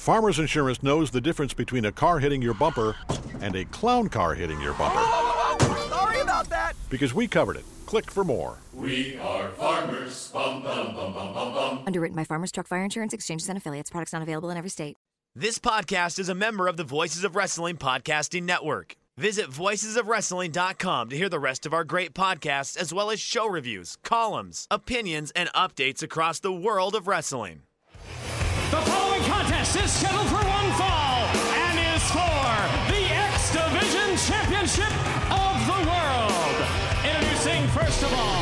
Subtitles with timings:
[0.00, 2.96] Farmers Insurance knows the difference between a car hitting your bumper
[3.42, 4.98] and a clown car hitting your bumper.
[5.90, 6.72] Sorry about that.
[6.88, 7.66] Because we covered it.
[7.84, 8.56] Click for more.
[8.72, 10.30] We are farmers.
[10.32, 11.82] Bum, bum, bum, bum, bum, bum.
[11.86, 13.90] Underwritten by Farmers Truck Fire Insurance Exchanges and Affiliates.
[13.90, 14.96] Products not available in every state.
[15.36, 18.96] This podcast is a member of the Voices of Wrestling Podcasting Network.
[19.18, 23.98] Visit voicesofwrestling.com to hear the rest of our great podcasts, as well as show reviews,
[24.02, 27.64] columns, opinions, and updates across the world of wrestling.
[28.70, 29.09] The following
[29.70, 34.92] contest is scheduled for one fall and is for the X Division Championship
[35.30, 36.56] of the World.
[37.04, 38.39] Introducing, first of all,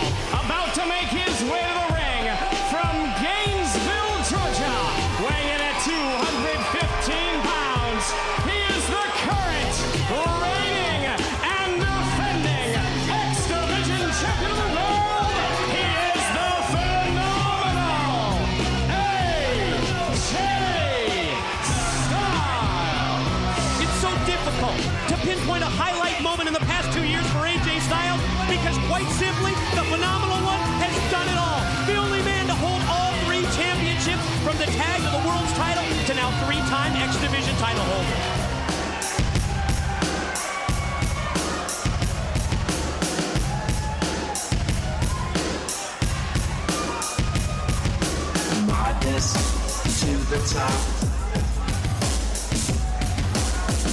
[50.31, 50.71] the top.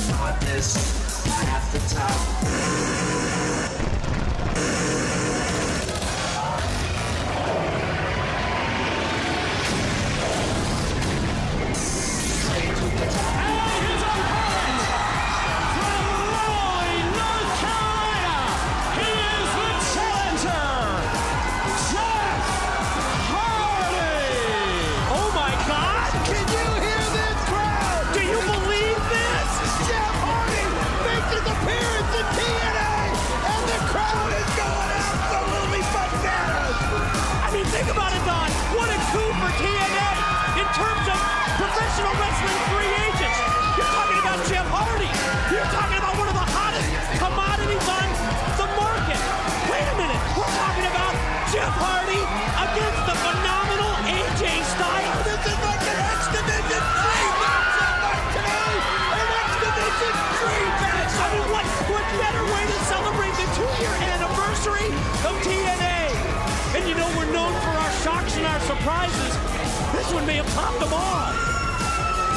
[0.10, 0.76] Madness
[1.46, 3.15] at the top.
[68.86, 71.34] This one may have topped them all.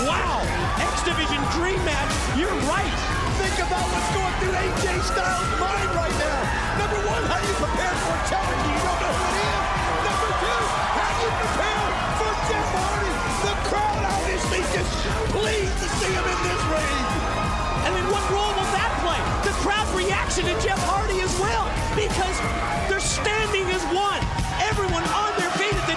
[0.08, 0.40] Wow,
[0.80, 2.08] X Division Dream Match.
[2.40, 2.88] You're right.
[3.36, 6.40] Think about what's going through AJ Styles' mind right now.
[6.80, 9.60] Number one, how do you prepare for a challenge you don't know who it is?
[10.08, 10.60] Number two,
[10.96, 11.84] how do you prepare
[12.16, 13.12] for Jeff Hardy?
[13.44, 14.92] The crowd obviously just
[15.36, 17.04] pleased to see him in this ring.
[17.84, 19.20] And then what role will that play?
[19.44, 22.40] The crowd's reaction to Jeff Hardy as well, because
[22.88, 24.24] they're standing as one.
[24.64, 25.47] Everyone on their feet at the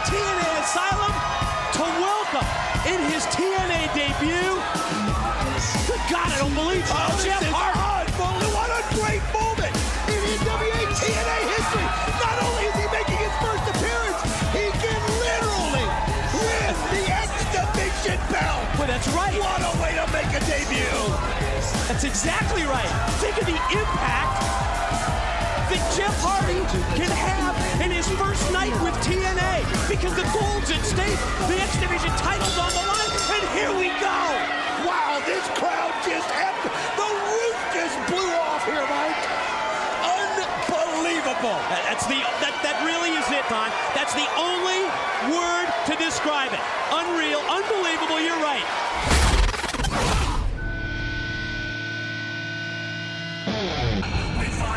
[0.09, 1.13] TNA Asylum
[1.77, 2.47] to welcome
[2.89, 4.53] in his TNA debut.
[5.85, 6.89] Good God, I don't believe it.
[6.89, 8.09] Oh, Jeff Hardy.
[8.09, 8.49] unbelievable.
[8.57, 9.73] What a great moment
[10.09, 11.87] in NWA TNA history.
[12.17, 14.19] Not only is he making his first appearance,
[14.57, 15.85] he can literally
[16.33, 18.61] win the X Division belt.
[18.81, 19.37] Well, that's right.
[19.37, 20.97] What a way to make a debut.
[21.85, 22.89] That's exactly right.
[23.21, 24.70] Think of the impact
[25.71, 26.59] that Jeff Hardy
[26.99, 31.15] can have in his first night with TNA because the gold's at stake,
[31.47, 34.19] the X Division title's on the line, and here we go.
[34.83, 36.75] Wow, this crowd just epic.
[36.99, 39.23] The roof just blew off here, Mike.
[40.03, 41.55] Unbelievable.
[41.87, 43.71] That's the that that really is it, Don.
[43.95, 44.83] That's the only
[45.31, 46.63] word to describe it.
[46.91, 48.19] Unreal, unbelievable.
[48.19, 49.20] You're right.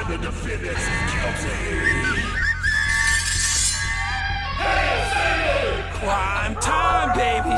[0.06, 2.22] We find the defendants guilty.
[5.98, 7.54] Prime time, baby.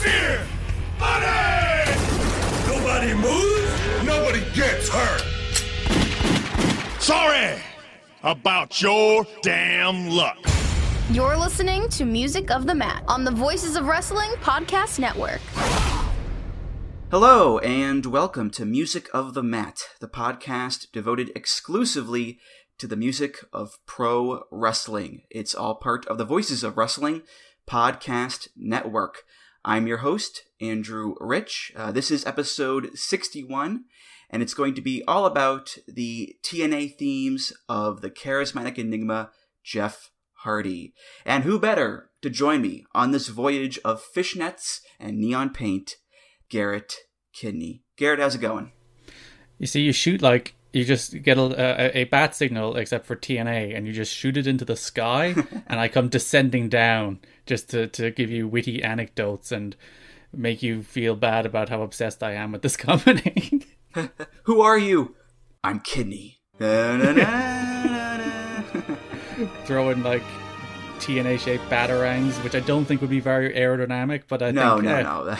[0.00, 0.46] Fear!
[0.98, 1.92] Money!
[2.66, 5.22] Nobody moves, nobody gets hurt.
[7.00, 7.60] Sorry
[8.22, 10.38] about your damn luck.
[11.10, 15.40] You're listening to Music of the Mat on the Voices of Wrestling Podcast Network.
[17.16, 22.40] Hello, and welcome to Music of the Mat, the podcast devoted exclusively
[22.78, 25.22] to the music of pro wrestling.
[25.30, 27.22] It's all part of the Voices of Wrestling
[27.68, 29.22] Podcast Network.
[29.64, 31.70] I'm your host, Andrew Rich.
[31.76, 33.84] Uh, this is episode 61,
[34.28, 39.30] and it's going to be all about the TNA themes of the charismatic enigma,
[39.62, 40.94] Jeff Hardy.
[41.24, 45.98] And who better to join me on this voyage of fishnets and neon paint,
[46.54, 46.94] Garrett
[47.32, 47.82] Kidney.
[47.96, 48.70] Garrett, how's it going?
[49.58, 53.16] You see, you shoot like you just get a, a, a, bat signal except for
[53.16, 55.34] TNA and you just shoot it into the sky
[55.66, 59.74] and I come descending down just to, to give you witty anecdotes and
[60.32, 63.62] make you feel bad about how obsessed I am with this company.
[64.44, 65.16] Who are you?
[65.64, 66.38] I'm Kidney.
[69.64, 70.22] Throwing like
[71.00, 74.84] TNA shaped batarangs, which I don't think would be very aerodynamic, but I no, think.
[74.84, 75.38] No, no, no.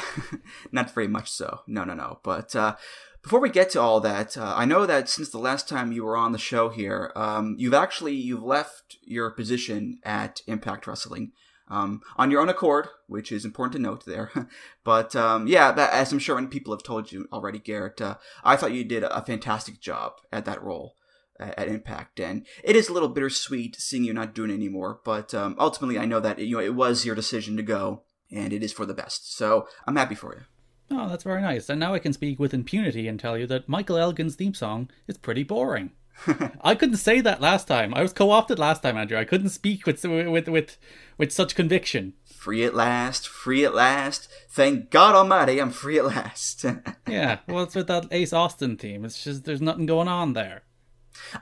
[0.72, 1.60] Not very much so.
[1.66, 2.20] No, no, no.
[2.22, 2.76] But uh,
[3.22, 6.04] before we get to all that, uh, I know that since the last time you
[6.04, 11.32] were on the show here, um, you've actually you've left your position at Impact Wrestling
[11.68, 14.30] um, on your own accord, which is important to note there.
[14.84, 18.16] but um, yeah, that, as I'm sure many people have told you already, Garrett, uh,
[18.44, 20.96] I thought you did a fantastic job at that role
[21.40, 25.00] at Impact, and it is a little bittersweet seeing you not doing it anymore.
[25.04, 28.52] But um, ultimately, I know that you know it was your decision to go, and
[28.52, 29.34] it is for the best.
[29.36, 30.42] So I'm happy for you.
[30.90, 31.68] Oh, that's very nice.
[31.68, 34.90] And now I can speak with impunity and tell you that Michael Elgin's theme song
[35.08, 35.92] is pretty boring.
[36.60, 37.94] I couldn't say that last time.
[37.94, 39.18] I was co-opted last time, Andrew.
[39.18, 40.76] I couldn't speak with with with
[41.18, 42.14] with such conviction.
[42.24, 44.28] Free at last, free at last.
[44.50, 46.64] Thank God Almighty, I'm free at last.
[47.08, 49.04] yeah, well, it's with that Ace Austin theme.
[49.04, 50.62] It's just there's nothing going on there.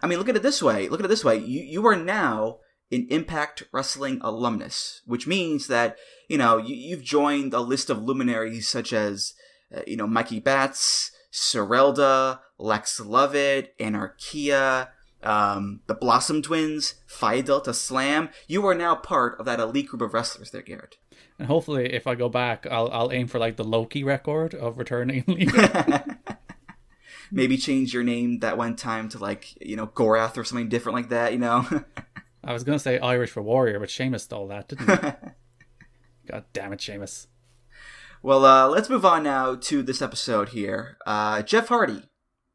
[0.03, 0.89] I mean, look at it this way.
[0.89, 1.37] Look at it this way.
[1.37, 2.59] You you are now
[2.91, 5.97] an Impact Wrestling alumnus, which means that
[6.29, 9.35] you know you, you've joined a list of luminaries such as
[9.75, 14.89] uh, you know Mikey Batts, Serelda, Lex Lovett, Anarquia,
[15.23, 18.29] um, the Blossom Twins, Phi Delta Slam.
[18.47, 20.97] You are now part of that elite group of wrestlers there, Garrett.
[21.39, 24.55] And hopefully, if I go back, I'll I'll aim for like the Low Ki record
[24.55, 25.25] of returning.
[27.35, 30.97] Maybe change your name that one time to like you know Gorath or something different
[30.97, 31.33] like that.
[31.33, 31.67] You know.
[32.45, 35.29] I was gonna say Irish for warrior, but Sheamus stole that, didn't he?
[36.29, 37.29] God damn it, Sheamus.
[38.23, 40.97] Well, uh, let's move on now to this episode here.
[41.07, 42.05] Uh, Jeff Hardy,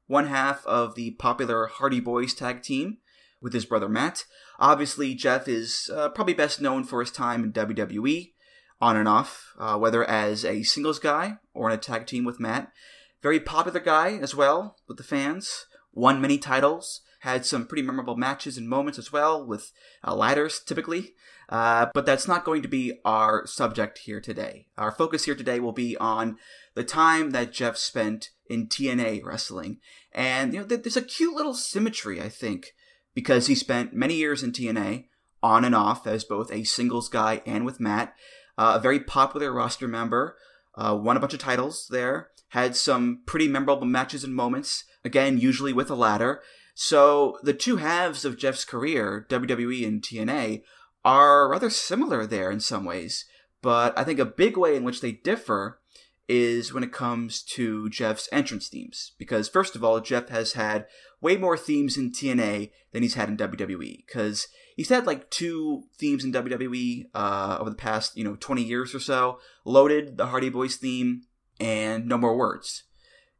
[0.07, 2.99] one half of the popular Hardy Boys tag team
[3.41, 4.25] with his brother Matt.
[4.59, 8.31] Obviously, Jeff is uh, probably best known for his time in WWE,
[8.79, 12.39] on and off, uh, whether as a singles guy or in a tag team with
[12.39, 12.71] Matt.
[13.21, 15.65] Very popular guy as well with the fans.
[15.93, 17.01] Won many titles.
[17.21, 19.71] Had some pretty memorable matches and moments as well with
[20.05, 21.13] uh, ladders typically.
[21.49, 24.67] Uh, but that's not going to be our subject here today.
[24.77, 26.37] Our focus here today will be on
[26.75, 29.77] the time that Jeff spent in TNA wrestling.
[30.11, 32.73] And, you know, there's a cute little symmetry, I think,
[33.13, 35.05] because he spent many years in TNA,
[35.41, 38.13] on and off, as both a singles guy and with Matt,
[38.57, 40.35] uh, a very popular roster member,
[40.75, 45.37] uh, won a bunch of titles there, had some pretty memorable matches and moments, again,
[45.37, 46.41] usually with a ladder.
[46.73, 50.61] So the two halves of Jeff's career, WWE and TNA,
[51.03, 53.25] are rather similar there in some ways,
[53.61, 55.79] but I think a big way in which they differ
[56.27, 59.13] is when it comes to Jeff's entrance themes.
[59.17, 60.85] Because, first of all, Jeff has had
[61.21, 64.05] way more themes in TNA than he's had in WWE.
[64.05, 68.61] Because he's had like two themes in WWE uh, over the past, you know, 20
[68.61, 71.23] years or so Loaded, the Hardy Boys theme,
[71.59, 72.83] and No More Words.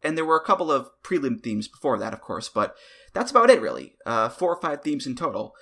[0.04, 2.76] And there were a couple of prelim themes before that, of course, but
[3.14, 3.96] that's about it, really.
[4.06, 5.54] Uh, four or five themes in total.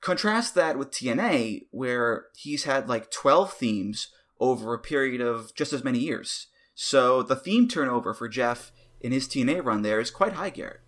[0.00, 5.72] Contrast that with TNA, where he's had like 12 themes over a period of just
[5.72, 6.46] as many years.
[6.74, 8.70] So the theme turnover for Jeff
[9.00, 10.80] in his TNA run there is quite high, Garrett.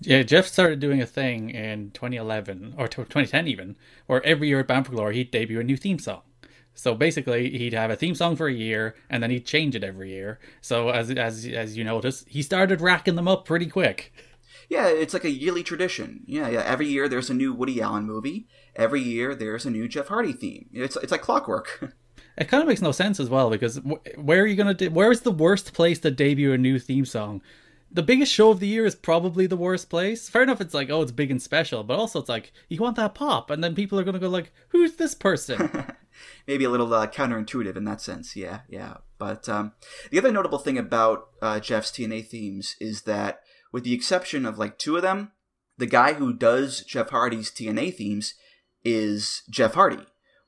[0.00, 4.68] Yeah, Jeff started doing a thing in 2011 or 2010 even, where every year at
[4.68, 6.22] Bound for Glory he'd debut a new theme song.
[6.76, 9.82] So basically, he'd have a theme song for a year, and then he'd change it
[9.82, 10.38] every year.
[10.60, 14.12] So as as as you notice, he started racking them up pretty quick.
[14.68, 16.22] Yeah, it's like a yearly tradition.
[16.26, 16.62] Yeah, yeah.
[16.62, 18.46] Every year there's a new Woody Allen movie.
[18.74, 20.68] Every year there's a new Jeff Hardy theme.
[20.72, 21.94] It's it's like clockwork.
[22.38, 23.80] It kind of makes no sense as well because
[24.16, 24.74] where are you gonna?
[24.74, 27.40] De- where is the worst place to debut a new theme song?
[27.90, 30.28] The biggest show of the year is probably the worst place.
[30.28, 32.96] Fair enough, it's like oh, it's big and special, but also it's like you want
[32.96, 35.86] that pop, and then people are gonna go like, who's this person?
[36.46, 38.36] Maybe a little uh, counterintuitive in that sense.
[38.36, 38.98] Yeah, yeah.
[39.18, 39.72] But um,
[40.10, 43.40] the other notable thing about uh, Jeff's TNA themes is that,
[43.72, 45.32] with the exception of like two of them,
[45.78, 48.34] the guy who does Jeff Hardy's TNA themes
[48.84, 50.06] is Jeff Hardy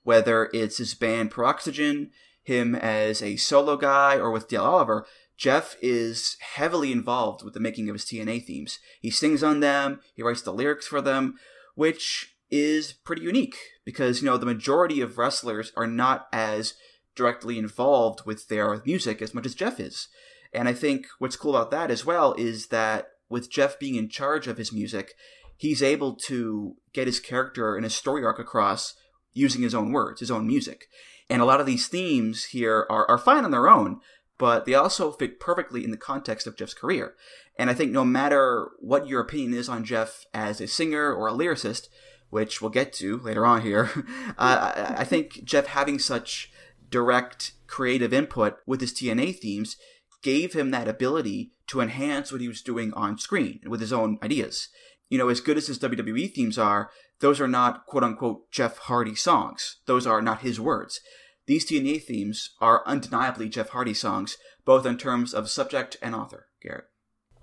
[0.08, 2.08] whether it's his band Peroxygen,
[2.42, 5.04] him as a solo guy, or with Dale Oliver,
[5.36, 8.78] Jeff is heavily involved with the making of his TNA themes.
[9.02, 11.34] He sings on them, he writes the lyrics for them,
[11.74, 16.74] which is pretty unique because, you know, the majority of wrestlers are not as
[17.14, 20.08] directly involved with their music as much as Jeff is.
[20.52, 24.08] And I think what's cool about that as well is that with Jeff being in
[24.08, 25.14] charge of his music,
[25.56, 28.94] he's able to get his character and his story arc across
[29.34, 30.86] using his own words, his own music.
[31.28, 34.00] And a lot of these themes here are, are fine on their own,
[34.38, 37.14] but they also fit perfectly in the context of Jeff's career.
[37.58, 41.28] And I think no matter what your opinion is on Jeff as a singer or
[41.28, 41.88] a lyricist,
[42.30, 43.90] which we'll get to later on here,
[44.38, 46.52] uh, I think Jeff having such
[46.90, 49.76] direct creative input with his TNA themes
[50.22, 54.18] gave him that ability to enhance what he was doing on screen with his own
[54.22, 54.68] ideas.
[55.08, 58.78] You know, as good as his WWE themes are, those are not quote unquote Jeff
[58.78, 59.76] Hardy songs.
[59.86, 61.00] Those are not his words.
[61.46, 66.48] These TNA themes are undeniably Jeff Hardy songs, both in terms of subject and author,
[66.62, 66.87] Garrett.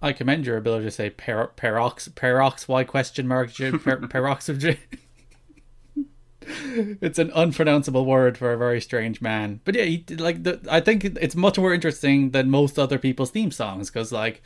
[0.06, 3.72] I commend your ability to say per- perox perox y question mark per-
[4.08, 4.78] peroxygen.
[7.02, 9.62] it's an unpronounceable word for a very strange man.
[9.66, 13.32] But yeah, he, like the, I think it's much more interesting than most other people's
[13.32, 14.44] theme songs because like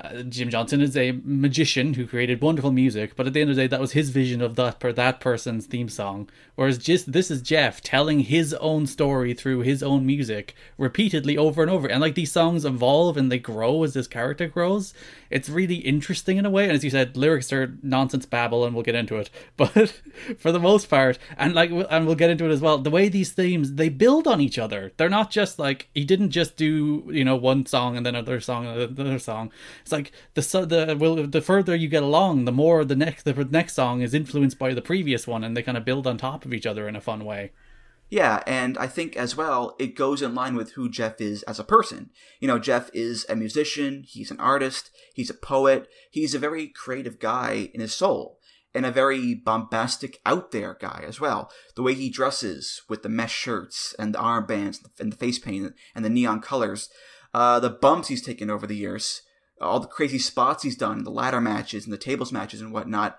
[0.00, 3.56] uh, Jim Johnston is a magician who created wonderful music, but at the end of
[3.56, 6.28] the day, that was his vision of that per that person's theme song.
[6.54, 11.62] Whereas just this is Jeff telling his own story through his own music repeatedly over
[11.62, 14.94] and over, and like these songs evolve and they grow as this character grows.
[15.30, 18.74] It's really interesting in a way, and as you said, lyrics are nonsense babble, and
[18.74, 19.30] we'll get into it.
[19.56, 20.00] But
[20.38, 22.78] for the most part, and like, and we'll get into it as well.
[22.78, 24.92] The way these themes they build on each other.
[24.96, 28.40] They're not just like he didn't just do you know one song and then another
[28.40, 29.50] song and another song
[29.88, 33.32] it's like the the well the further you get along, the more the next the
[33.50, 36.44] next song is influenced by the previous one, and they kind of build on top
[36.44, 37.52] of each other in a fun way.
[38.10, 41.58] Yeah, and I think as well, it goes in line with who Jeff is as
[41.58, 42.10] a person.
[42.40, 46.68] You know, Jeff is a musician, he's an artist, he's a poet, he's a very
[46.68, 48.38] creative guy in his soul,
[48.74, 51.50] and a very bombastic, out there guy as well.
[51.76, 55.74] The way he dresses with the mesh shirts and the armbands and the face paint
[55.94, 56.88] and the neon colors,
[57.34, 59.20] uh, the bumps he's taken over the years,
[59.60, 63.18] all the crazy spots he's done, the ladder matches and the tables matches and whatnot.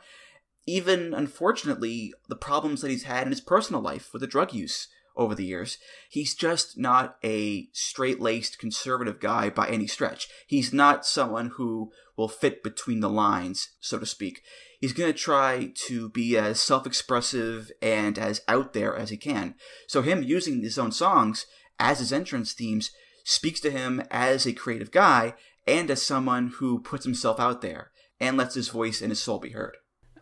[0.66, 4.88] Even, unfortunately, the problems that he's had in his personal life with the drug use
[5.16, 5.78] over the years.
[6.10, 10.30] He's just not a straight laced conservative guy by any stretch.
[10.48, 14.42] He's not someone who will fit between the lines, so to speak.
[14.80, 19.18] He's going to try to be as self expressive and as out there as he
[19.18, 19.56] can.
[19.88, 21.46] So, him using his own songs
[21.80, 22.92] as his entrance themes
[23.26, 25.34] speaks to him as a creative guy
[25.70, 29.40] and as someone who puts himself out there and lets his voice and his soul
[29.40, 29.78] be heard.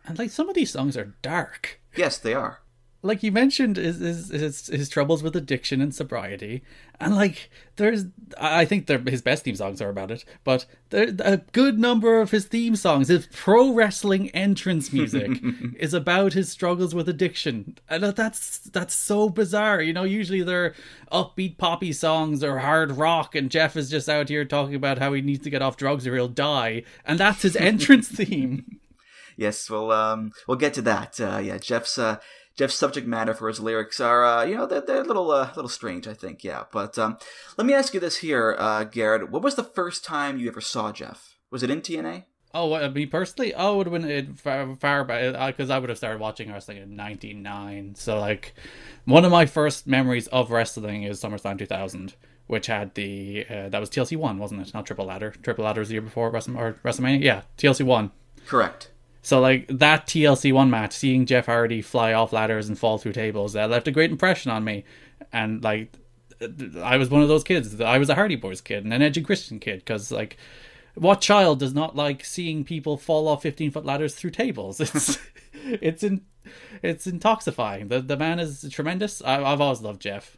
[0.06, 1.80] And like some of these songs are dark.
[1.96, 2.60] Yes, they are
[3.08, 6.62] like you mentioned his, his his his troubles with addiction and sobriety
[7.00, 8.04] and like there's
[8.38, 12.30] i think his best theme songs are about it but there, a good number of
[12.30, 15.30] his theme songs his pro wrestling entrance music
[15.78, 17.78] is about his struggles with addiction.
[17.88, 20.74] And that's that's so bizarre you know usually they're
[21.10, 25.14] upbeat poppy songs or hard rock and jeff is just out here talking about how
[25.14, 28.80] he needs to get off drugs or he'll die and that's his entrance theme.
[29.38, 31.18] Yes well um we'll get to that.
[31.18, 32.18] Uh yeah jeff's uh
[32.58, 35.52] Jeff's subject matter for his lyrics are, uh, you know, they're, they're a little, uh,
[35.54, 36.42] little strange, I think.
[36.42, 37.16] Yeah, but um,
[37.56, 39.30] let me ask you this here, uh, Garrett.
[39.30, 41.36] What was the first time you ever saw Jeff?
[41.52, 42.24] Was it in TNA?
[42.52, 45.88] Oh, me personally, oh, it would have been far, far back because uh, I would
[45.88, 47.94] have started watching wrestling in '99.
[47.94, 48.54] So, like,
[49.04, 52.14] one of my first memories of wrestling is SummerSlam 2000,
[52.46, 54.72] which had the uh, that was TLC one, wasn't it?
[54.72, 55.30] Not Triple Ladder.
[55.42, 57.22] Triple Ladder was the year before WrestleMania.
[57.22, 58.10] Yeah, TLC one.
[58.46, 58.90] Correct.
[59.22, 63.12] So like that TLC one match, seeing Jeff Hardy fly off ladders and fall through
[63.12, 64.84] tables, that left a great impression on me.
[65.32, 65.92] And like,
[66.80, 67.80] I was one of those kids.
[67.80, 70.36] I was a Hardy Boys kid and an edgy Christian kid because like,
[70.94, 74.80] what child does not like seeing people fall off fifteen foot ladders through tables?
[75.60, 76.24] It's it's in
[76.82, 77.88] it's intoxifying.
[77.88, 79.20] The the man is tremendous.
[79.22, 80.36] I, I've always loved Jeff.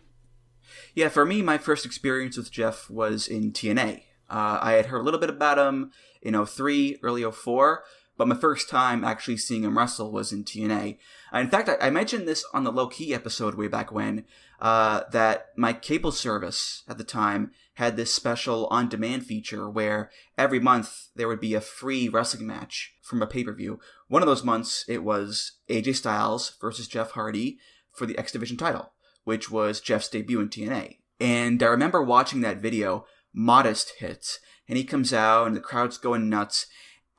[0.94, 4.02] Yeah, for me, my first experience with Jeff was in TNA.
[4.28, 7.82] Uh, I had heard a little bit about him in 03, early 04,
[8.20, 10.98] but my first time actually seeing him wrestle was in TNA.
[11.34, 14.26] Uh, in fact, I, I, mentioned this on the Low Ki episode way back when,
[14.60, 20.10] uh, that my cable service at the time had this special on demand feature where
[20.36, 23.80] every month there would be a free wrestling match from a pay per view.
[24.08, 27.56] One of those months, it was AJ Styles versus Jeff Hardy
[27.90, 28.92] for the X Division title,
[29.24, 30.98] which was Jeff's debut in TNA.
[31.18, 35.96] And I remember watching that video, Modest hits, and he comes out and the crowd's
[35.96, 36.66] going nuts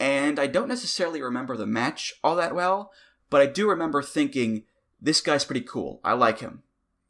[0.02, 2.92] and I don't necessarily remember the match all that well,
[3.30, 4.64] but I do remember thinking,
[5.00, 6.02] this guy's pretty cool.
[6.04, 6.64] I like him.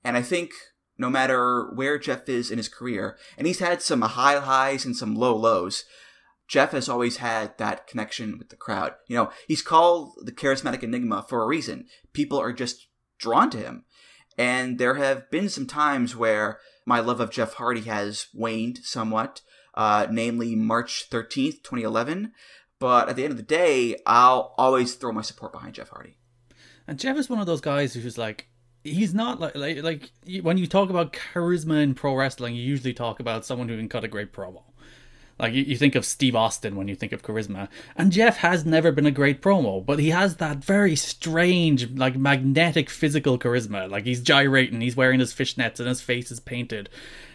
[0.04, 0.52] And I think
[0.98, 4.94] no matter where Jeff is in his career, and he's had some high highs and
[4.94, 5.86] some low lows,
[6.50, 8.96] Jeff has always had that connection with the crowd.
[9.08, 11.86] You know, he's called the charismatic enigma for a reason.
[12.12, 13.86] People are just drawn to him.
[14.38, 19.42] And there have been some times where my love of Jeff Hardy has waned somewhat,
[19.76, 22.34] uh, namely March 13th, 2011.
[22.82, 26.18] But at the end of the day, I'll always throw my support behind Jeff Hardy.
[26.88, 28.48] And Jeff is one of those guys who's like,
[28.84, 30.10] he's not like, like like
[30.42, 33.88] when you talk about charisma in pro wrestling, you usually talk about someone who can
[33.88, 34.64] cut a great promo.
[35.42, 38.64] Like you, you think of Steve Austin when you think of charisma, and Jeff has
[38.64, 43.90] never been a great promo, but he has that very strange, like magnetic physical charisma.
[43.90, 46.90] Like he's gyrating, he's wearing his fishnets, and his face is painted,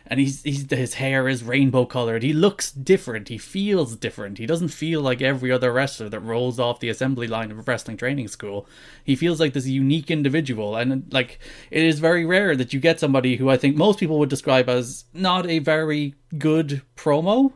[0.06, 2.22] and he's, he's his hair is rainbow colored.
[2.22, 3.26] He looks different.
[3.26, 4.38] He feels different.
[4.38, 7.62] He doesn't feel like every other wrestler that rolls off the assembly line of a
[7.62, 8.68] wrestling training school.
[9.02, 11.40] He feels like this unique individual, and like
[11.72, 14.68] it is very rare that you get somebody who I think most people would describe
[14.68, 17.52] as not a very good promo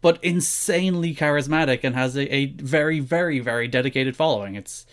[0.00, 4.54] but insanely charismatic and has a, a very, very, very dedicated following.
[4.54, 4.86] It's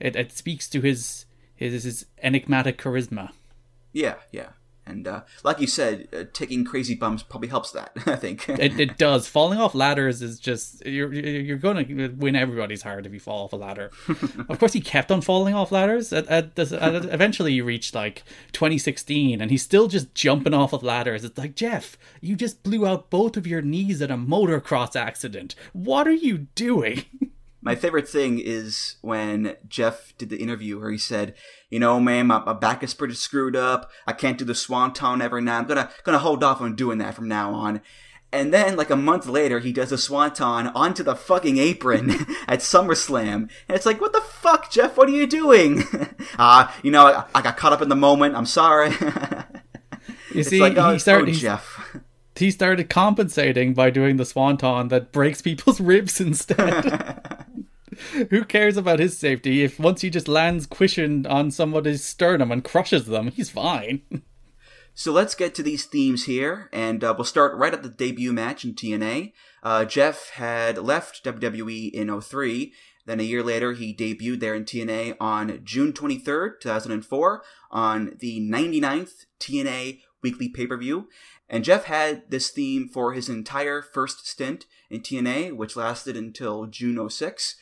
[0.00, 3.30] it, it speaks to his his his enigmatic charisma.
[3.92, 4.50] Yeah, yeah.
[4.88, 7.92] And uh, like you said, uh, taking crazy bumps probably helps that.
[8.06, 9.28] I think it, it does.
[9.28, 13.44] Falling off ladders is just you're you're going to win everybody's heart if you fall
[13.44, 13.90] off a ladder.
[14.48, 16.12] of course, he kept on falling off ladders.
[16.12, 20.72] At, at, this, at eventually, you reached like 2016, and he's still just jumping off
[20.72, 21.24] of ladders.
[21.24, 25.54] It's like Jeff, you just blew out both of your knees in a motocross accident.
[25.72, 27.04] What are you doing?
[27.60, 31.34] My favorite thing is when Jeff did the interview where he said,
[31.70, 33.90] "You know, man, my, my back is pretty screwed up.
[34.06, 35.58] I can't do the swanton ever now.
[35.58, 37.80] I'm gonna gonna hold off on doing that from now on."
[38.30, 42.10] And then, like a month later, he does a swanton onto the fucking apron
[42.46, 44.96] at SummerSlam, and it's like, "What the fuck, Jeff?
[44.96, 45.84] What are you doing?"
[46.38, 48.36] Ah, uh, you know, I, I, got caught up in the moment.
[48.36, 48.90] I'm sorry.
[50.34, 51.96] you see, like, oh, he started, oh, Jeff.
[52.36, 57.37] He started compensating by doing the swanton that breaks people's ribs instead.
[58.30, 62.64] Who cares about his safety if once he just lands cushioned on somebody's sternum and
[62.64, 64.02] crushes them, he's fine.
[64.94, 68.32] So let's get to these themes here, and uh, we'll start right at the debut
[68.32, 69.32] match in TNA.
[69.62, 72.72] Uh, Jeff had left WWE in 03.
[73.06, 78.40] Then a year later, he debuted there in TNA on June 23rd, 2004, on the
[78.40, 81.08] 99th TNA weekly pay per view.
[81.48, 86.66] And Jeff had this theme for his entire first stint in TNA, which lasted until
[86.66, 87.54] June 06.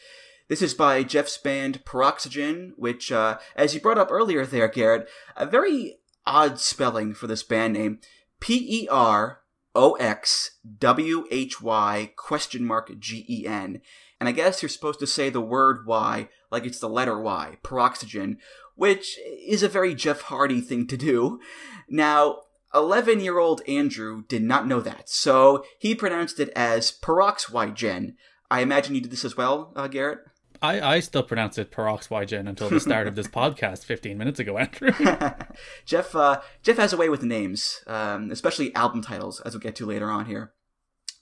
[0.49, 5.09] This is by Jeff's band Peroxygen, which, uh, as you brought up earlier there, Garrett,
[5.37, 7.99] a very odd spelling for this band name.
[8.39, 9.41] P E R
[9.75, 13.81] O X W H Y question mark G E N.
[14.21, 17.59] And I guess you're supposed to say the word Y like it's the letter Y,
[17.65, 18.37] peroxygen,
[18.77, 21.41] which is a very Jeff Hardy thing to do.
[21.89, 28.15] Now, 11 year old Andrew did not know that, so he pronounced it as peroxygen.
[28.49, 30.21] I imagine you did this as well, uh, Garrett?
[30.63, 34.59] I, I still pronounce it peroxygen until the start of this podcast 15 minutes ago,
[34.59, 34.93] Andrew.
[35.85, 39.77] Jeff uh, Jeff has a way with names, um, especially album titles, as we'll get
[39.77, 40.53] to later on here.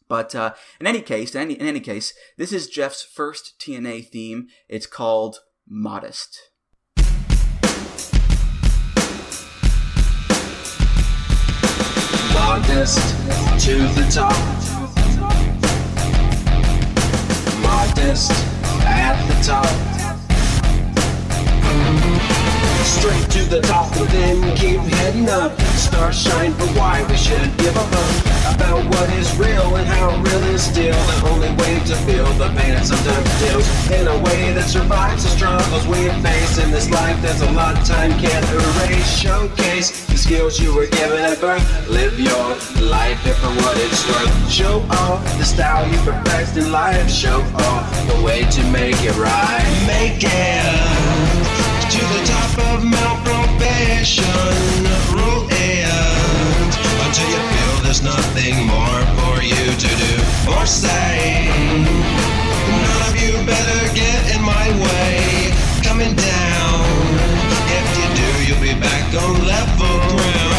[0.09, 4.09] But uh, in any case, in any, in any case, this is Jeff's first TNA
[4.09, 4.49] theme.
[4.68, 6.51] It's called Modest.
[12.35, 12.99] Modest
[13.64, 14.35] to the top.
[17.62, 18.54] Modest
[18.95, 19.67] at the top.
[22.85, 25.61] Straight to the top, and then keep heading up.
[25.77, 28.34] Stars shine, but why we should give up.
[28.55, 32.49] About what is real and how real is still the only way to feel the
[32.57, 36.90] pain that sometimes deals in a way that survives the struggles we face in this
[36.90, 37.21] life.
[37.23, 39.09] There's a lot of time can't erase.
[39.19, 41.64] Showcase the skills you were given at birth.
[41.88, 42.49] Live your
[42.83, 44.51] life here for what it's worth.
[44.51, 47.11] Show off the style you perfect in life.
[47.11, 49.67] Show off the way to make it right.
[49.87, 50.64] Make it
[51.90, 53.25] to the top of Mount.
[55.12, 56.13] Rule it
[57.07, 60.12] until you feel there's nothing more for you to do
[60.53, 61.49] or say.
[62.68, 65.53] None of you better get in my way.
[65.83, 66.81] Coming down.
[67.79, 70.55] If you do, you'll be back on level ground.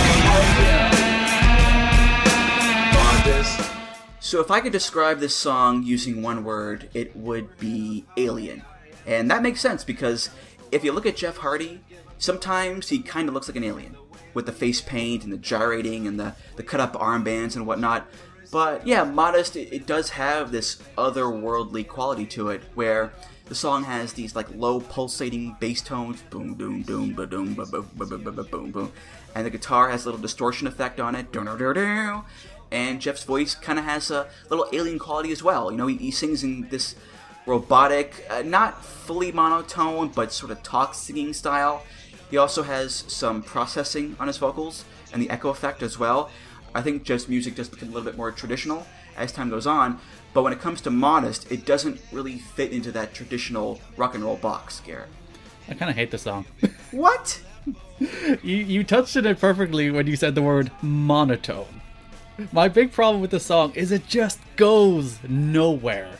[4.19, 8.63] So, if I could describe this song using one word, it would be alien.
[9.05, 10.29] And that makes sense because
[10.71, 11.79] if you look at Jeff Hardy,
[12.17, 13.95] sometimes he kind of looks like an alien
[14.35, 18.07] with the face paint and the gyrating and the, the cut up armbands and whatnot.
[18.51, 23.11] But yeah, Modest, it, it does have this otherworldly quality to it where
[23.45, 27.65] the song has these like low pulsating bass tones, boom, boom, boom, ba, boom, ba,
[27.65, 28.91] boom, boom, boom, boom, boom,
[29.33, 31.27] and the guitar has a little distortion effect on it,
[32.71, 35.71] and Jeff's voice kind of has a little alien quality as well.
[35.71, 36.95] You know, he, he sings in this
[37.45, 41.83] robotic, uh, not fully monotone, but sort of talk singing style.
[42.29, 46.29] He also has some processing on his vocals and the echo effect as well.
[46.73, 48.85] I think Jeff's music does become a little bit more traditional
[49.15, 49.99] as time goes on,
[50.33, 54.23] but when it comes to Modest, it doesn't really fit into that traditional rock and
[54.23, 55.07] roll box, Garrett.
[55.69, 56.45] I kind of hate the song.
[56.91, 57.41] what?
[58.43, 61.81] you you touched it perfectly when you said the word monotone.
[62.51, 66.11] My big problem with the song is it just goes nowhere.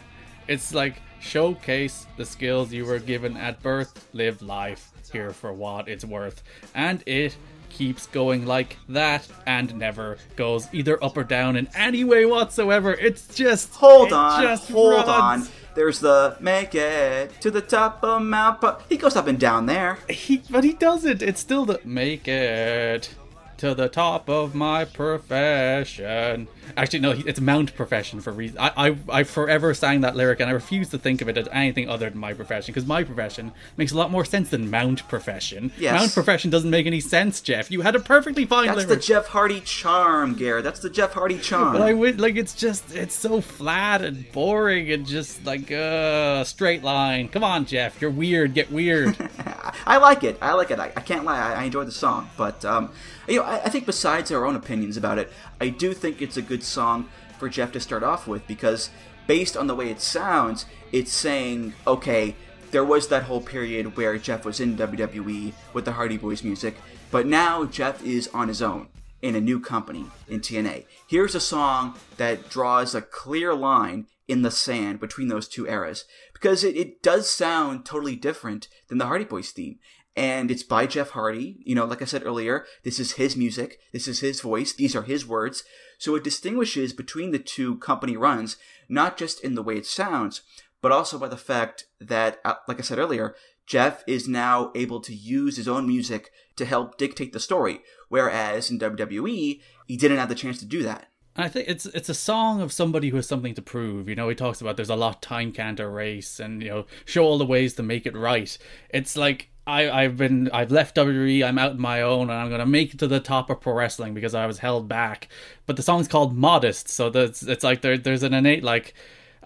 [0.47, 5.87] It's like showcase the skills you were given at birth, live life here for what
[5.87, 7.37] it's worth, and it
[7.69, 12.93] keeps going like that and never goes either up or down in any way whatsoever.
[12.93, 15.47] It's just hold it on, just hold runs.
[15.47, 15.53] on.
[15.73, 18.59] There's the make it to the top of Mount.
[18.59, 19.99] Po- he goes up and down there.
[20.09, 21.21] He, but he doesn't.
[21.21, 23.15] It's still the make it
[23.57, 26.49] to the top of my profession.
[26.77, 28.57] Actually, no, it's Mount Profession for reason.
[28.59, 31.47] I, I, I forever sang that lyric, and I refuse to think of it as
[31.51, 35.07] anything other than my profession because my profession makes a lot more sense than Mount
[35.07, 35.71] Profession.
[35.77, 35.99] Yes.
[35.99, 37.71] Mount Profession doesn't make any sense, Jeff.
[37.71, 38.89] You had a perfectly fine That's lyric.
[38.89, 40.63] the Jeff Hardy charm, Garrett.
[40.63, 41.73] That's the Jeff Hardy charm.
[41.73, 46.43] But I would like it's just it's so flat and boring and just like uh
[46.43, 47.29] straight line.
[47.29, 48.53] Come on, Jeff, you're weird.
[48.53, 49.15] Get weird.
[49.85, 50.37] I like it.
[50.41, 50.79] I like it.
[50.79, 51.39] I, I can't lie.
[51.39, 52.29] I, I enjoy the song.
[52.37, 52.91] But um,
[53.27, 56.37] you know, I, I think besides our own opinions about it, I do think it's
[56.37, 58.89] a good song for Jeff to start off with because
[59.27, 62.35] based on the way it sounds, it's saying, okay,
[62.71, 66.75] there was that whole period where Jeff was in WWE with the Hardy Boys music,
[67.11, 68.87] but now Jeff is on his own
[69.21, 70.85] in a new company in TNA.
[71.07, 76.05] Here's a song that draws a clear line in the sand between those two eras
[76.33, 79.79] because it, it does sound totally different than the Hardy Boys theme.
[80.15, 81.57] And it's by Jeff Hardy.
[81.65, 84.95] You know, like I said earlier, this is his music, this is his voice, these
[84.95, 85.63] are his words.
[85.97, 90.41] So it distinguishes between the two company runs, not just in the way it sounds,
[90.81, 95.01] but also by the fact that, uh, like I said earlier, Jeff is now able
[95.01, 100.17] to use his own music to help dictate the story, whereas in WWE, he didn't
[100.17, 101.07] have the chance to do that.
[101.37, 104.07] I think it's it's a song of somebody who has something to prove.
[104.07, 107.25] You know, he talks about there's a lot time can't erase, and you know, show
[107.25, 108.57] all the ways to make it right.
[108.89, 111.43] It's like I I've been I've left WWE.
[111.43, 113.73] I'm out on my own, and I'm gonna make it to the top of pro
[113.73, 115.27] wrestling because I was held back.
[115.65, 118.93] But the song's called Modest, so that's it's like there there's an innate like.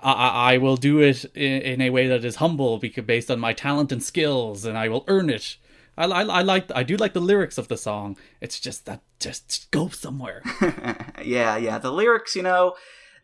[0.01, 3.51] I, I will do it in, a way that is humble because based on my
[3.51, 5.57] talent and skills, and I will earn it.
[5.97, 8.15] I, I, I like I do like the lyrics of the song.
[8.39, 10.41] It's just that just go somewhere.
[11.21, 11.79] yeah, yeah.
[11.79, 12.75] The lyrics, you know,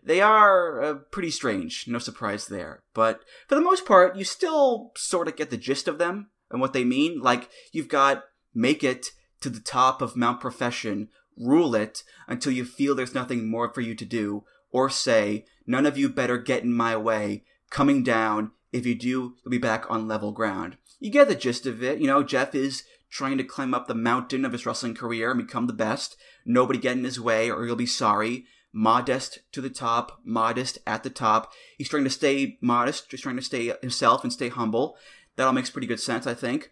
[0.03, 1.85] they are uh, pretty strange.
[1.87, 2.83] No surprise there.
[2.93, 6.61] But for the most part, you still sort of get the gist of them and
[6.61, 7.21] what they mean.
[7.21, 9.07] Like you've got make it
[9.41, 13.81] to the top of Mount Profession, rule it until you feel there's nothing more for
[13.81, 17.43] you to do, or say none of you better get in my way.
[17.69, 18.51] Coming down.
[18.71, 21.99] If you do, you'll be back on level ground you get the gist of it.
[21.99, 25.45] You know, Jeff is trying to climb up the mountain of his wrestling career and
[25.45, 26.17] become the best.
[26.45, 28.45] Nobody get in his way or he'll be sorry.
[28.73, 31.51] Modest to the top, modest at the top.
[31.77, 34.97] He's trying to stay modest, just trying to stay himself and stay humble.
[35.35, 36.71] That all makes pretty good sense, I think.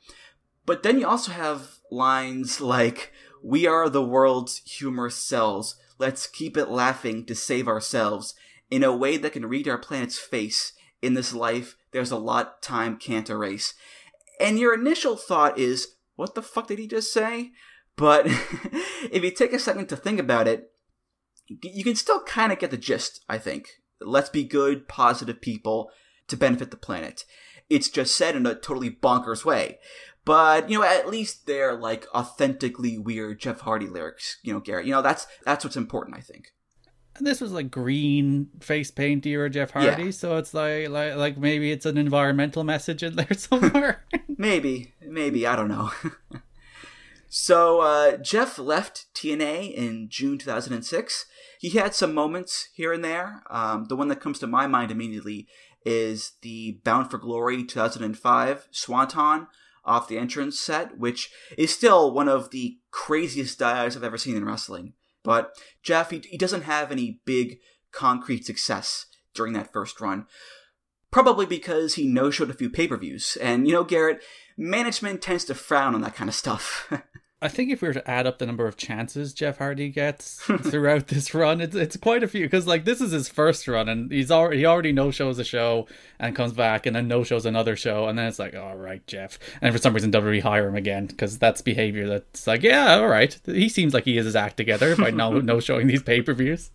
[0.65, 3.11] But then you also have lines like,
[3.43, 5.75] We are the world's humorous cells.
[5.99, 8.35] Let's keep it laughing to save ourselves
[8.69, 10.73] in a way that can read our planet's face.
[11.01, 13.73] In this life, there's a lot time can't erase
[14.39, 17.51] and your initial thought is, what the fuck did he just say?
[17.95, 18.25] But
[19.11, 20.71] if you take a second to think about it,
[21.47, 23.69] you can still kind of get the gist, I think.
[24.01, 25.89] Let's be good, positive people
[26.27, 27.25] to benefit the planet.
[27.69, 29.79] It's just said in a totally bonkers way.
[30.25, 34.85] But, you know, at least they're like authentically weird Jeff Hardy lyrics, you know, Garrett.
[34.85, 36.53] You know, that's that's what's important, I think.
[37.15, 40.11] And this was like green face paint era Jeff Hardy, Yeah.
[40.11, 44.05] so it's like like like maybe it's an environmental message in there somewhere.
[44.27, 45.91] maybe, maybe, I don't know.
[47.29, 51.25] so, uh, Jeff left TNA in June 2006.
[51.59, 53.43] He had some moments here and there.
[53.49, 55.47] Um, the one that comes to my mind immediately
[55.85, 59.47] is the Bound for Glory 2005 Swanton
[59.85, 64.37] off the entrance set, which is still one of the craziest dives I've ever seen
[64.37, 64.93] in wrestling.
[65.23, 67.59] But Jeff, he, he doesn't have any big
[67.91, 70.25] concrete success during that first run.
[71.11, 73.37] Probably because he no showed a few pay per views.
[73.41, 74.23] And, you know, Garrett,
[74.57, 76.91] management tends to frown on that kind of stuff.
[77.43, 80.35] I think if we were to add up the number of chances Jeff Hardy gets
[80.61, 83.89] throughout this run, it's it's quite a few because like this is his first run
[83.89, 85.85] and he's already he already no shows a show
[86.19, 89.05] and comes back and then no shows another show and then it's like all right
[89.07, 89.37] Jeff.
[89.61, 93.07] And for some reason WWE hire him again because that's behavior that's like yeah all
[93.07, 93.37] right.
[93.45, 96.33] He seems like he has his act together by no no showing these pay per
[96.33, 96.71] views.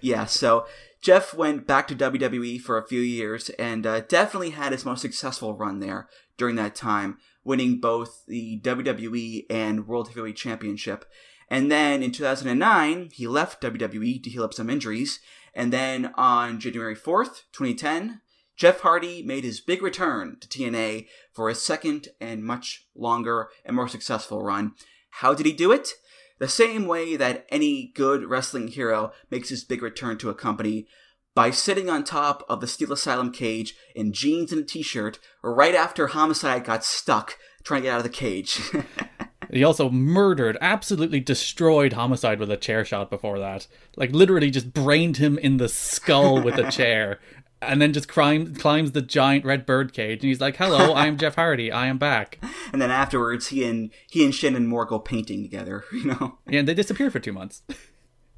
[0.00, 0.66] Yeah, so
[1.04, 5.02] Jeff went back to WWE for a few years and uh, definitely had his most
[5.02, 11.04] successful run there during that time, winning both the WWE and World Heavyweight Championship.
[11.48, 15.20] And then in 2009, he left WWE to heal up some injuries.
[15.54, 18.20] And then on January 4th, 2010,
[18.56, 23.76] Jeff Hardy made his big return to TNA for his second and much longer and
[23.76, 24.74] more successful run.
[25.10, 25.90] How did he do it?
[26.38, 30.86] The same way that any good wrestling hero makes his big return to a company
[31.34, 35.18] by sitting on top of the Steel Asylum cage in jeans and a t shirt
[35.42, 38.60] right after Homicide got stuck trying to get out of the cage.
[39.54, 43.68] He also murdered, absolutely destroyed Homicide with a chair shot before that.
[43.96, 47.20] Like, literally just brained him in the skull with a chair.
[47.62, 51.16] And then just climb, climbs the giant red bird cage, and he's like, "Hello, I'm
[51.16, 51.72] Jeff Hardy.
[51.72, 52.38] I am back."
[52.74, 55.84] and then afterwards, he and he and Shannon Moore go painting together.
[55.90, 57.62] You know, yeah, and they disappear for two months.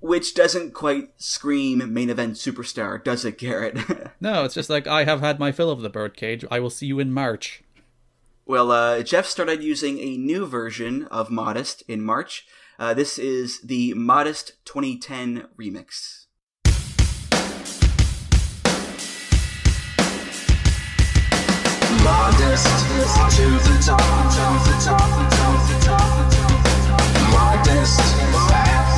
[0.06, 3.76] Which doesn't quite scream main event superstar, does it, Garrett?
[4.20, 6.44] no, it's just like I have had my fill of the bird cage.
[6.48, 7.64] I will see you in March.
[8.44, 12.46] Well, uh, Jeff started using a new version of Modest in March.
[12.78, 16.26] Uh, this is the Modest 2010 remix.
[22.04, 23.98] Modest to the top, to the top,
[24.30, 26.26] to the top, to the top.
[27.32, 28.36] Modest at the top, at the top, at the top.
[28.36, 28.95] Modest past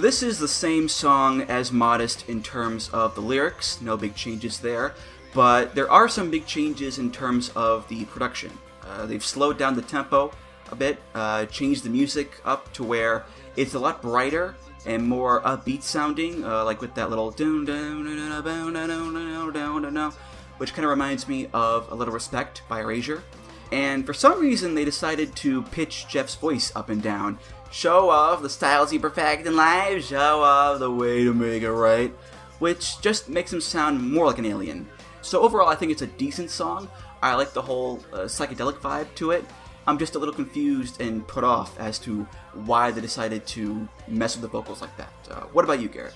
[0.00, 4.14] So this is the same song as Modest in terms of the lyrics, no big
[4.14, 4.94] changes there,
[5.34, 8.50] but there are some big changes in terms of the production.
[8.82, 10.32] Uh, they've slowed down the tempo
[10.72, 14.54] a bit, uh, changed the music up to where it's a lot brighter
[14.86, 19.92] and more upbeat sounding, uh, like with that little down down down down down down
[19.92, 20.12] down,
[20.56, 23.22] which kind of reminds me of a little respect by Erasure.
[23.70, 27.38] And for some reason, they decided to pitch Jeff's voice up and down
[27.70, 31.70] Show off the styles he perfected in life, show off the way to make it
[31.70, 32.12] right,
[32.58, 34.88] which just makes him sound more like an alien.
[35.22, 36.88] So overall, I think it's a decent song.
[37.22, 39.44] I like the whole uh, psychedelic vibe to it.
[39.86, 44.34] I'm just a little confused and put off as to why they decided to mess
[44.34, 45.12] with the vocals like that.
[45.30, 46.14] Uh, what about you, Garrett?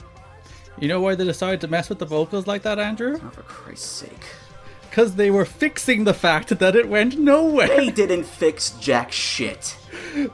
[0.78, 3.18] You know why they decided to mess with the vocals like that, Andrew?
[3.22, 4.26] Oh, for Christ's sake.
[4.94, 7.66] Because they were fixing the fact that it went nowhere.
[7.66, 9.76] They didn't fix jack shit.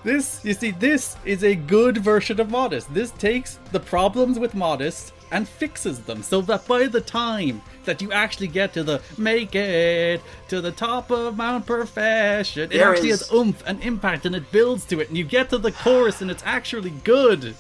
[0.05, 2.93] This, you see, this is a good version of Modest.
[2.93, 8.03] This takes the problems with Modest and fixes them so that by the time that
[8.03, 12.91] you actually get to the make it to the top of Mount Perfection, it There
[12.93, 15.57] actually is- has oomph and impact and it builds to it, and you get to
[15.57, 17.55] the chorus and it's actually good.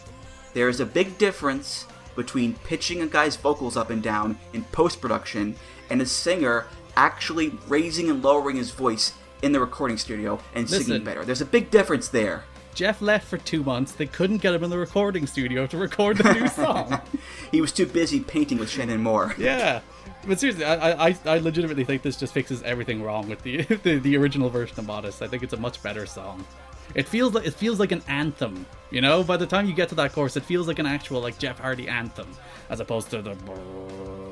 [0.52, 5.00] There is a big difference between pitching a guy's vocals up and down in post
[5.00, 5.56] production
[5.88, 6.66] and a singer
[7.00, 10.84] actually raising and lowering his voice in the recording studio and Listen.
[10.84, 11.24] singing better.
[11.24, 12.44] There's a big difference there.
[12.74, 13.92] Jeff left for two months.
[13.92, 17.00] They couldn't get him in the recording studio to record the new song.
[17.50, 19.34] He was too busy painting with Shannon Moore.
[19.38, 19.80] Yeah,
[20.26, 23.98] but seriously, I, I, I legitimately think this just fixes everything wrong with the, the
[23.98, 25.22] the original version of Modest.
[25.22, 26.44] I think it's a much better song.
[26.94, 28.66] It feels like it feels like an anthem.
[28.90, 31.20] You know, by the time you get to that chorus, it feels like an actual
[31.22, 32.28] like Jeff Hardy anthem,
[32.68, 33.34] as opposed to the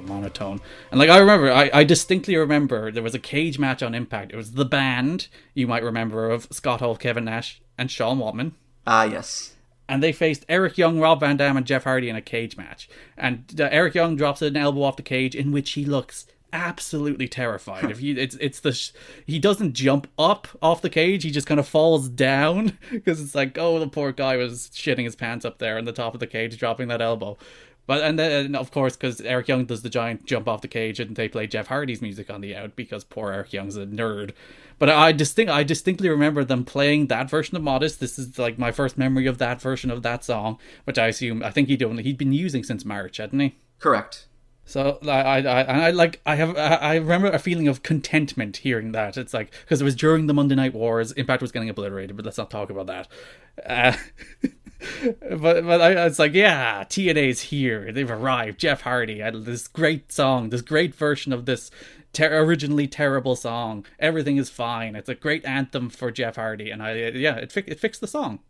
[0.08, 0.60] monotone.
[0.90, 4.32] And like I remember, I, I distinctly remember there was a cage match on Impact.
[4.32, 8.52] It was the band you might remember of Scott Hall, Kevin Nash, and Sean Waltman
[8.86, 9.54] Ah, yes.
[9.88, 12.88] and they faced Eric Young, Rob Van Dam, and Jeff Hardy in a cage match.
[13.16, 17.28] And uh, Eric Young drops an elbow off the cage, in which he looks absolutely
[17.28, 17.84] terrified.
[17.90, 18.92] if you, it's it's the sh-
[19.26, 23.34] he doesn't jump up off the cage, he just kind of falls down because it's
[23.34, 26.20] like, oh, the poor guy was shitting his pants up there on the top of
[26.20, 27.36] the cage, dropping that elbow.
[27.88, 31.00] But and then of course because Eric Young does the giant jump off the cage
[31.00, 34.32] and they play Jeff Hardy's music on the out because poor Eric Young's a nerd.
[34.78, 37.98] But I distinct I distinctly remember them playing that version of Modest.
[37.98, 41.42] This is like my first memory of that version of that song, which I assume
[41.42, 43.56] I think he'd only he'd been using since March, hadn't he?
[43.78, 44.26] Correct.
[44.68, 47.82] So I, I, I, and I like, I have, I I remember a feeling of
[47.82, 49.16] contentment hearing that.
[49.16, 51.12] It's like because it was during the Monday Night Wars.
[51.12, 53.08] Impact was getting obliterated, but let's not talk about that.
[53.64, 53.96] Uh,
[55.20, 57.92] but but I, it's like, yeah, TNA's here.
[57.92, 58.60] They've arrived.
[58.60, 61.70] Jeff Hardy had this great song, this great version of this
[62.12, 63.84] ter- originally terrible song.
[63.98, 64.94] Everything is fine.
[64.96, 68.06] It's a great anthem for Jeff Hardy, and I yeah, it fi- it fixed the
[68.06, 68.40] song.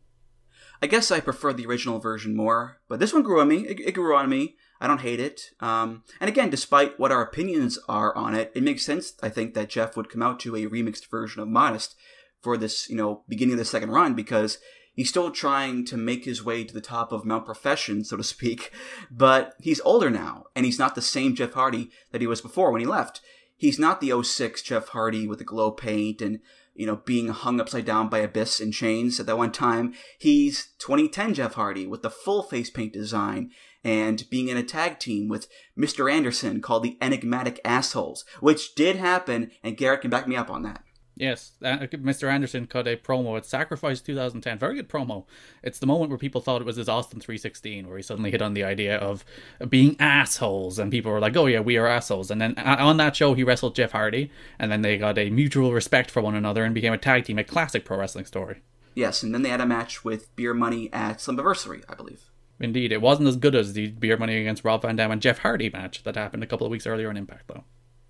[0.81, 3.67] I guess I prefer the original version more, but this one grew on me.
[3.67, 4.57] It, it grew on me.
[4.81, 5.51] I don't hate it.
[5.59, 9.15] Um, and again, despite what our opinions are on it, it makes sense.
[9.21, 11.97] I think that Jeff would come out to a remixed version of Modest
[12.41, 14.59] for this, you know, beginning of the second run because
[14.99, 18.25] he's still trying to make his way to the top of Mount Profession, so to
[18.25, 18.73] speak.
[19.13, 22.73] But he's older now, and he's not the same Jeff Hardy that he was before
[22.73, 23.21] when he left.
[23.57, 26.41] He's not the 06 Jeff Hardy with the glow paint and
[26.75, 29.95] you know, being hung upside down by Abyss in chains at that one time.
[30.19, 33.51] He's 2010 Jeff Hardy with the full face paint design
[33.85, 36.13] and being in a tag team with Mr.
[36.13, 40.63] Anderson called the Enigmatic Assholes, which did happen, and Garrett can back me up on
[40.63, 40.83] that.
[41.19, 42.31] Yes, uh, Mr.
[42.31, 44.57] Anderson cut a promo at Sacrifice 2010.
[44.57, 45.25] Very good promo.
[45.65, 48.41] It's the moment where people thought it was his Austin 316, where he suddenly hit
[48.41, 49.25] on the idea of
[49.69, 52.99] being assholes, and people were like, "Oh yeah, we are assholes." And then uh, on
[52.99, 56.37] that show, he wrestled Jeff Hardy, and then they got a mutual respect for one
[56.37, 57.39] another and became a tag team.
[57.39, 58.63] A classic pro wrestling story.
[58.95, 62.31] Yes, and then they had a match with Beer Money at Slammiversary, I believe.
[62.61, 65.39] Indeed, it wasn't as good as the Beer Money against Rob Van Dam and Jeff
[65.39, 67.65] Hardy match that happened a couple of weeks earlier on Impact, though.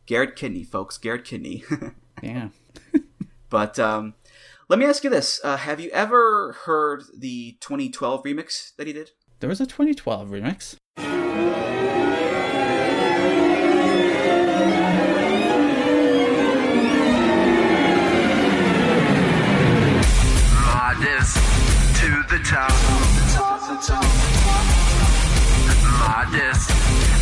[0.07, 0.97] Garrett Kidney, folks.
[0.97, 1.65] Garrett Kidney.
[2.23, 2.49] yeah.
[3.51, 4.15] but um,
[4.69, 8.93] let me ask you this: uh, Have you ever heard the 2012 remix that he
[8.93, 9.11] did?
[9.41, 10.77] There was a 2012 remix.
[20.65, 21.37] Modest
[22.01, 22.73] to the top.
[25.99, 26.71] Modest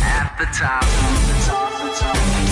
[0.01, 2.46] at the top.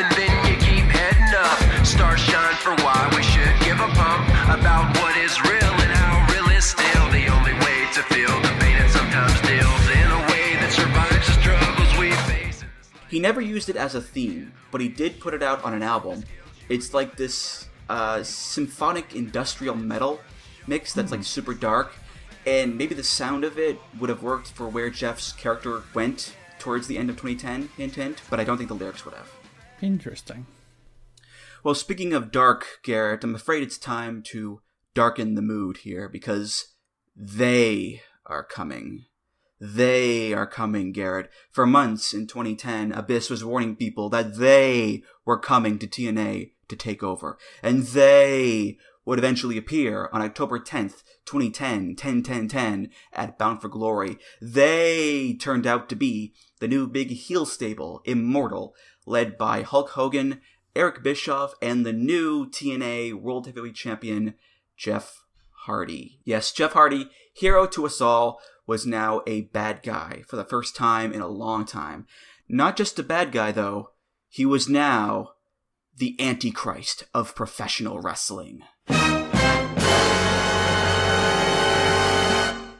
[0.00, 1.86] And then you keep heading up.
[1.86, 6.26] Stars shine for why we should give a pump about what is real and how
[6.34, 10.20] real is still the only way to feel the pain it sometimes deals in a
[10.32, 12.64] way that survives the struggles we face.
[13.08, 15.82] He never used it as a theme, but he did put it out on an
[15.82, 16.24] album.
[16.68, 20.20] It's like this uh, symphonic industrial metal
[20.66, 21.92] mix that's like super dark,
[22.46, 26.86] and maybe the sound of it would have worked for where Jeff's character went towards
[26.86, 29.30] the end of 2010, hint hint, but I don't think the lyrics would have.
[29.82, 30.46] Interesting.
[31.62, 34.60] Well, speaking of dark, Garrett, I'm afraid it's time to
[34.94, 36.74] darken the mood here because
[37.16, 39.06] they are coming.
[39.60, 41.30] They are coming, Garrett.
[41.50, 46.76] For months in 2010, Abyss was warning people that they were coming to TNA to
[46.76, 47.38] take over.
[47.62, 53.68] And they would eventually appear on October 10th, 2010, 10 10 10 at Bound for
[53.68, 54.18] Glory.
[54.40, 58.74] They turned out to be the new big heel stable, Immortal,
[59.06, 60.40] led by Hulk Hogan,
[60.74, 64.34] Eric Bischoff, and the new TNA World Heavyweight Champion,
[64.76, 65.22] Jeff
[65.64, 66.20] Hardy.
[66.24, 70.74] Yes, Jeff Hardy, hero to us all, was now a bad guy for the first
[70.74, 72.06] time in a long time.
[72.48, 73.90] Not just a bad guy, though,
[74.28, 75.33] he was now
[75.96, 78.62] the Antichrist of professional wrestling.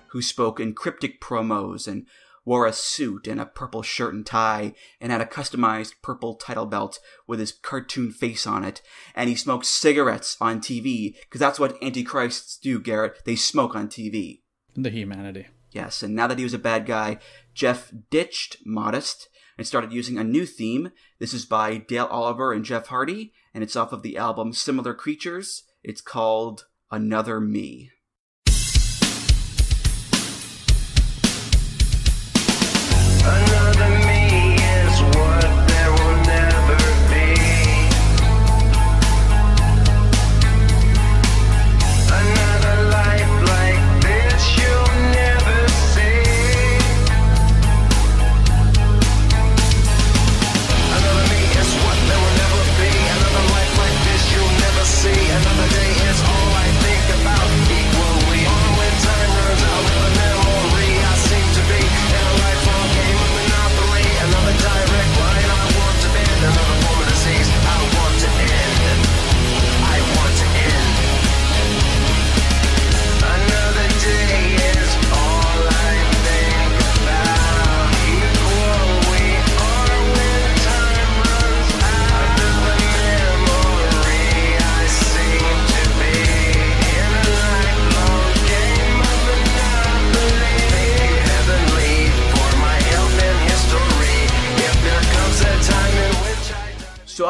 [0.09, 2.07] Who spoke in cryptic promos and
[2.45, 6.67] wore a suit and a purple shirt and tie and had a customized purple title
[6.67, 8.83] belt with his cartoon face on it.
[9.15, 13.23] And he smoked cigarettes on TV because that's what antichrists do, Garrett.
[13.25, 14.41] They smoke on TV.
[14.77, 15.47] The humanity.
[15.71, 17.19] Yes, and now that he was a bad guy,
[17.53, 20.91] Jeff ditched Modest and started using a new theme.
[21.19, 24.95] This is by Dale Oliver and Jeff Hardy, and it's off of the album Similar
[24.95, 25.65] Creatures.
[25.83, 27.91] It's called Another Me.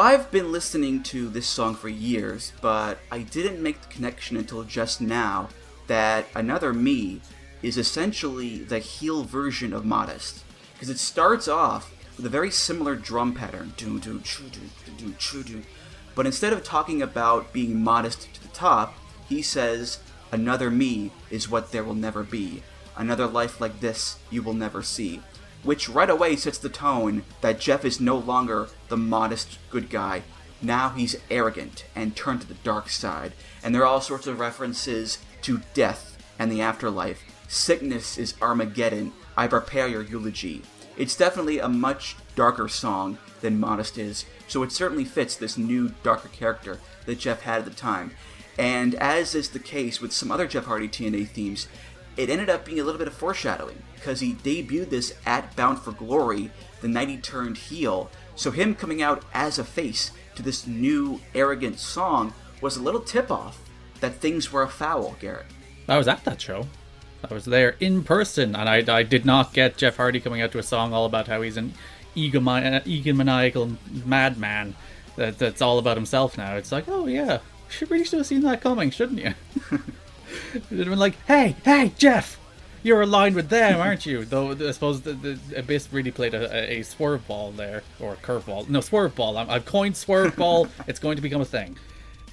[0.05, 4.61] I've been listening to this song for years, but I didn't make the connection until
[4.61, 5.49] just now
[5.87, 7.21] that Another Me
[7.63, 10.43] is essentially the heel version of Modest.
[10.73, 13.73] Because it starts off with a very similar drum pattern.
[16.13, 18.93] But instead of talking about being modest to the top,
[19.27, 19.97] he says,
[20.31, 22.61] Another me is what there will never be.
[22.95, 25.23] Another life like this you will never see.
[25.65, 30.21] Which right away sets the tone that Jeff is no longer the modest good guy.
[30.61, 33.33] Now he's arrogant and turned to the dark side.
[33.63, 37.23] And there are all sorts of references to death and the afterlife.
[37.47, 39.11] Sickness is Armageddon.
[39.35, 40.61] I prepare your eulogy.
[40.97, 45.89] It's definitely a much darker song than Modest is, so it certainly fits this new,
[46.03, 48.11] darker character that Jeff had at the time.
[48.57, 51.67] And as is the case with some other Jeff Hardy TNA themes,
[52.17, 55.79] it ended up being a little bit of foreshadowing because he debuted this at Bound
[55.79, 56.51] for Glory
[56.81, 58.09] the night he turned heel.
[58.35, 63.01] So him coming out as a face to this new arrogant song was a little
[63.01, 63.59] tip off
[63.99, 65.47] that things were afoul, Garrett.
[65.87, 66.67] I was at that show.
[67.29, 70.51] I was there in person, and I, I did not get Jeff Hardy coming out
[70.51, 71.73] to a song all about how he's an
[72.15, 74.75] egomani- egomaniacal madman
[75.15, 76.55] that, that's all about himself now.
[76.55, 77.39] It's like, oh yeah,
[77.69, 79.33] should really should have seen that coming, shouldn't you?
[80.53, 82.39] It'd have been like, hey, hey, Jeff,
[82.83, 84.25] you're aligned with them, aren't you?
[84.25, 88.17] Though I suppose the, the Abyss really played a, a, swerve ball there, or a
[88.17, 88.65] curve ball.
[88.69, 89.37] No, swerve ball.
[89.37, 90.67] i have coined swerve ball.
[90.87, 91.77] it's going to become a thing.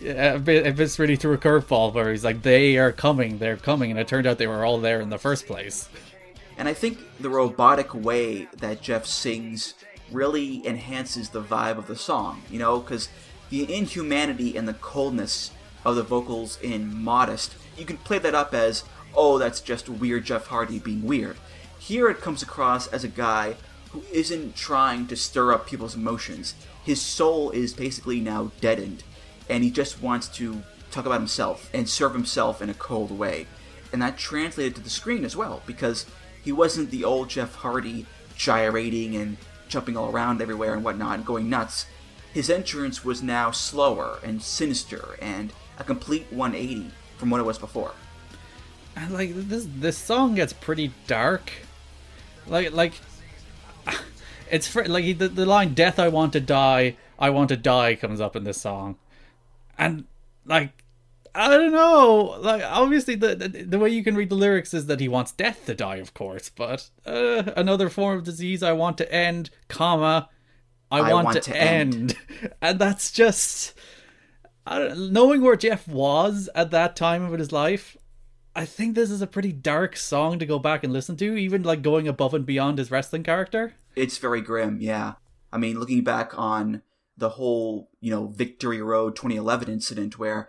[0.04, 4.08] Abyss really threw a curveball where he's like, they are coming, they're coming, and it
[4.08, 5.88] turned out they were all there in the first place.
[6.58, 9.74] And I think the robotic way that Jeff sings
[10.10, 13.08] really enhances the vibe of the song, you know, because
[13.50, 15.50] the inhumanity and the coldness
[15.84, 20.24] of the vocals in Modest, you can play that up as, oh, that's just weird
[20.24, 21.36] Jeff Hardy being weird.
[21.78, 23.56] Here it comes across as a guy
[23.90, 26.54] who isn't trying to stir up people's emotions.
[26.84, 29.04] His soul is basically now deadened,
[29.48, 33.46] and he just wants to talk about himself and serve himself in a cold way.
[33.92, 36.06] And that translated to the screen as well, because
[36.42, 38.06] he wasn't the old Jeff Hardy
[38.36, 39.36] gyrating and
[39.68, 41.86] jumping all around everywhere and whatnot and going nuts.
[42.32, 46.90] His entrance was now slower and sinister and a complete 180
[47.22, 47.92] from what it was before.
[48.96, 51.52] And like this, this song gets pretty dark.
[52.48, 52.94] Like, like
[54.50, 57.94] it's for, like the, the line "Death, I want to die, I want to die"
[57.94, 58.96] comes up in this song,
[59.78, 60.06] and
[60.44, 60.82] like
[61.32, 62.36] I don't know.
[62.40, 65.30] Like obviously the, the, the way you can read the lyrics is that he wants
[65.30, 66.50] death to die, of course.
[66.50, 70.28] But uh, another form of disease I want to end, comma,
[70.90, 71.94] I, I want, want, to, to end.
[71.94, 72.52] end.
[72.60, 73.74] and that's just
[74.66, 77.96] knowing where Jeff was at that time of his life.
[78.54, 81.62] I think this is a pretty dark song to go back and listen to, even
[81.62, 83.74] like going above and beyond his wrestling character.
[83.96, 85.14] It's very grim, yeah.
[85.52, 86.82] I mean, looking back on
[87.16, 90.48] the whole, you know, Victory Road 2011 incident where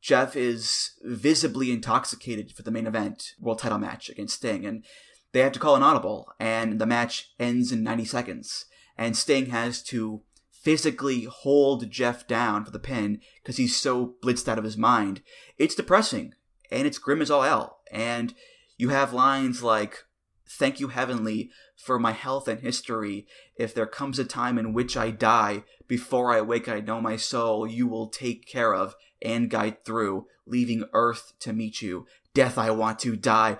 [0.00, 4.84] Jeff is visibly intoxicated for the main event world title match against Sting, and
[5.32, 8.66] they have to call an audible, and the match ends in 90 seconds.
[8.96, 10.22] And Sting has to
[10.64, 15.20] physically hold Jeff down for the pin because he's so blitzed out of his mind.
[15.58, 16.32] It's depressing,
[16.70, 17.80] and it's grim as all hell.
[17.92, 18.34] And
[18.78, 20.04] you have lines like,
[20.46, 23.26] Thank you, Heavenly, for my health and history.
[23.56, 27.16] If there comes a time in which I die, before I wake, I know my
[27.16, 32.06] soul you will take care of and guide through, leaving Earth to meet you.
[32.34, 33.58] Death, I want to die.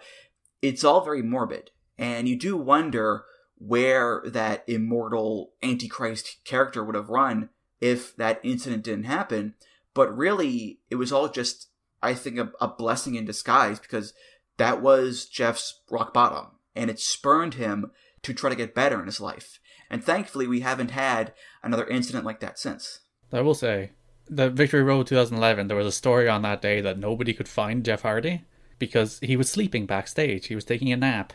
[0.62, 1.70] It's all very morbid.
[1.98, 3.24] And you do wonder
[3.58, 7.50] where that immortal Antichrist character would have run
[7.80, 9.54] if that incident didn't happen.
[9.94, 11.68] But really, it was all just,
[12.02, 14.12] I think, a, a blessing in disguise because
[14.56, 16.46] that was Jeff's rock bottom.
[16.74, 17.92] And it spurned him
[18.22, 19.60] to try to get better in his life.
[19.90, 21.32] And thankfully, we haven't had
[21.62, 23.00] another incident like that since.
[23.32, 23.92] I will say,
[24.28, 27.84] the Victory Road 2011, there was a story on that day that nobody could find
[27.84, 28.42] Jeff Hardy
[28.78, 30.46] because he was sleeping backstage.
[30.46, 31.32] He was taking a nap.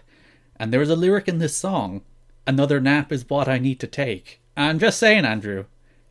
[0.60, 2.02] And there was a lyric in this song
[2.50, 4.42] Another nap is what I need to take.
[4.58, 5.66] I'm just saying, Andrew.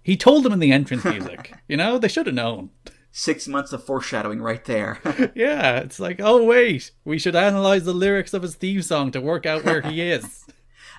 [0.05, 1.53] He told them in the entrance music.
[1.67, 2.71] you know, they should have known.
[3.11, 5.01] Six months of foreshadowing right there.
[5.35, 9.21] yeah, it's like, oh, wait, we should analyze the lyrics of his theme song to
[9.21, 10.45] work out where he is.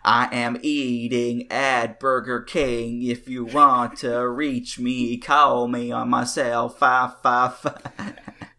[0.03, 3.03] I am eating at Burger King.
[3.03, 8.15] If you want to reach me, call me on my cell five five five.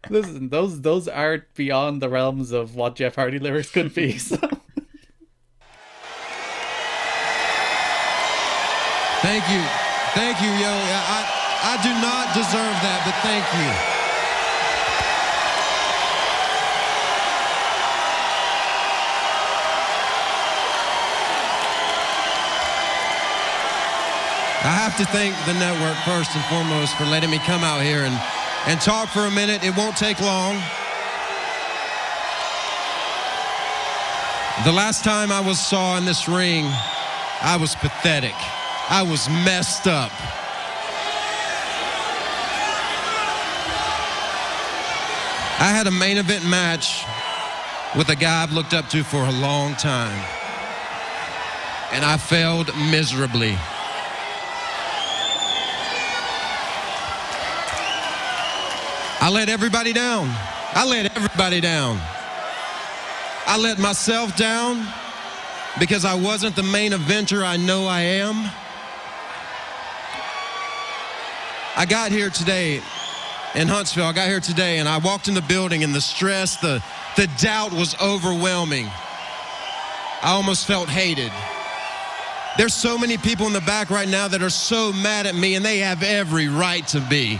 [0.09, 4.17] Listen, those those aren't beyond the realms of what Jeff Hardy lyrics could be.
[4.17, 4.39] So.
[9.21, 9.61] Thank you,
[10.13, 10.73] thank you, yo.
[10.73, 13.91] I I do not deserve that, but thank you.
[24.63, 28.05] I have to thank the network first and foremost for letting me come out here
[28.05, 28.19] and,
[28.67, 29.63] and talk for a minute.
[29.63, 30.55] It won't take long.
[34.65, 36.65] The last time I was saw in this ring,
[37.41, 38.35] I was pathetic.
[38.93, 40.11] I was messed up.
[45.61, 47.05] I had a main event match
[47.95, 50.21] with a guy I've looked up to for a long time.
[51.93, 53.55] And I failed miserably.
[59.21, 60.27] I let everybody down.
[60.75, 61.97] I let everybody down.
[63.47, 64.85] I let myself down
[65.79, 68.51] because I wasn't the main eventer I know I am.
[71.75, 72.81] I got here today
[73.55, 74.05] in Huntsville.
[74.05, 76.83] I got here today and I walked in the building and the stress, the,
[77.15, 78.87] the doubt was overwhelming.
[80.21, 81.31] I almost felt hated.
[82.57, 85.55] There's so many people in the back right now that are so mad at me
[85.55, 87.39] and they have every right to be.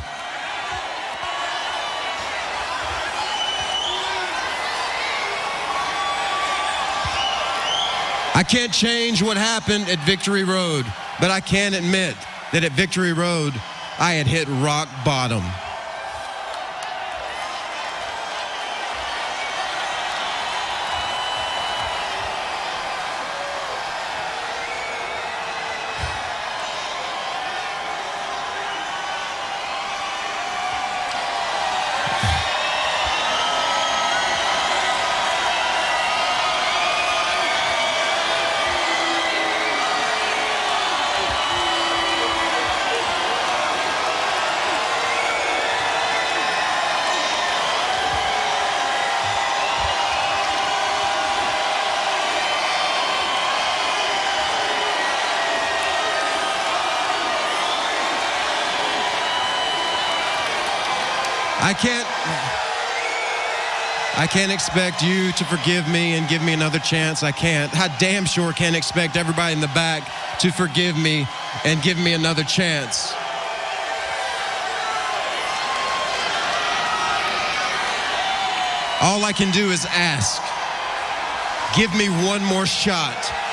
[8.34, 10.86] I can't change what happened at Victory Road,
[11.20, 12.16] but I can admit
[12.54, 13.54] that at Victory Road,
[14.02, 15.43] I had hit rock bottom.
[64.32, 67.22] Can't expect you to forgive me and give me another chance.
[67.22, 67.76] I can't.
[67.76, 70.10] I damn sure can't expect everybody in the back
[70.40, 71.28] to forgive me
[71.66, 73.12] and give me another chance.
[79.02, 80.42] All I can do is ask.
[81.78, 83.51] Give me one more shot.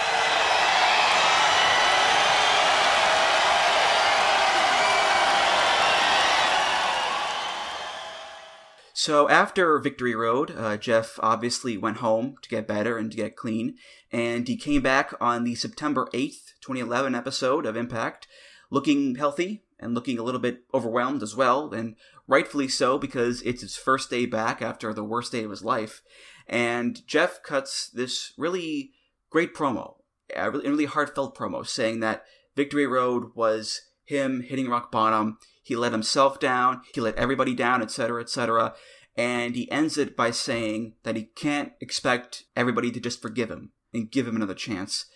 [9.08, 13.36] So after Victory Road, uh, Jeff obviously went home to get better and to get
[13.36, 13.76] clean,
[14.12, 18.26] and he came back on the September 8th, 2011 episode of Impact,
[18.70, 21.96] looking healthy and looking a little bit overwhelmed as well, and
[22.26, 26.02] rightfully so because it's his first day back after the worst day of his life.
[26.46, 28.90] And Jeff cuts this really
[29.30, 29.94] great promo,
[30.36, 35.38] a really, heartfelt promo, saying that Victory Road was him hitting rock bottom.
[35.62, 38.74] He let himself down, he let everybody down, etc., etc.
[39.18, 43.72] And he ends it by saying that he can't expect everybody to just forgive him
[43.92, 45.06] and give him another chance.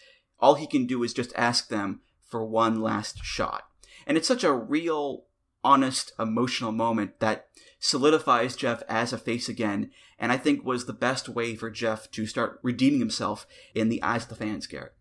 [0.40, 3.62] All he can do is just ask them for one last shot.
[4.04, 5.26] And it's such a real,
[5.62, 7.46] honest, emotional moment that
[7.78, 12.10] solidifies Jeff as a face again, and I think was the best way for Jeff
[12.10, 14.94] to start redeeming himself in the eyes of the fans, Garrett.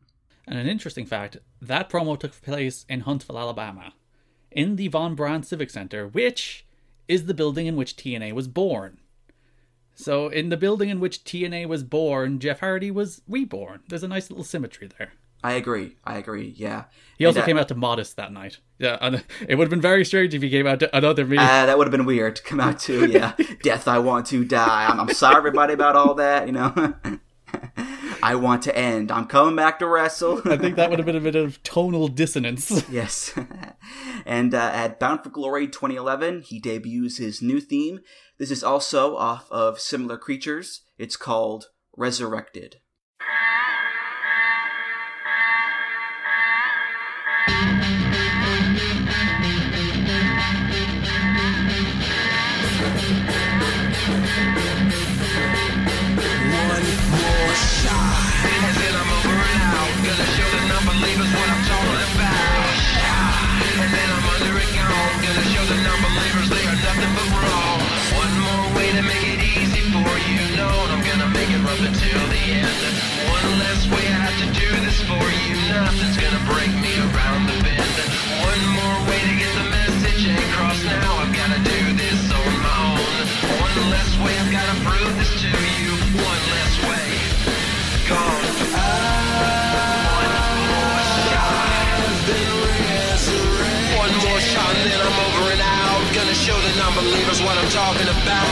[0.48, 3.94] And an interesting fact that promo took place in Huntsville, Alabama,
[4.52, 6.68] in the Von Braun Civic Center, which
[7.12, 8.98] is the building in which TNA was born.
[9.94, 13.82] So, in the building in which TNA was born, Jeff Hardy was reborn.
[13.90, 15.12] There's a nice little symmetry there.
[15.44, 15.98] I agree.
[16.06, 16.54] I agree.
[16.56, 16.86] Yeah.
[17.18, 18.60] He also And, uh, came out to Modest that night.
[18.80, 21.46] Yeah, and it would have been very strange if he came out to another meeting.
[21.46, 23.34] Uh, that would have been weird to come out to, yeah.
[23.64, 24.88] Death, I want to die.
[24.88, 26.94] I'm, I'm sorry, everybody, about all that, you know.
[28.24, 29.12] I want to end.
[29.12, 30.42] I'm coming back to wrestle.
[30.46, 32.88] I think that would have been a bit of tonal dissonance.
[32.90, 33.34] yes.
[34.26, 38.02] and uh, at Bound for Glory 2011, he debuts his new theme.
[38.38, 40.82] This is also off of Similar Creatures.
[40.98, 41.68] It's called
[41.98, 42.78] Resurrected.
[97.02, 98.46] Non-believers what I'm talking about.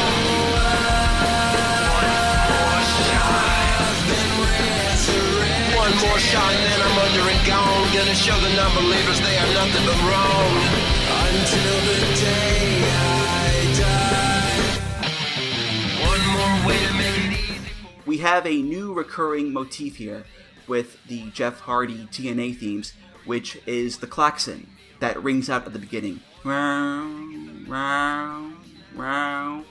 [5.78, 7.94] One more shot then I'm under and gone.
[7.94, 10.58] Gonna show the non-believers they are nothing but wrong.
[11.30, 14.70] Until the day I die.
[16.08, 17.72] One more way to make it easy.
[18.06, 20.26] We have a new recurring motif here
[20.68, 22.94] with the Jeff Hardy TNA themes,
[23.26, 24.68] which is the klaxon
[25.00, 26.22] that rings out at the beginning.
[27.70, 28.52] Row,
[28.96, 29.64] row.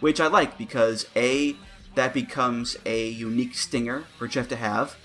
[0.00, 1.56] Which I like because A,
[1.94, 4.96] that becomes a unique stinger for Jeff to have,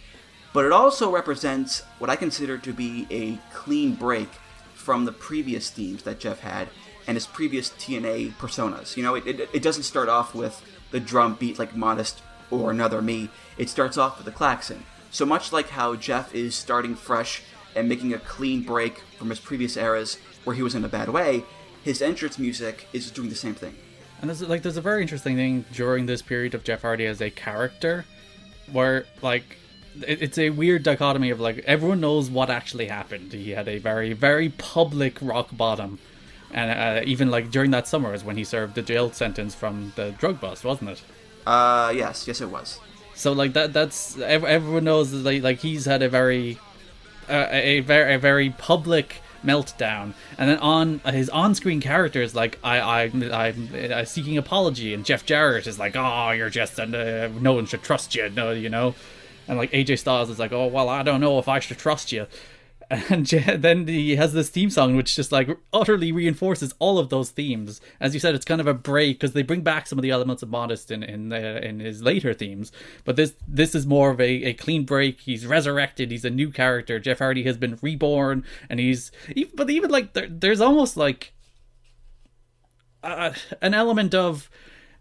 [0.52, 4.30] but it also represents what I consider to be a clean break
[4.76, 6.68] from the previous themes that Jeff had
[7.08, 8.98] and his previous TNA personas.
[8.98, 12.22] You know, it, it, it doesn't start off with the drum beat like Modest
[12.52, 14.84] or Another Me, it starts off with the klaxon.
[15.12, 17.42] So much like how Jeff is starting fresh
[17.76, 21.10] and making a clean break from his previous eras where he was in a bad
[21.10, 21.44] way,
[21.84, 23.76] his entrance music is doing the same thing.
[24.22, 27.22] And there's like there's a very interesting thing during this period of Jeff Hardy as
[27.22, 28.06] a character,
[28.72, 29.58] where like
[30.08, 33.34] it, it's a weird dichotomy of like everyone knows what actually happened.
[33.34, 36.00] He had a very very public rock bottom,
[36.52, 39.92] and uh, even like during that summer is when he served the jail sentence from
[39.98, 41.02] the drug bust, wasn't it?
[41.46, 42.80] Uh, yes, yes, it was.
[43.16, 46.60] So like that that's everyone knows that like, like he's had a very
[47.30, 50.14] uh, a very a very public meltdown.
[50.38, 54.94] And then on his on-screen characters like I I I'm uh, seeking apology.
[54.94, 58.52] And Jeff Jarrett is like oh you're just uh, no one should trust you no
[58.52, 58.96] you know?
[59.48, 62.12] And like AJ Styles is like oh well I don't know if I should trust
[62.12, 62.28] you
[63.10, 63.26] and
[63.58, 67.82] then he has this theme song which just like utterly reinforces all of those themes
[68.00, 70.12] as you said it's kind of a break because they bring back some of the
[70.12, 72.72] elements of modest in in, uh, in his later themes
[73.04, 76.52] but this this is more of a, a clean break he's resurrected he's a new
[76.52, 80.98] character jeff hardy has been reborn and he's even, but even like there, there's almost
[80.98, 81.34] like
[83.04, 84.50] uh, an element of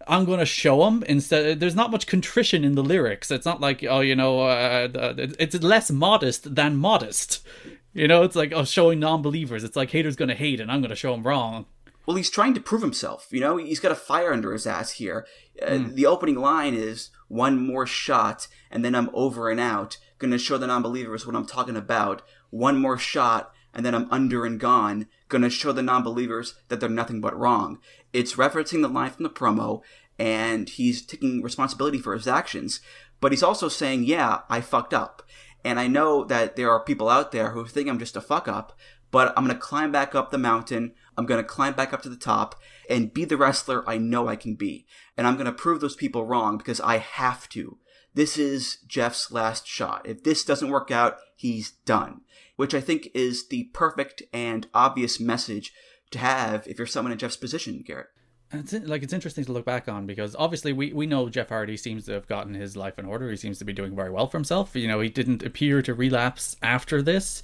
[0.07, 1.61] I'm going to show him instead.
[1.61, 3.31] There's not much contrition in the lyrics.
[3.31, 7.47] It's not like oh, you know, uh, uh, it's less modest than modest.
[7.95, 9.65] You know, it's like oh, showing non-believers.
[9.65, 11.67] It's like haters to hate, and I'm to show them wrong.
[12.07, 13.29] Well, he's trying to prove himself.
[13.31, 15.27] You know, he's got a fire under his ass here.
[15.65, 19.99] Uh, The opening line is one more shot, and then I'm over and out.
[20.19, 22.23] Gonna show the non-believers what I'm talking about.
[22.51, 25.07] One more shot, and then I'm under and gone.
[25.29, 27.79] Gonna show the non-believers that they're nothing but wrong.
[28.13, 29.83] It's referencing the line from the promo,
[30.19, 32.81] and he's taking responsibility for his actions.
[33.21, 35.23] But he's also saying, "Yeah, I fucked up."
[35.65, 38.49] And I know that there are people out there who think I'm just a fuck
[38.49, 38.77] up,
[39.11, 40.95] but I'm gonna climb back up the mountain.
[41.17, 44.37] I'm gonna climb back up to the top and be the wrestler I know I
[44.37, 44.87] can be.
[45.17, 47.79] And I'm gonna prove those people wrong because I have to.
[48.15, 50.07] This is Jeff's last shot.
[50.07, 52.23] If this doesn't work out, he's done.
[52.57, 55.73] Which I think is the perfect and obvious message
[56.11, 58.09] to have if you're someone in Jeff's position, Garrett.
[58.53, 61.77] It's like it's interesting to look back on because obviously we, we know Jeff Hardy
[61.77, 63.31] seems to have gotten his life in order.
[63.31, 64.77] He seems to be doing very well for himself.
[64.77, 67.43] You know, he didn't appear to relapse after this.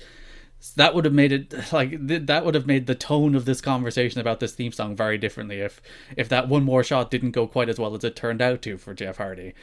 [0.61, 3.45] So that would have made it like th- that would have made the tone of
[3.45, 5.81] this conversation about this theme song very differently if
[6.17, 8.77] if that one more shot didn't go quite as well as it turned out to
[8.77, 9.55] for Jeff Hardy.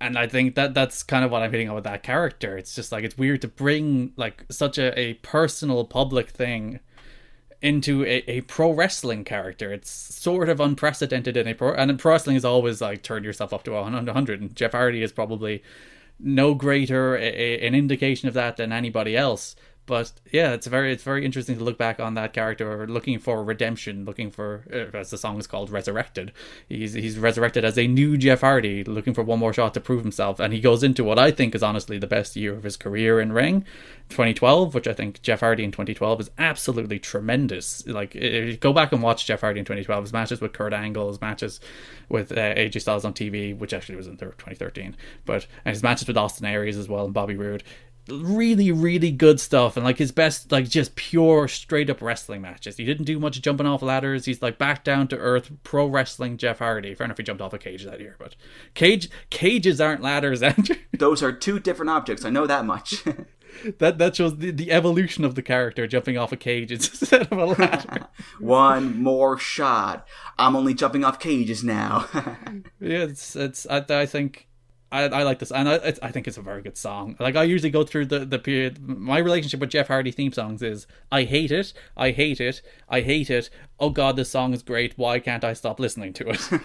[0.00, 2.56] And I think that that's kind of what I'm hitting on with that character.
[2.56, 6.80] It's just like it's weird to bring like such a, a personal public thing
[7.64, 9.72] into a, a pro wrestling character.
[9.72, 13.52] It's sort of unprecedented in a pro and pro wrestling is always like turn yourself
[13.54, 15.62] up to 100 and Jeff Hardy is probably
[16.20, 19.56] no greater a, a- an indication of that than anybody else.
[19.86, 23.44] But yeah, it's very it's very interesting to look back on that character, looking for
[23.44, 26.32] redemption, looking for uh, as the song is called, resurrected.
[26.68, 30.02] He's he's resurrected as a new Jeff Hardy, looking for one more shot to prove
[30.02, 32.78] himself, and he goes into what I think is honestly the best year of his
[32.78, 33.66] career in ring,
[34.08, 37.86] 2012, which I think Jeff Hardy in 2012 is absolutely tremendous.
[37.86, 38.12] Like
[38.60, 41.60] go back and watch Jeff Hardy in 2012, his matches with Kurt Angle, his matches
[42.08, 46.08] with uh, AJ Styles on TV, which actually was in 2013, but and his matches
[46.08, 47.64] with Austin Aries as well and Bobby Roode
[48.08, 52.76] really really good stuff and like his best like just pure straight up wrestling matches
[52.76, 56.36] he didn't do much jumping off ladders he's like back down to earth pro wrestling
[56.36, 58.36] jeff hardy fair enough he jumped off a cage that year but
[58.74, 62.24] cage cages aren't ladders andrew Those are two different objects.
[62.24, 63.04] I know that much.
[63.78, 67.32] that that shows the, the evolution of the character jumping off a cage instead of
[67.32, 70.06] a ladder One more shot.
[70.38, 72.06] I'm only jumping off cages now.
[72.80, 74.48] yeah it's it's i, I think
[74.94, 77.16] I, I like this, and I, I think it's a very good song.
[77.18, 78.80] Like I usually go through the, the period.
[78.80, 83.00] My relationship with Jeff Hardy theme songs is I hate it, I hate it, I
[83.00, 83.50] hate it.
[83.80, 84.96] Oh God, this song is great.
[84.96, 86.48] Why can't I stop listening to it?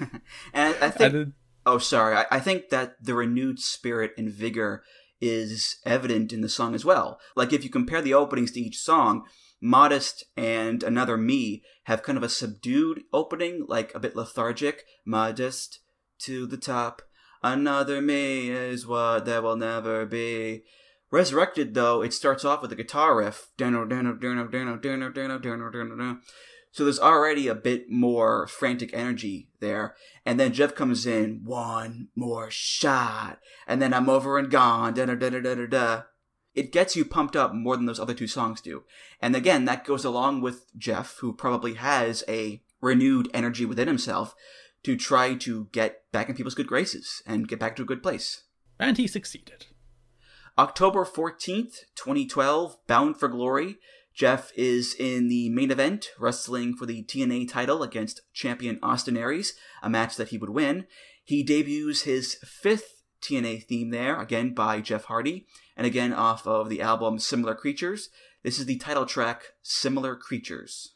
[0.54, 1.34] And I think.
[1.66, 2.18] oh, sorry.
[2.18, 4.84] I, I think that the renewed spirit and vigor
[5.20, 7.20] is evident in the song as well.
[7.36, 9.24] Like if you compare the openings to each song,
[9.60, 14.84] Modest and Another Me have kind of a subdued opening, like a bit lethargic.
[15.04, 15.80] Modest
[16.20, 17.02] to the top.
[17.42, 20.64] Another me is what there will never be.
[21.12, 23.50] Resurrected, though, it starts off with a guitar riff.
[26.72, 29.96] So there's already a bit more frantic energy there.
[30.24, 33.40] And then Jeff comes in, one more shot.
[33.66, 34.94] And then I'm over and gone.
[36.56, 38.84] It gets you pumped up more than those other two songs do.
[39.20, 44.36] And again, that goes along with Jeff, who probably has a renewed energy within himself
[44.84, 48.04] to try to get back in people's good graces and get back to a good
[48.04, 48.44] place.
[48.80, 49.68] And he succeeded.
[50.58, 53.78] October 14th, 2012, Bound for Glory.
[54.14, 59.54] Jeff is in the main event, wrestling for the TNA title against champion Austin Aries,
[59.82, 60.86] a match that he would win.
[61.24, 65.46] He debuts his fifth TNA theme there, again by Jeff Hardy,
[65.78, 68.10] and again off of the album Similar Creatures.
[68.44, 70.94] This is the title track, Similar Creatures.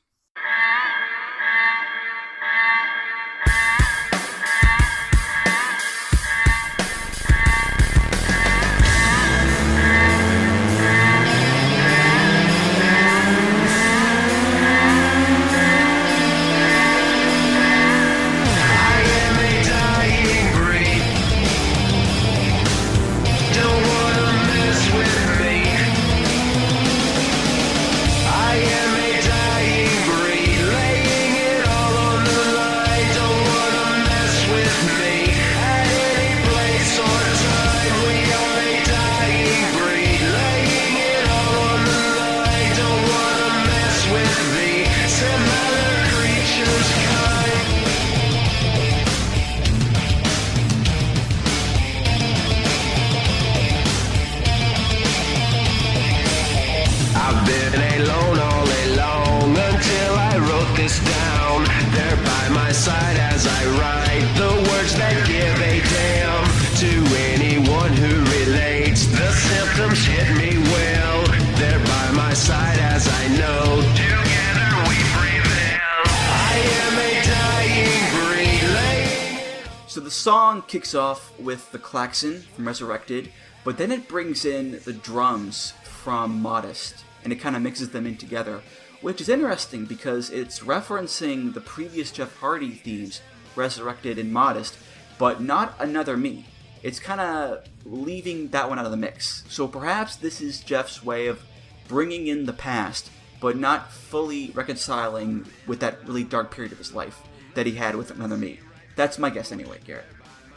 [80.74, 83.32] Kicks off with the klaxon from Resurrected,
[83.64, 88.08] but then it brings in the drums from Modest, and it kind of mixes them
[88.08, 88.60] in together,
[89.00, 93.22] which is interesting because it's referencing the previous Jeff Hardy themes,
[93.56, 94.76] Resurrected and Modest,
[95.20, 96.48] but not Another Me.
[96.82, 99.44] It's kind of leaving that one out of the mix.
[99.50, 101.44] So perhaps this is Jeff's way of
[101.88, 106.96] bringing in the past, but not fully reconciling with that really dark period of his
[106.96, 107.22] life
[107.54, 108.60] that he had with Another Me.
[108.96, 110.08] That's my guess anyway, Garrett.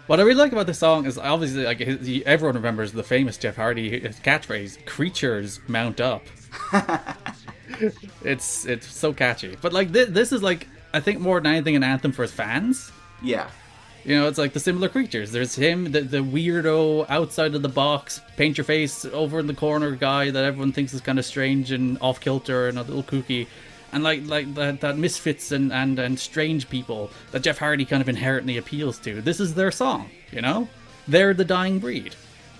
[0.07, 3.03] What I really like about this song is obviously like his, he- everyone remembers the
[3.03, 6.23] famous Jeff Hardy catchphrase "Creatures mount up."
[8.23, 11.75] it's it's so catchy, but like this, this is like I think more than anything
[11.75, 12.93] an anthem for his fans.
[13.23, 13.51] Yeah.
[14.05, 15.33] You know, it's like the similar creatures.
[15.33, 19.55] There's him, the, the weirdo outside of the box, paint your face over in the
[19.55, 23.03] corner guy that everyone thinks is kind of strange and off kilter and a little
[23.03, 23.49] kooky,
[23.93, 28.03] and like like that, that misfits and, and and strange people that Jeff Hardy kind
[28.03, 29.21] of inherently appeals to.
[29.21, 30.69] This is their song, you know.
[31.09, 32.15] They're the dying breed.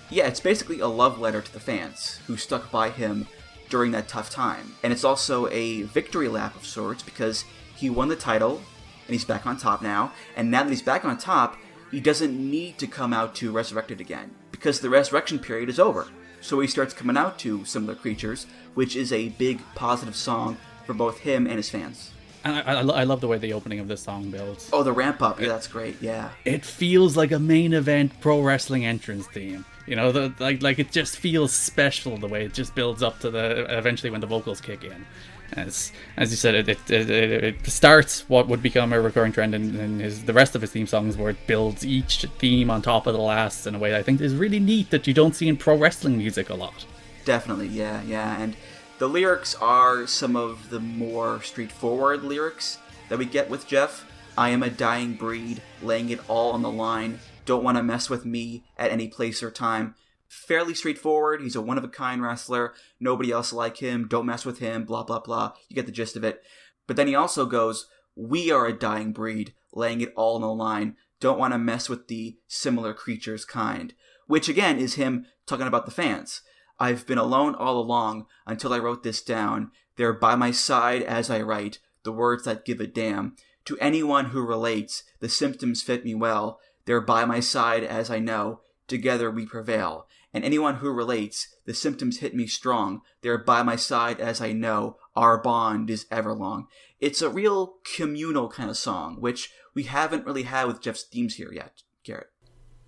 [0.09, 3.27] Yeah, it's basically a love letter to the fans who stuck by him
[3.69, 4.75] during that tough time.
[4.81, 7.43] And it's also a victory lap of sorts because
[7.75, 8.61] he won the title
[9.05, 10.13] and he's back on top now.
[10.35, 11.57] And now that he's back on top,
[11.91, 16.07] he doesn't need to come out to Resurrected again because the resurrection period is over.
[16.39, 20.57] So he starts coming out to Similar Creatures, which is a big positive song
[20.87, 22.11] for both him and his fans.
[22.43, 24.69] And I, I, I love the way the opening of this song builds.
[24.71, 25.39] Oh, the ramp up.
[25.39, 26.01] Yeah, that's great.
[26.01, 26.29] Yeah.
[26.45, 29.65] It feels like a main event pro wrestling entrance theme.
[29.85, 33.19] You know, the, like like it just feels special the way it just builds up
[33.19, 35.05] to the eventually when the vocals kick in.
[35.53, 39.31] As as you said, it it, it, it it starts what would become a recurring
[39.31, 42.69] trend in, in his the rest of his theme songs, where it builds each theme
[42.69, 45.13] on top of the last in a way I think is really neat that you
[45.13, 46.85] don't see in pro wrestling music a lot.
[47.23, 48.41] Definitely, yeah, yeah.
[48.41, 48.55] And
[48.99, 52.79] the lyrics are some of the more straightforward lyrics
[53.09, 54.05] that we get with Jeff.
[54.35, 57.19] I am a dying breed, laying it all on the line.
[57.45, 59.93] Don't want to mess with me at any place or time.
[60.27, 61.41] Fairly straightforward.
[61.41, 62.73] He's a one of a kind wrestler.
[62.99, 64.07] Nobody else like him.
[64.07, 64.83] Don't mess with him.
[64.83, 65.53] Blah, blah, blah.
[65.69, 66.41] You get the gist of it.
[66.87, 70.51] But then he also goes, We are a dying breed, laying it all on the
[70.51, 70.95] line.
[71.19, 73.93] Don't want to mess with the similar creatures kind.
[74.25, 76.41] Which again is him talking about the fans.
[76.79, 79.71] I've been alone all along until I wrote this down.
[79.95, 83.35] They're by my side as I write the words that give a damn.
[83.65, 86.59] To anyone who relates, the symptoms fit me well.
[86.85, 88.61] They're by my side as I know.
[88.87, 90.07] Together we prevail.
[90.33, 93.01] And anyone who relates, the symptoms hit me strong.
[93.21, 94.97] They're by my side as I know.
[95.15, 96.67] Our Bond is Everlong.
[96.99, 101.35] It's a real communal kind of song, which we haven't really had with Jeff's themes
[101.35, 102.27] here yet, Garrett.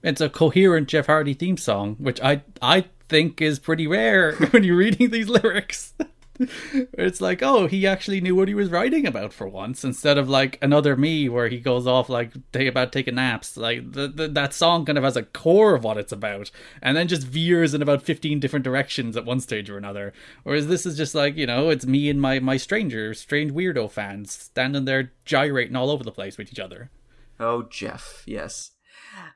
[0.03, 4.63] It's a coherent Jeff Hardy theme song, which I I think is pretty rare when
[4.63, 5.93] you're reading these lyrics.
[6.93, 10.29] it's like, oh, he actually knew what he was writing about for once, instead of
[10.29, 13.57] like another me where he goes off like about taking naps.
[13.57, 16.49] Like the, the, that song kind of has a core of what it's about,
[16.81, 20.13] and then just veers in about fifteen different directions at one stage or another.
[20.43, 23.91] Whereas this is just like you know, it's me and my my stranger, strange weirdo
[23.91, 26.89] fans standing there gyrating all over the place with each other.
[27.37, 28.71] Oh, Jeff, yes.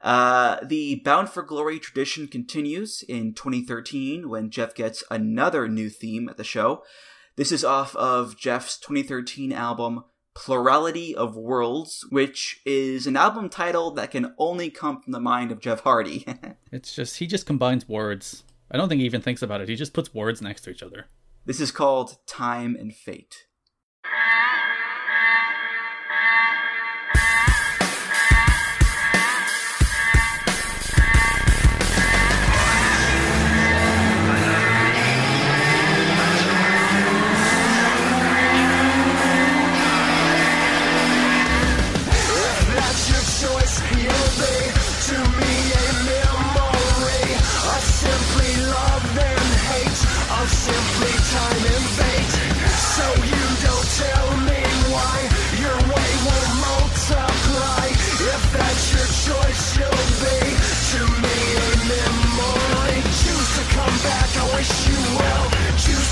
[0.01, 6.27] Uh, the Bound for Glory tradition continues in 2013 when Jeff gets another new theme
[6.29, 6.83] at the show.
[7.35, 10.03] This is off of Jeff's 2013 album
[10.35, 15.51] Plurality of Worlds, which is an album title that can only come from the mind
[15.51, 16.25] of Jeff Hardy.
[16.71, 18.43] it's just, he just combines words.
[18.71, 19.69] I don't think he even thinks about it.
[19.69, 21.05] He just puts words next to each other.
[21.45, 23.45] This is called Time and Fate.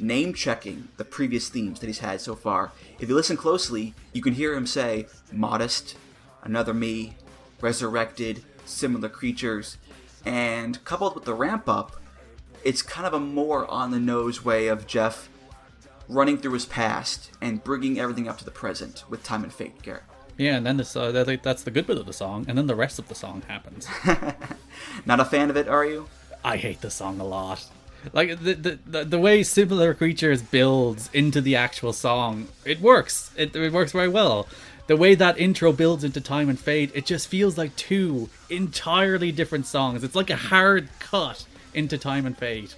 [0.00, 2.72] name checking the previous themes that he's had so far.
[2.98, 5.96] If you listen closely, you can hear him say modest,
[6.42, 7.14] another me,
[7.60, 9.76] resurrected, similar creatures,
[10.24, 11.96] and coupled with the ramp up,
[12.64, 15.28] it's kind of a more on the nose way of Jeff
[16.08, 19.80] running through his past and bringing everything up to the present with time and fate,
[19.82, 20.02] Garrett.
[20.36, 22.74] Yeah, and then this, uh, that's the good bit of the song, and then the
[22.74, 23.86] rest of the song happens.
[25.06, 26.08] Not a fan of it, are you?
[26.42, 27.66] I hate the song a lot.
[28.12, 33.30] Like the, the the, way similar creatures builds into the actual song, it works.
[33.36, 34.48] It, it works very well.
[34.86, 39.30] The way that intro builds into Time and Fate, it just feels like two entirely
[39.30, 40.02] different songs.
[40.02, 42.74] It's like a hard cut into Time and Fate.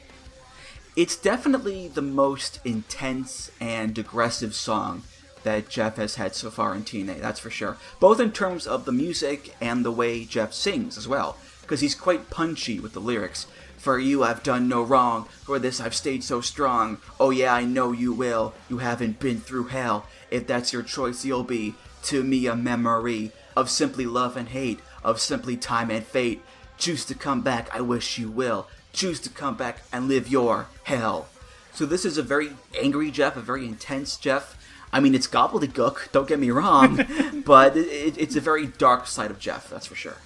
[0.94, 5.04] It's definitely the most intense and aggressive song
[5.42, 7.78] that Jeff has had so far in TNA, that's for sure.
[7.98, 11.94] Both in terms of the music and the way Jeff sings as well, because he's
[11.94, 13.46] quite punchy with the lyrics.
[13.82, 16.98] For you I've done no wrong, for this I've stayed so strong.
[17.18, 18.54] Oh yeah, I know you will.
[18.70, 20.06] You haven't been through hell.
[20.30, 21.74] If that's your choice, you'll be
[22.04, 26.42] to me a memory of simply love and hate, of simply time and fate.
[26.78, 28.68] Choose to come back, I wish you will.
[28.92, 31.26] Choose to come back and live your hell.
[31.72, 34.56] So this is a very angry Jeff, a very intense Jeff.
[34.92, 36.12] I mean, it's gobbledygook.
[36.12, 37.04] Don't get me wrong,
[37.44, 39.68] but it, it's a very dark side of Jeff.
[39.68, 40.18] That's for sure.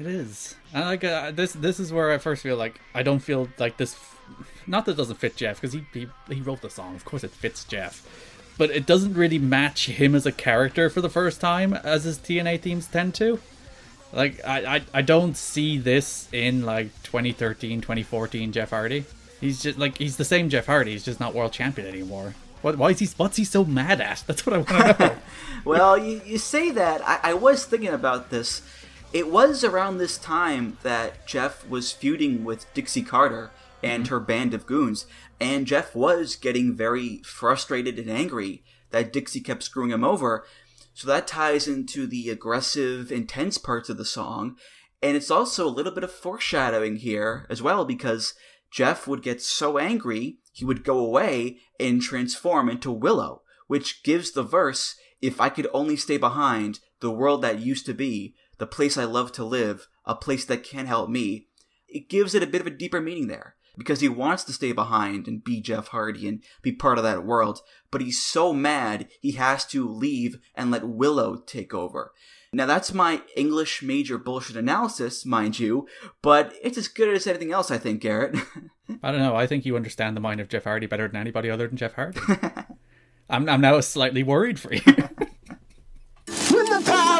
[0.00, 0.54] It is.
[0.72, 3.76] And like uh, this, this is where I first feel like I don't feel like
[3.76, 3.96] this.
[4.66, 6.94] Not that it doesn't fit Jeff because he, he he wrote the song.
[6.94, 8.06] Of course, it fits Jeff,
[8.56, 12.18] but it doesn't really match him as a character for the first time as his
[12.18, 13.40] TNA themes tend to.
[14.12, 19.04] Like I, I, I don't see this in like 2013, 2014 Jeff Hardy.
[19.40, 20.92] He's just like he's the same Jeff Hardy.
[20.92, 22.34] He's just not world champion anymore.
[22.62, 23.08] What, why is he?
[23.16, 24.24] What's he so mad at?
[24.26, 25.16] That's what I want to know.
[25.64, 27.00] well, you, you say that.
[27.06, 28.62] I, I was thinking about this.
[29.12, 33.50] It was around this time that Jeff was feuding with Dixie Carter
[33.82, 34.14] and mm-hmm.
[34.14, 35.06] her band of goons,
[35.40, 40.44] and Jeff was getting very frustrated and angry that Dixie kept screwing him over.
[40.94, 44.56] So that ties into the aggressive, intense parts of the song,
[45.02, 48.34] and it's also a little bit of foreshadowing here as well because
[48.70, 54.30] Jeff would get so angry he would go away and transform into Willow, which gives
[54.30, 58.66] the verse, If I could only stay behind, the world that used to be, the
[58.66, 61.48] place I love to live, a place that can help me.
[61.88, 63.56] It gives it a bit of a deeper meaning there.
[63.78, 67.24] Because he wants to stay behind and be Jeff Hardy and be part of that
[67.24, 72.12] world, but he's so mad he has to leave and let Willow take over.
[72.52, 75.86] Now that's my English major bullshit analysis, mind you,
[76.20, 78.36] but it's as good as anything else, I think, Garrett.
[79.02, 79.36] I don't know.
[79.36, 81.94] I think you understand the mind of Jeff Hardy better than anybody other than Jeff
[81.94, 82.20] Hardy.
[83.30, 84.82] I'm I'm now slightly worried for you.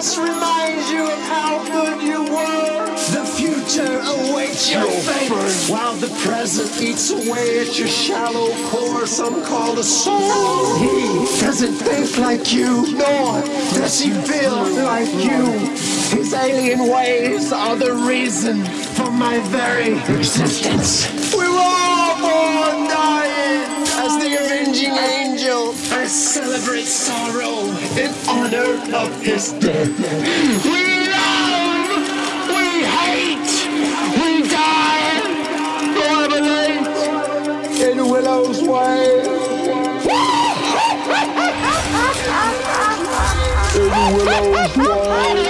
[0.01, 2.87] remind you of how good you were.
[3.13, 5.31] The future awaits your fate,
[5.71, 9.07] while the present eats away at your shallow core.
[9.07, 10.75] Some call the soul.
[10.79, 13.43] He doesn't think like you, nor
[13.77, 15.69] does he feel like you.
[16.17, 18.65] His alien ways are the reason
[18.97, 21.35] for my very existence.
[21.35, 21.90] We were all
[24.81, 25.75] avenging angel.
[25.93, 27.69] I celebrate sorrow
[27.99, 29.89] in honor of his death.
[30.65, 32.09] We love,
[32.49, 33.51] we hate,
[34.17, 35.21] we die
[36.41, 36.87] late
[37.81, 39.21] in Willow's way.
[43.77, 45.50] in Willow's way.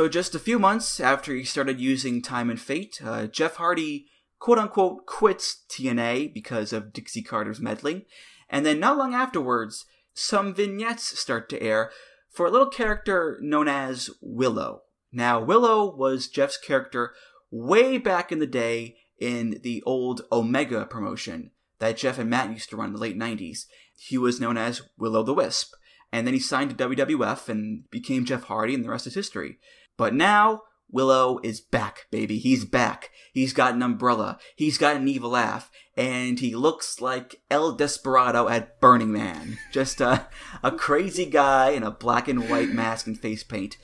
[0.00, 4.06] So, just a few months after he started using Time and Fate, uh, Jeff Hardy
[4.38, 8.06] quote unquote quits TNA because of Dixie Carter's meddling,
[8.48, 9.84] and then not long afterwards,
[10.14, 11.90] some vignettes start to air
[12.30, 14.84] for a little character known as Willow.
[15.12, 17.12] Now, Willow was Jeff's character
[17.50, 22.70] way back in the day in the old Omega promotion that Jeff and Matt used
[22.70, 23.66] to run in the late 90s.
[23.94, 25.74] He was known as Willow the Wisp.
[26.10, 29.58] And then he signed to WWF and became Jeff Hardy, and the rest is history.
[30.00, 32.38] But now, Willow is back, baby.
[32.38, 33.10] He's back.
[33.34, 34.38] He's got an umbrella.
[34.56, 35.70] He's got an evil laugh.
[35.94, 39.58] And he looks like El Desperado at Burning Man.
[39.70, 40.26] Just a,
[40.62, 43.76] a crazy guy in a black and white mask and face paint.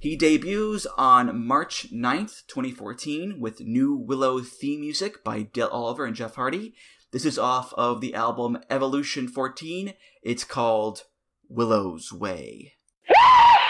[0.00, 6.16] He debuts on March 9th, 2014, with new Willow theme music by Dale Oliver and
[6.16, 6.74] Jeff Hardy.
[7.12, 9.94] This is off of the album Evolution 14.
[10.24, 11.04] It's called
[11.48, 12.72] Willow's Way.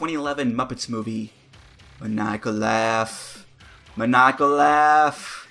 [0.00, 1.30] 2011 Muppets movie,
[2.00, 3.46] maniacal laugh,
[3.96, 5.46] maniacal laugh.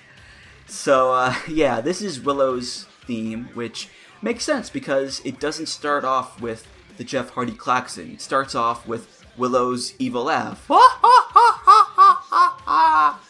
[0.66, 3.88] So, uh, yeah, this is Willow's theme, which
[4.20, 8.14] makes sense because it doesn't start off with the Jeff Hardy klaxon.
[8.14, 10.68] It starts off with Willow's evil laugh.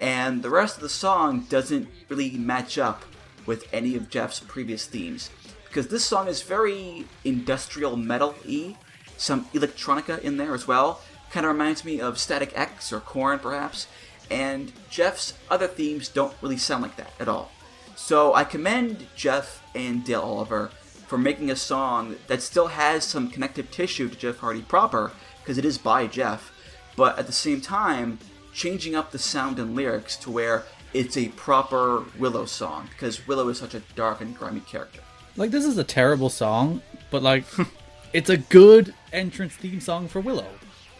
[0.00, 3.02] And the rest of the song doesn't really match up
[3.44, 5.28] with any of Jeff's previous themes.
[5.66, 8.76] Because this song is very industrial metal y,
[9.16, 11.00] some electronica in there as well.
[11.30, 13.86] Kind of reminds me of Static X or Korn, perhaps.
[14.30, 17.50] And Jeff's other themes don't really sound like that at all.
[17.96, 20.70] So I commend Jeff and Dale Oliver
[21.06, 25.58] for making a song that still has some connective tissue to Jeff Hardy proper, because
[25.58, 26.52] it is by Jeff,
[26.96, 28.18] but at the same time,
[28.52, 33.48] changing up the sound and lyrics to where it's a proper Willow song, because Willow
[33.48, 35.00] is such a dark and grimy character.
[35.36, 37.44] Like this is a terrible song, but like
[38.14, 40.46] it's a good entrance theme song for Willow.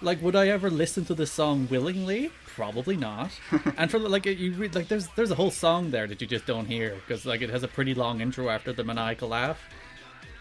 [0.03, 2.33] Like would I ever listen to this song willingly?
[2.45, 3.31] Probably not.
[3.79, 6.45] and for like you read like there's there's a whole song there that you just
[6.45, 9.62] don't hear because like it has a pretty long intro after the maniacal laugh.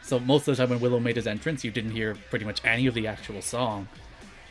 [0.01, 2.59] So most of the time when Willow made his entrance, you didn't hear pretty much
[2.65, 3.87] any of the actual song.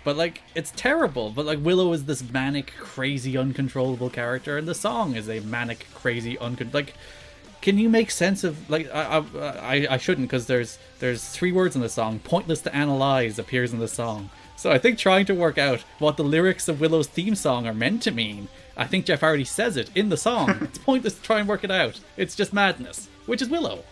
[0.05, 1.31] But like it's terrible.
[1.31, 5.89] But like Willow is this manic, crazy, uncontrollable character, and the song is a manic,
[5.93, 6.95] crazy, uncon like.
[7.63, 11.53] Can you make sense of like I I I, I shouldn't because there's there's three
[11.53, 12.19] words in the song.
[12.19, 14.29] Pointless to analyze appears in the song.
[14.57, 17.75] So I think trying to work out what the lyrics of Willow's theme song are
[17.75, 18.49] meant to mean.
[18.77, 20.51] I think Jeff already says it in the song.
[20.61, 22.01] it's pointless to try and work it out.
[22.17, 23.85] It's just madness, which is Willow.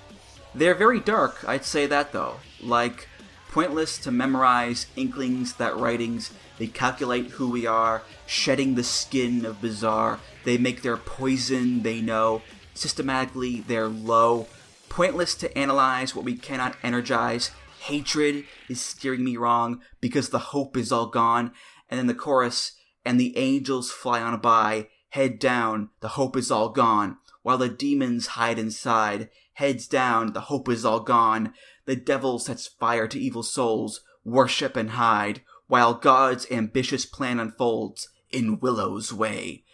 [0.55, 2.37] They're very dark, I'd say that though.
[2.61, 3.09] Like,
[3.51, 9.61] pointless to memorize inklings that writings, they calculate who we are, shedding the skin of
[9.61, 12.43] bizarre, they make their poison they know,
[12.81, 14.47] systematically they're low.
[14.89, 17.51] Pointless to analyze what we cannot energize.
[17.81, 21.53] Hatred is steering me wrong because the hope is all gone.
[21.89, 22.73] And then the chorus,
[23.05, 27.19] and the angels fly on by, head down, the hope is all gone.
[27.43, 31.55] While the demons hide inside, heads down, the hope is all gone.
[31.87, 38.09] The devil sets fire to evil souls, worship and hide, while God's ambitious plan unfolds
[38.31, 39.65] in Willow's way.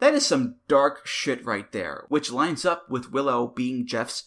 [0.00, 4.24] That is some dark shit right there, which lines up with Willow being Jeff's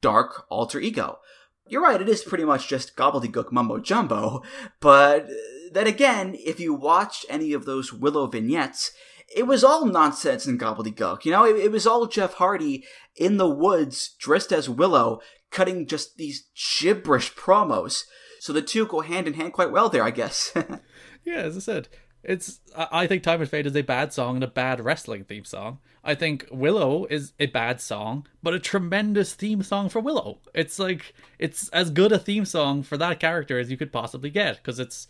[0.00, 1.18] dark alter ego.
[1.68, 4.42] You're right, it is pretty much just gobbledygook mumbo jumbo,
[4.80, 5.28] but
[5.72, 8.92] then again, if you watched any of those Willow vignettes,
[9.34, 11.24] it was all nonsense and gobbledygook.
[11.24, 12.84] You know, it, it was all Jeff Hardy
[13.16, 15.20] in the woods, dressed as Willow,
[15.50, 18.04] cutting just these gibberish promos.
[18.40, 20.52] So the two go hand in hand quite well there, I guess.
[21.24, 21.88] yeah, as I said,
[22.24, 25.44] it's I think Time and Fate is a bad song and a bad wrestling theme
[25.44, 25.78] song.
[26.04, 30.38] I think Willow is a bad song, but a tremendous theme song for Willow.
[30.54, 34.30] It's like it's as good a theme song for that character as you could possibly
[34.30, 35.08] get because it's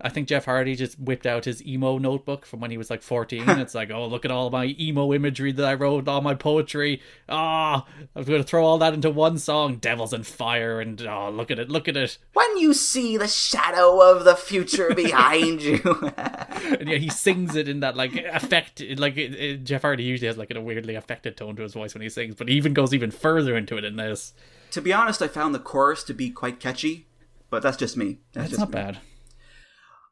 [0.00, 3.02] I think Jeff Hardy just whipped out his emo notebook from when he was like
[3.02, 3.48] 14.
[3.48, 7.02] it's like, oh, look at all my emo imagery that I wrote, all my poetry.
[7.28, 7.84] Ah,
[8.14, 11.50] I'm going to throw all that into one song, Devils and Fire, and oh, look
[11.50, 12.18] at it, look at it.
[12.32, 15.80] when you see the shadow of the future behind you.
[16.16, 18.80] and yeah, he sings it in that like effect.
[18.96, 21.94] Like it, it, Jeff Hardy usually has like a weirdly affected tone to his voice
[21.94, 24.32] when he sings, but he even goes even further into it in this.
[24.70, 27.06] to be honest, I found the chorus to be quite catchy,
[27.50, 28.18] but that's just me.
[28.32, 28.72] That's That's just not me.
[28.72, 28.98] bad.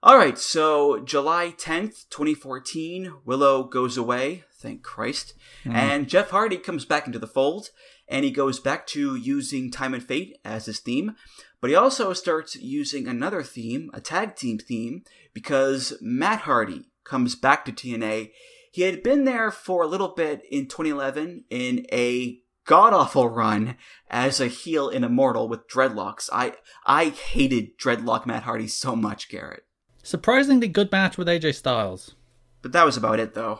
[0.02, 5.34] All right, so July 10th, 2014, Willow goes away, thank Christ.
[5.64, 5.74] Mm.
[5.74, 7.70] And Jeff Hardy comes back into the fold,
[8.06, 11.16] and he goes back to using Time and Fate as his theme.
[11.60, 17.34] But he also starts using another theme, a tag team theme, because Matt Hardy comes
[17.34, 18.30] back to TNA.
[18.70, 23.76] He had been there for a little bit in 2011 in a god awful run
[24.10, 26.28] as a heel in Immortal with dreadlocks.
[26.32, 29.65] I I hated dreadlock Matt Hardy so much, Garrett.
[30.06, 32.14] Surprisingly good match with AJ Styles.
[32.62, 33.58] But that was about it, though.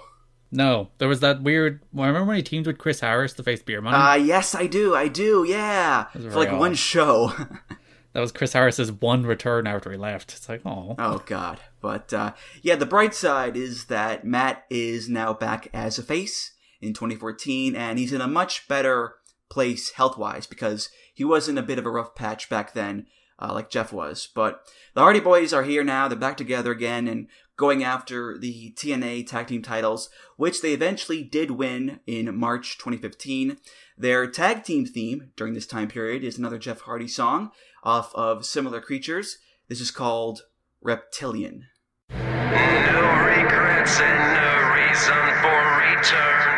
[0.53, 1.81] No, there was that weird.
[1.93, 3.97] Well, I remember when he teamed with Chris Harris to face Beer Money.
[3.97, 4.95] Uh, yes, I do.
[4.95, 5.45] I do.
[5.45, 7.33] Yeah, for like very one show.
[8.13, 10.35] that was Chris Harris's one return after he left.
[10.35, 11.59] It's like, oh, oh God.
[11.81, 16.53] But uh, yeah, the bright side is that Matt is now back as a face
[16.81, 19.17] in 2014, and he's in a much better
[19.49, 23.07] place health wise because he was in a bit of a rough patch back then,
[23.39, 24.29] uh, like Jeff was.
[24.35, 24.63] But
[24.95, 26.09] the Hardy Boys are here now.
[26.09, 31.23] They're back together again and going after the TNA tag team titles, which they eventually
[31.23, 33.59] did win in March 2015.
[33.97, 37.51] Their tag team theme during this time period is another Jeff Hardy song
[37.83, 39.39] off of Similar Creatures.
[39.69, 40.43] This is called
[40.83, 41.67] Reptilian.
[42.11, 46.57] No regrets and no reason for return.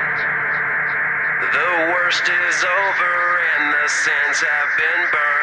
[1.40, 5.37] The worst is over and the sins have been burned.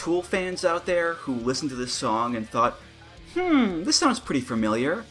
[0.00, 2.78] Tool fans out there who listened to this song and thought,
[3.34, 5.04] hmm, this sounds pretty familiar,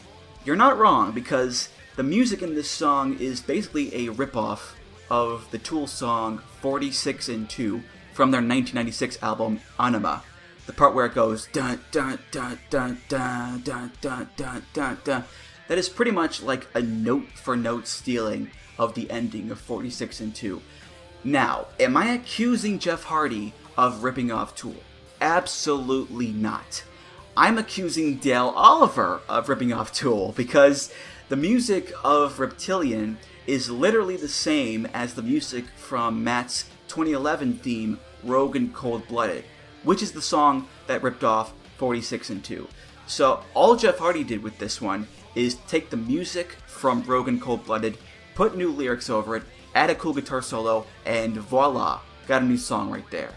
[0.43, 4.71] you're not wrong because The music in this song is basically a ripoff
[5.11, 7.83] of the Tool song 46 and 2
[8.13, 10.21] from their 1996 album Ænima.
[10.65, 15.23] The part where it goes dun dun dun dun dun dun dun dun dun dun.
[15.67, 20.21] That is pretty much like a note for note stealing of the ending of 46
[20.21, 20.61] and 2.
[21.25, 24.75] Now, am I accusing Jeff Hardy of ripping off Tool?
[25.21, 26.83] Absolutely not.
[27.37, 30.93] I'm accusing Dale Oliver of ripping off Tool because
[31.29, 38.01] the music of Reptilian is literally the same as the music from Matt's 2011 theme,
[38.25, 39.45] Rogue and Cold Blooded,
[39.83, 42.67] which is the song that ripped off 46 and 2.
[43.07, 47.41] So all Jeff Hardy did with this one is take the music from Rogue and
[47.41, 47.97] Cold Blooded,
[48.35, 49.43] put new lyrics over it,
[49.73, 53.31] add a cool guitar solo, and voila, got a new song right there.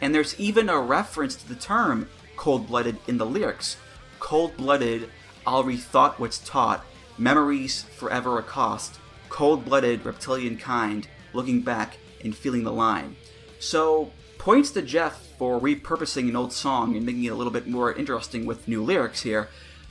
[0.00, 3.76] And there's even a reference to the term cold blooded in the lyrics.
[4.20, 5.10] Cold blooded,
[5.46, 6.84] I'll rethought what's taught,
[7.18, 8.98] memories forever accost,
[9.28, 13.16] cold blooded reptilian kind, looking back and feeling the line.
[13.58, 17.66] So, points to Jeff for repurposing an old song and making it a little bit
[17.66, 19.48] more interesting with new lyrics here,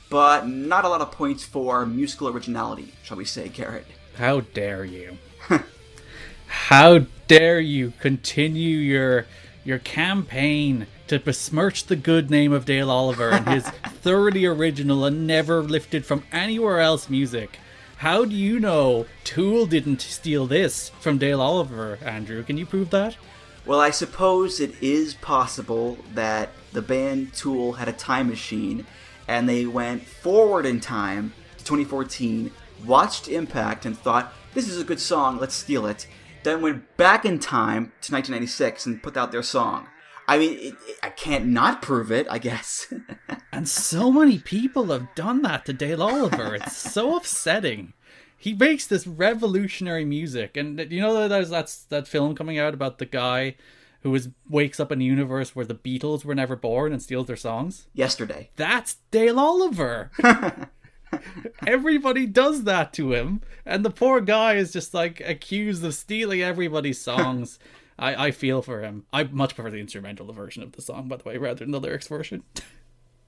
[0.08, 3.86] but not a lot of points for musical originality, shall we say, Garrett.
[4.16, 5.18] How dare you?
[6.46, 9.26] How dare you continue your
[9.66, 13.68] your campaign to besmirch the good name of Dale Oliver and his
[14.02, 17.58] thoroughly original and never lifted from anywhere else music.
[17.96, 22.42] How do you know Tool didn't steal this from Dale Oliver, Andrew?
[22.42, 23.16] Can you prove that?
[23.64, 28.86] Well, I suppose it is possible that the band Tool had a time machine
[29.26, 32.52] and they went forward in time to 2014,
[32.84, 36.06] watched Impact, and thought, this is a good song, let's steal it.
[36.46, 39.88] Then went back in time to 1996 and put out their song.
[40.28, 42.86] I mean, it, it, I can't not prove it, I guess.
[43.52, 46.54] and so many people have done that to Dale Oliver.
[46.54, 47.94] It's so upsetting.
[48.38, 52.74] He makes this revolutionary music, and you know that there's that's that film coming out
[52.74, 53.56] about the guy
[54.02, 57.26] who is wakes up in a universe where the Beatles were never born and steals
[57.26, 57.88] their songs.
[57.92, 58.50] Yesterday.
[58.54, 60.12] That's Dale Oliver.
[61.66, 66.42] Everybody does that to him, and the poor guy is just like accused of stealing
[66.42, 67.58] everybody's songs.
[67.98, 69.06] I, I feel for him.
[69.12, 71.80] I much prefer the instrumental version of the song, by the way, rather than the
[71.80, 72.42] lyrics version.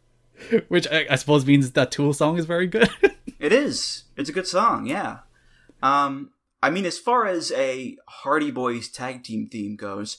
[0.68, 2.90] Which I, I, suppose means that Tool song is very good.
[3.40, 4.04] it is.
[4.16, 5.20] It's a good song, yeah.
[5.82, 6.30] Um,
[6.62, 10.18] I mean, as far as a Hardy Boys tag team theme goes,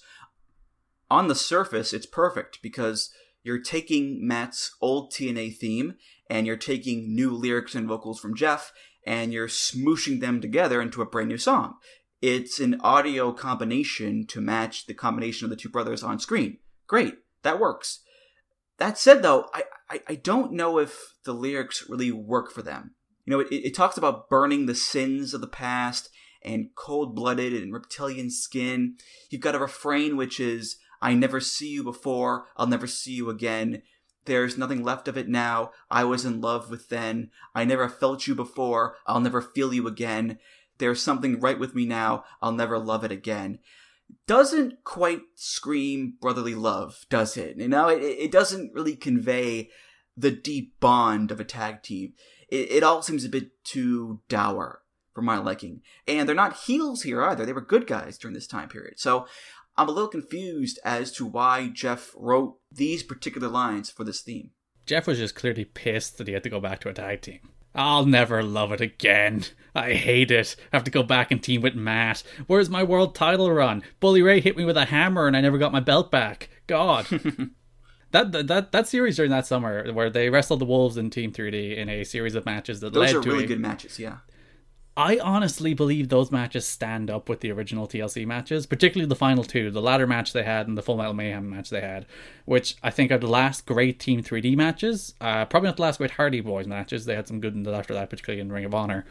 [1.12, 3.12] on the surface, it's perfect because
[3.44, 5.96] you're taking Matt's old TNA theme
[6.30, 8.72] and you're taking new lyrics and vocals from Jeff
[9.06, 11.76] and you're smooshing them together into a brand new song.
[12.22, 16.58] It's an audio combination to match the combination of the two brothers on screen.
[16.86, 18.02] Great, that works.
[18.78, 22.96] That said, though, I, I, I don't know if the lyrics really work for them.
[23.26, 26.10] You know, it, it talks about burning the sins of the past
[26.44, 28.96] and cold blooded and reptilian skin.
[29.30, 33.30] You've got a refrain which is, I never see you before, I'll never see you
[33.30, 33.82] again.
[34.26, 35.72] There's nothing left of it now.
[35.90, 37.32] I was in love with then.
[37.56, 38.96] I never felt you before.
[39.08, 40.38] I'll never feel you again.
[40.78, 42.24] There's something right with me now.
[42.42, 43.60] I'll never love it again.
[44.28, 47.58] Doesn't quite scream brotherly love, does it?
[47.58, 49.70] You know, it, it doesn't really convey
[50.18, 52.14] the deep bond of a tag team.
[52.50, 54.82] It, it all seems a bit too dour
[55.14, 55.82] for my liking.
[56.08, 57.46] And they're not heels here either.
[57.46, 59.00] They were good guys during this time period.
[59.00, 59.28] So
[59.80, 64.50] I'm a little confused as to why Jeff wrote these particular lines for this theme.
[64.86, 67.40] Jeff was just clearly pissed that he had to go back to a tag team.
[67.74, 69.46] I'll never love it again.
[69.74, 70.58] I hate it.
[70.74, 72.24] I have to go back and team with Matt.
[72.48, 73.82] Where's my world title run?
[74.02, 76.50] Bully Ray hit me with a hammer and I never got my belt back.
[76.68, 77.06] God.
[78.12, 81.78] that, that that series during that summer where they wrestled the Wolves in Team 3D
[81.78, 84.18] in a series of matches that Those led are to really a, good matches, yeah.
[85.00, 89.46] I honestly believe those matches stand up with the original TLC matches, particularly the final
[89.46, 92.06] two, the ladder match they had and the Full Metal Mayhem match they had,
[92.44, 95.16] which I think are the last great Team 3D matches.
[95.22, 97.06] Uh, probably not the last great Hardy Boys matches.
[97.06, 99.06] They had some good ones after that, particularly in Ring of Honor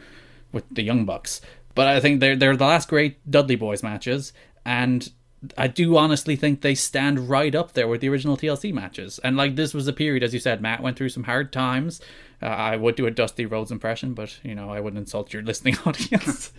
[0.51, 1.41] with the Young Bucks.
[1.73, 4.31] But I think they're they're the last great Dudley Boys matches,
[4.63, 5.11] and
[5.57, 9.19] I do honestly think they stand right up there with the original TLC matches.
[9.23, 11.99] And like this was a period, as you said, Matt went through some hard times.
[12.41, 15.41] Uh, I would do a Dusty Rhodes impression, but you know I wouldn't insult your
[15.43, 16.53] listening audience.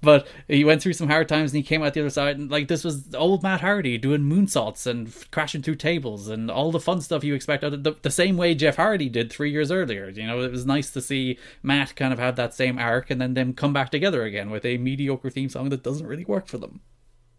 [0.00, 2.38] but he went through some hard times and he came out the other side.
[2.38, 6.50] And like this was old Matt Hardy doing moonsaults and f- crashing through tables and
[6.50, 9.30] all the fun stuff you expect out of the, the same way Jeff Hardy did
[9.30, 10.08] three years earlier.
[10.08, 13.20] You know it was nice to see Matt kind of have that same arc and
[13.20, 16.46] then them come back together again with a mediocre theme song that doesn't really work
[16.46, 16.80] for them.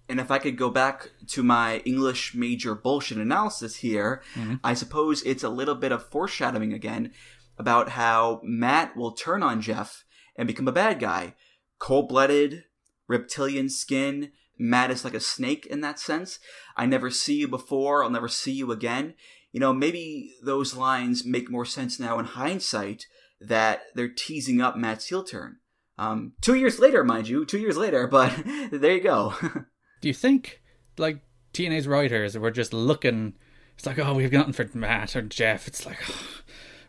[0.10, 4.56] And if I could go back to my English major bullshit analysis here, Mm-hmm.
[4.64, 7.12] I suppose it's a little bit of foreshadowing again
[7.62, 10.04] about how Matt will turn on Jeff
[10.36, 11.36] and become a bad guy.
[11.78, 12.64] Cold blooded,
[13.08, 16.40] reptilian skin, mad as like a snake in that sense.
[16.76, 19.14] I never see you before, I'll never see you again.
[19.52, 23.06] You know, maybe those lines make more sense now in hindsight
[23.40, 25.58] that they're teasing up Matt's heel turn.
[26.00, 28.34] Um, two years later, mind you, two years later, but
[28.72, 29.36] there you go.
[30.02, 30.64] Do you think,
[30.98, 31.20] like,
[31.54, 33.36] TNA's writers were just looking,
[33.76, 35.68] it's like, oh, we've gotten for Matt or Jeff.
[35.68, 36.42] It's like, oh,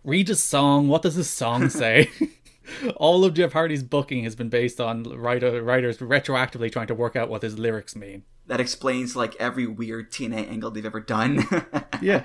[0.04, 0.88] read a song.
[0.88, 2.10] What does this song say?
[2.96, 7.16] All of Jeff Hardy's booking has been based on writer, writers retroactively trying to work
[7.16, 8.22] out what his lyrics mean.
[8.46, 11.44] That explains, like, every weird TNA angle they've ever done.
[12.02, 12.24] yeah.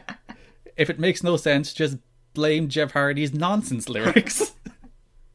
[0.75, 1.97] If it makes no sense, just
[2.33, 4.53] blame Jeff Hardy's nonsense lyrics.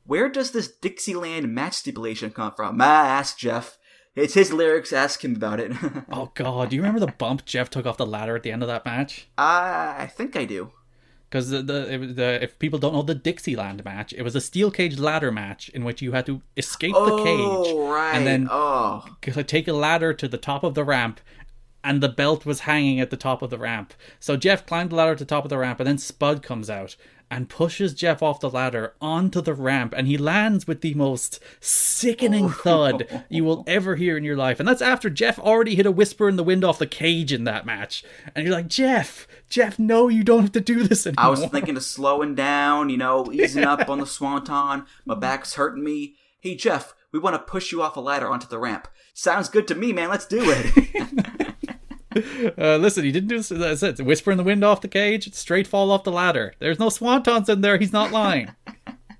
[0.04, 2.80] Where does this Dixieland match stipulation come from?
[2.80, 3.78] Ah, ask Jeff.
[4.14, 4.92] It's his lyrics.
[4.92, 5.72] Ask him about it.
[6.12, 8.62] oh God, do you remember the bump Jeff took off the ladder at the end
[8.62, 9.28] of that match?
[9.38, 10.72] Uh, I think I do.
[11.32, 14.70] Because the, the, the if people don't know the Dixieland match, it was a steel
[14.70, 18.14] cage ladder match in which you had to escape oh, the cage oh, right.
[18.14, 19.02] and then oh.
[19.22, 21.20] take a ladder to the top of the ramp
[21.82, 23.94] and the belt was hanging at the top of the ramp.
[24.20, 26.68] So Jeff climbed the ladder to the top of the ramp, and then Spud comes
[26.68, 26.96] out
[27.32, 31.40] and pushes Jeff off the ladder onto the ramp, and he lands with the most
[31.60, 32.48] sickening oh.
[32.50, 34.60] thud you will ever hear in your life.
[34.60, 37.44] And that's after Jeff already hit a whisper in the wind off the cage in
[37.44, 38.04] that match.
[38.34, 41.24] And you're like, Jeff, Jeff, no, you don't have to do this anymore.
[41.24, 44.84] I was thinking of slowing down, you know, easing up on the swanton.
[45.06, 46.16] My back's hurting me.
[46.38, 48.88] Hey, Jeff, we want to push you off a ladder onto the ramp.
[49.14, 50.10] Sounds good to me, man.
[50.10, 51.48] Let's do it.
[52.58, 53.48] Uh, listen, he didn't do this.
[53.48, 54.04] That's it.
[54.04, 56.54] Whisper in the wind off the cage, straight fall off the ladder.
[56.58, 57.78] There's no swantons in there.
[57.78, 58.54] He's not lying.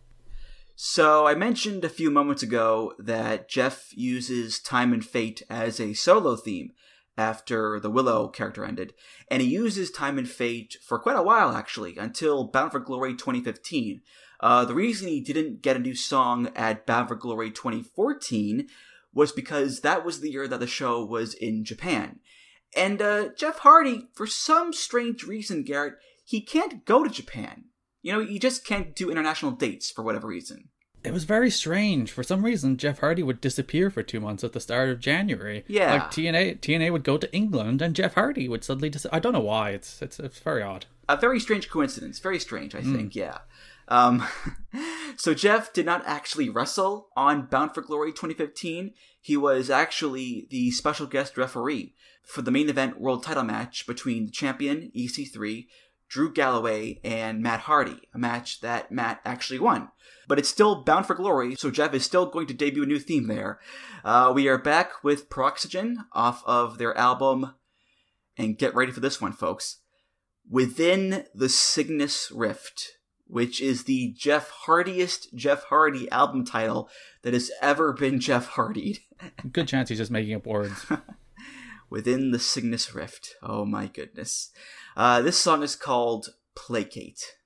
[0.77, 5.95] so I mentioned a few moments ago that Jeff uses Time and Fate as a
[5.95, 6.73] solo theme
[7.17, 8.95] after the Willow character ended,
[9.31, 13.15] and he uses Time and Fate for quite a while actually, until Bound for Glory
[13.15, 14.03] 2015.
[14.41, 18.67] Uh, the reason he didn't get a new song at Bound for Glory 2014
[19.15, 22.21] was because that was the year that the show was in Japan.
[22.75, 25.95] And uh, Jeff Hardy, for some strange reason, Garrett,
[26.25, 27.65] he can't go to Japan.
[28.01, 30.71] You know, he just can't do international dates for whatever reason.
[31.05, 32.13] It was very strange.
[32.13, 35.65] For some reason, Jeff Hardy would disappear for two months at the start of January.
[35.67, 38.89] Yeah, like TNA, TNA would go to England, and Jeff Hardy would suddenly.
[38.89, 39.71] Dis- I don't know why.
[39.71, 40.87] It's it's it's very odd.
[41.09, 42.21] A very strange coincidence.
[42.21, 43.13] Very strange, I think.
[43.13, 43.17] Mm.
[43.17, 43.39] Yeah.
[43.89, 44.25] Um,
[45.17, 48.95] so Jeff did not actually wrestle on Bound for Glory 2015.
[49.21, 51.95] He was actually the special guest referee
[52.25, 55.67] for the main event world title match between the champion, EC3,
[56.09, 59.89] Drew Galloway, and Matt Hardy, a match that Matt actually won.
[60.29, 62.99] But it's still bound for glory, so Jeff is still going to debut a new
[62.99, 63.59] theme there.
[64.05, 67.55] Uh, we are back with Peroxygen off of their album,
[68.37, 69.79] and get ready for this one, folks.
[70.49, 76.91] Within the Cygnus Rift, which is the Jeff Hardiest Jeff Hardy album title
[77.23, 78.99] that has ever been Jeff Hardy.
[79.53, 80.85] Good chance he's just making up words.
[81.93, 83.35] within the Cygnus Rift.
[83.43, 84.51] Oh my goodness.
[84.97, 87.37] Uh, this song is called Placate.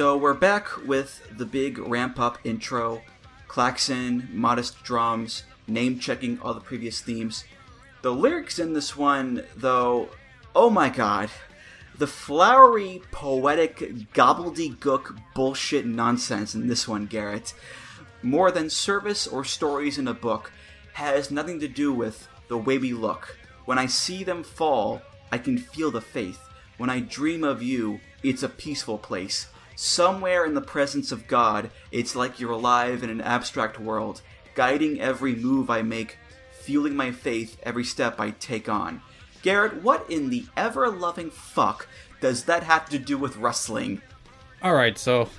[0.00, 3.02] So we're back with the big ramp up intro,
[3.48, 7.44] klaxon, modest drums, name checking all the previous themes.
[8.00, 10.08] The lyrics in this one, though,
[10.56, 11.28] oh my god,
[11.98, 13.76] the flowery, poetic,
[14.14, 17.52] gobbledygook bullshit nonsense in this one, Garrett,
[18.22, 20.50] more than service or stories in a book,
[20.94, 23.36] has nothing to do with the way we look.
[23.66, 26.40] When I see them fall, I can feel the faith.
[26.78, 29.48] When I dream of you, it's a peaceful place.
[29.82, 34.20] Somewhere in the presence of God, it's like you're alive in an abstract world,
[34.54, 36.18] guiding every move I make,
[36.52, 39.00] fueling my faith every step I take on.
[39.40, 41.88] Garrett, what in the ever loving fuck
[42.20, 44.02] does that have to do with wrestling?
[44.62, 45.30] Alright, so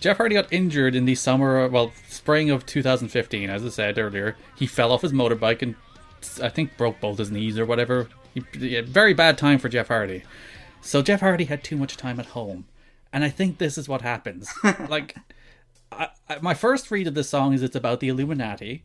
[0.00, 3.50] Jeff Hardy got injured in the summer, well, spring of 2015.
[3.50, 5.76] As I said earlier, he fell off his motorbike and
[6.42, 8.08] I think broke both his knees or whatever.
[8.34, 10.24] He, very bad time for Jeff Hardy.
[10.80, 12.66] So Jeff Hardy had too much time at home,
[13.14, 14.52] and I think this is what happens.
[14.88, 15.16] like,
[15.92, 18.82] I, I, my first read of this song is it's about the Illuminati,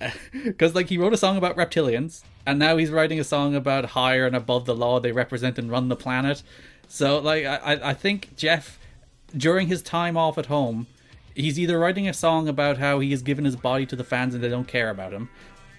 [0.44, 3.86] because like he wrote a song about reptilians, and now he's writing a song about
[3.86, 6.44] higher and above the law they represent and run the planet.
[6.86, 8.78] So like I, I think Jeff,
[9.36, 10.86] during his time off at home,
[11.34, 14.32] he's either writing a song about how he has given his body to the fans
[14.32, 15.28] and they don't care about him,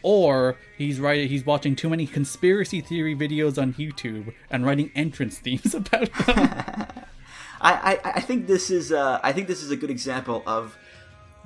[0.02, 5.38] or he's writing he's watching too many conspiracy theory videos on YouTube and writing entrance
[5.40, 7.03] themes about them.
[7.64, 10.78] I, I, think this is uh, I think this is a good example of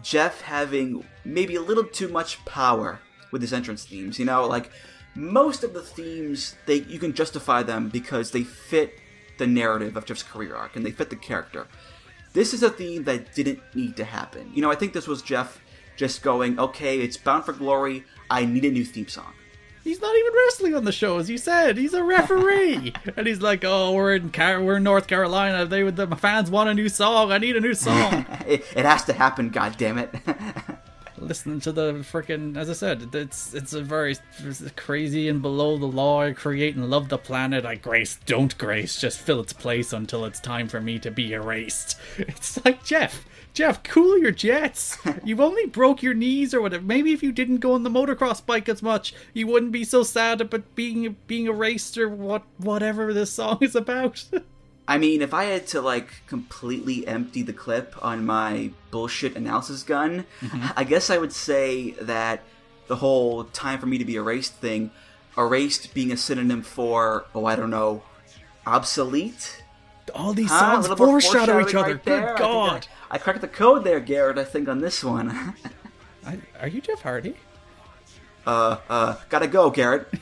[0.01, 2.99] Jeff having maybe a little too much power
[3.31, 4.17] with his entrance themes.
[4.17, 4.71] You know, like
[5.15, 8.93] most of the themes they you can justify them because they fit
[9.37, 11.67] the narrative of Jeff's career arc and they fit the character.
[12.33, 14.51] This is a theme that didn't need to happen.
[14.53, 15.61] You know, I think this was Jeff
[15.95, 18.03] just going, okay, it's Bound for Glory.
[18.29, 19.33] I need a new theme song.
[19.87, 21.77] He's not even wrestling on the show, as you said.
[21.77, 25.65] He's a referee, and he's like, "Oh, we're in Car- we're in North Carolina.
[25.65, 27.31] They the fans want a new song.
[27.31, 29.47] I need a new song." it, it has to happen.
[29.47, 30.13] God damn it!
[31.17, 34.17] Listening to the freaking, as I said, it's it's a very
[34.75, 36.21] crazy and below the law.
[36.21, 37.65] I create and love the planet.
[37.65, 38.99] I grace, don't grace.
[38.99, 41.97] Just fill its place until it's time for me to be erased.
[42.17, 43.23] It's like Jeff.
[43.57, 44.99] Jeff, cool your jets.
[45.23, 46.83] You've only broke your knees or whatever.
[46.83, 50.03] Maybe if you didn't go on the motocross bike as much, you wouldn't be so
[50.03, 54.23] sad about being being erased or what whatever this song is about.
[54.87, 59.81] I mean, if I had to like completely empty the clip on my bullshit analysis
[59.81, 60.67] gun, mm-hmm.
[60.75, 62.43] I guess I would say that
[62.85, 64.91] the whole time for me to be erased thing,
[65.35, 68.03] erased being a synonym for, oh, I don't know,
[68.67, 69.63] obsolete.
[70.13, 70.95] All these songs huh?
[70.95, 71.95] foreshadow each other.
[71.95, 72.87] Right Good God.
[73.09, 74.37] I cracked the code there, Garrett.
[74.37, 75.55] I think on this one.
[76.25, 77.35] I, are you Jeff Hardy?
[78.45, 80.07] Uh, uh, gotta go, Garrett.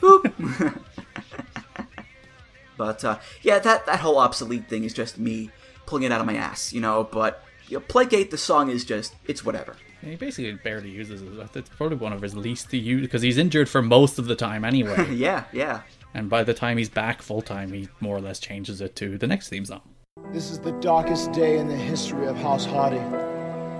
[2.76, 5.50] but uh, yeah, that that whole obsolete thing is just me
[5.86, 7.08] pulling it out of my ass, you know.
[7.10, 9.76] But you know, Placate, the song is just it's whatever.
[10.02, 11.56] He basically barely uses it.
[11.56, 14.36] It's probably one of his least to use because he's injured for most of the
[14.36, 15.12] time anyway.
[15.14, 15.82] yeah, yeah.
[16.14, 19.18] And by the time he's back full time, he more or less changes it to
[19.18, 19.82] the next theme song.
[20.32, 22.98] This is the darkest day in the history of House Hardy.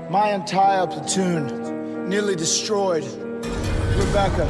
[0.08, 3.04] My entire platoon nearly destroyed.
[3.96, 4.46] Rebecca,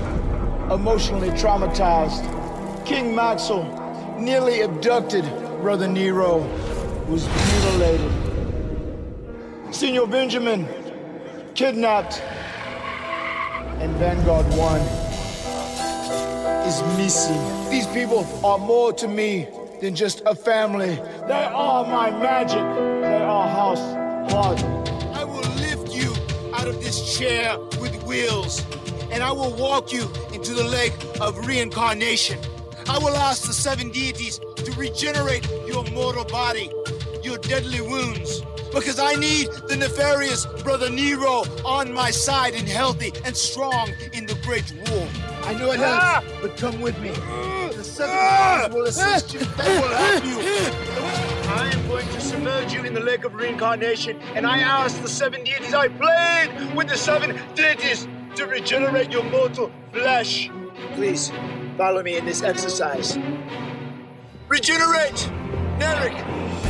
[0.71, 2.23] emotionally traumatized.
[2.85, 3.65] King Maxwell,
[4.19, 5.25] nearly abducted.
[5.63, 6.41] Brother Nero
[7.09, 8.13] was mutilated.
[9.71, 10.69] Senor Benjamin,
[11.55, 12.23] kidnapped.
[13.81, 14.81] And Vanguard 1
[16.67, 17.71] is missing.
[17.71, 19.49] These people are more to me
[19.81, 20.97] than just a family.
[21.27, 22.63] They are my magic.
[23.03, 24.63] They are House Hardy.
[25.13, 26.13] I will lift you
[26.55, 28.65] out of this chair with wheels,
[29.11, 32.39] and I will walk you into the lake of reincarnation.
[32.89, 36.71] I will ask the seven deities to regenerate your mortal body,
[37.23, 38.43] your deadly wounds,
[38.73, 44.27] because I need the nefarious Brother Nero on my side and healthy and strong in
[44.27, 45.09] the great war.
[45.43, 46.25] I know it hurts, ah!
[46.41, 47.13] but come with me.
[47.97, 48.69] The seven ah!
[48.75, 49.41] will assist you.
[49.41, 50.37] Will help you.
[51.49, 55.09] I am going to submerge you in the lake of reincarnation, and I ask the
[55.09, 55.73] seven deities.
[55.73, 60.51] I plead with the seven deities to regenerate your mortal flesh.
[60.93, 61.33] Please
[61.79, 63.17] follow me in this exercise.
[64.49, 65.31] Regenerate,
[65.79, 66.17] Nerik.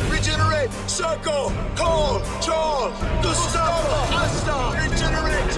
[0.09, 2.91] Regenerate, Circle, Cole, Joel,
[3.21, 4.79] Gustavo, Asta.
[4.79, 5.57] Regenerate,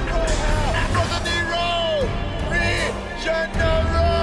[0.94, 2.10] Brother Nero.
[2.50, 4.19] The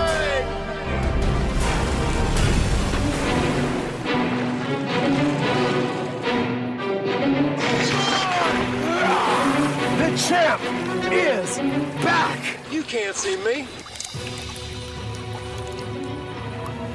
[10.29, 10.61] champ
[11.13, 11.59] is
[12.03, 12.59] back!
[12.73, 13.69] You can't see me.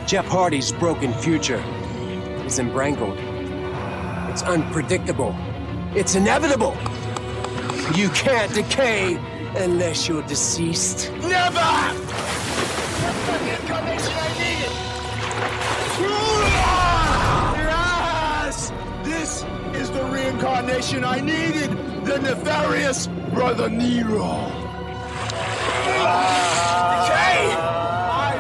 [0.06, 1.64] Jeff Hardy's broken future
[2.46, 3.18] is embrangled.
[4.32, 5.36] It's unpredictable.
[5.96, 6.76] It's inevitable.
[7.96, 9.18] You can't decay
[9.56, 11.12] Unless you're deceased.
[11.12, 11.60] Never!
[11.60, 12.06] That's
[13.26, 13.34] the
[13.74, 14.72] I needed!
[17.68, 18.72] Yes!
[19.04, 21.72] This is the reincarnation I needed!
[22.06, 24.52] The nefarious Brother Nero!
[27.00, 27.56] Decay!
[28.12, 28.34] I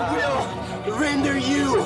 [0.86, 1.80] will render you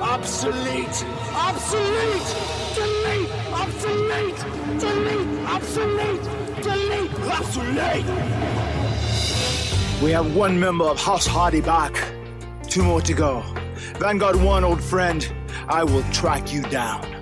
[0.00, 1.04] obsolete!
[1.34, 2.34] Obsolete!
[2.74, 3.30] Delete!
[3.52, 4.44] Obsolete!
[4.80, 5.28] Delete!
[5.46, 6.28] Obsolete!
[6.62, 7.14] Delete!
[7.30, 8.06] Obsolete!
[10.02, 12.02] We have one member of House Hardy back.
[12.62, 13.42] Two more to go.
[13.98, 15.30] Vanguard 1, old friend,
[15.68, 17.17] I will track you down.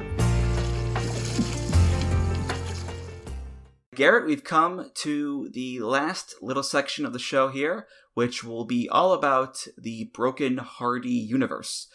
[3.96, 8.90] Garrett, we've come to the last little section of the show here, which will be
[8.90, 11.88] all about the Broken Hardy universe.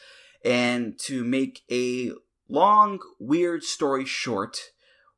[0.44, 2.12] And to make a
[2.50, 4.60] long, weird story short,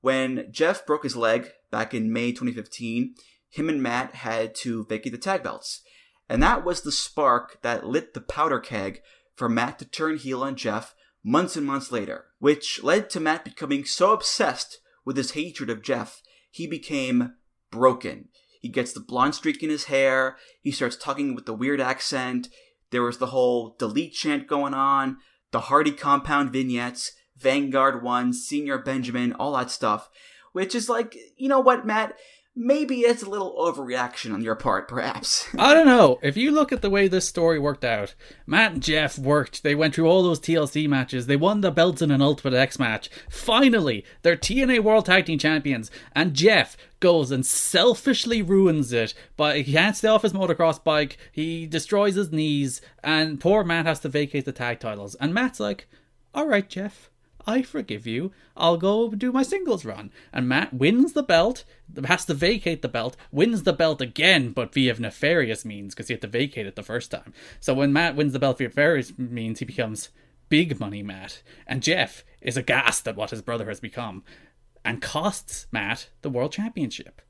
[0.02, 3.16] when Jeff broke his leg back in May 2015,
[3.50, 5.82] him and Matt had to vacate the tag belts.
[6.28, 9.02] And that was the spark that lit the powder keg
[9.36, 13.46] for Matt to turn heel on Jeff months and months later, which led to Matt
[13.46, 16.22] becoming so obsessed with his hatred of Jeff,
[16.54, 17.34] he became
[17.72, 18.30] broken.
[18.62, 22.48] He gets the blonde streak in his hair, he starts talking with the weird accent,
[22.92, 25.18] there was the whole delete chant going on,
[25.52, 30.12] the Hardy compound vignettes, Vanguard 1, Senor Benjamin, all that stuff,
[30.52, 32.16] which is like, you know what, Matt?
[32.56, 35.48] Maybe it's a little overreaction on your part, perhaps.
[35.58, 36.20] I don't know.
[36.22, 38.14] If you look at the way this story worked out,
[38.46, 39.64] Matt and Jeff worked.
[39.64, 41.26] They went through all those TLC matches.
[41.26, 43.10] They won the belts in an Ultimate X match.
[43.28, 45.90] Finally, they're TNA World Tag Team Champions.
[46.12, 49.16] And Jeff goes and selfishly ruins it.
[49.36, 51.18] But he can't stay off his motocross bike.
[51.32, 52.82] He destroys his knees.
[53.04, 55.16] And poor Matt has to vacate the tag titles.
[55.16, 55.88] And Matt's like,
[56.36, 57.10] all right, Jeff.
[57.46, 58.32] I forgive you.
[58.56, 60.12] I'll go do my singles run.
[60.32, 61.66] And Matt wins the belt,
[62.06, 66.14] has to vacate the belt, wins the belt again, but via nefarious means because he
[66.14, 67.34] had to vacate it the first time.
[67.60, 70.10] So when Matt wins the belt via nefarious means, he becomes
[70.50, 71.42] big money Matt.
[71.68, 74.24] And Jeff is aghast at what his brother has become
[74.86, 77.22] and costs Matt the world championship.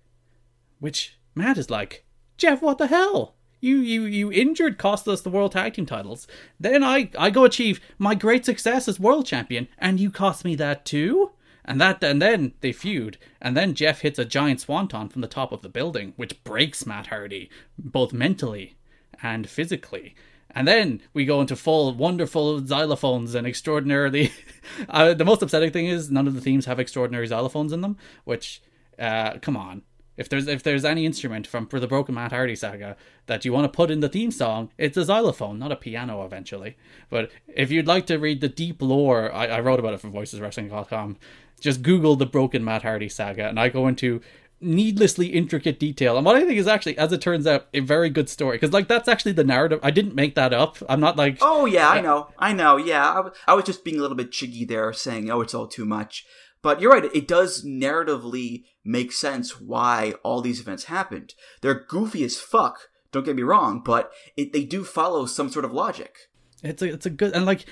[0.79, 2.05] Which Matt is like,
[2.37, 3.35] Jeff, what the hell?
[3.63, 6.27] You you you injured cost us the world tag team titles.
[6.59, 10.53] Then I I go achieve my great success as world champion, and you cost me
[10.55, 11.31] that too.
[11.63, 15.29] And that and then they feud, and then Jeff hits a giant swanton from the
[15.29, 17.49] top of the building, which breaks Matt Hardy
[17.79, 18.75] both mentally
[19.21, 20.13] and physically.
[20.51, 24.33] And then we go into full wonderful xylophones and extraordinarily.
[24.89, 27.95] uh, the most upsetting thing is none of the themes have extraordinary xylophones in them.
[28.25, 28.61] Which,
[28.99, 29.83] uh, come on,
[30.17, 32.95] if there's if there's any instrument from for the Broken Matt Hardy saga
[33.25, 36.23] that you want to put in the theme song, it's a xylophone, not a piano
[36.23, 36.77] eventually.
[37.09, 40.09] But if you'd like to read the deep lore, I, I wrote about it for
[40.09, 41.17] voiceswrestling.com.
[41.59, 44.21] Just Google the Broken Matt Hardy saga, and I go into
[44.63, 46.15] needlessly intricate detail.
[46.17, 48.55] And what I think is actually, as it turns out, a very good story.
[48.57, 49.79] Because like that's actually the narrative.
[49.83, 50.77] I didn't make that up.
[50.87, 51.37] I'm not like.
[51.41, 52.77] Oh yeah, I know, I know.
[52.77, 55.53] Yeah, I, w- I was just being a little bit chiggy there, saying, "Oh, it's
[55.53, 56.25] all too much."
[56.63, 57.13] But you're right.
[57.13, 61.35] It does narratively make sense why all these events happened.
[61.61, 62.89] They're goofy as fuck.
[63.11, 66.15] Don't get me wrong, but it, they do follow some sort of logic.
[66.63, 67.65] It's a it's a good and like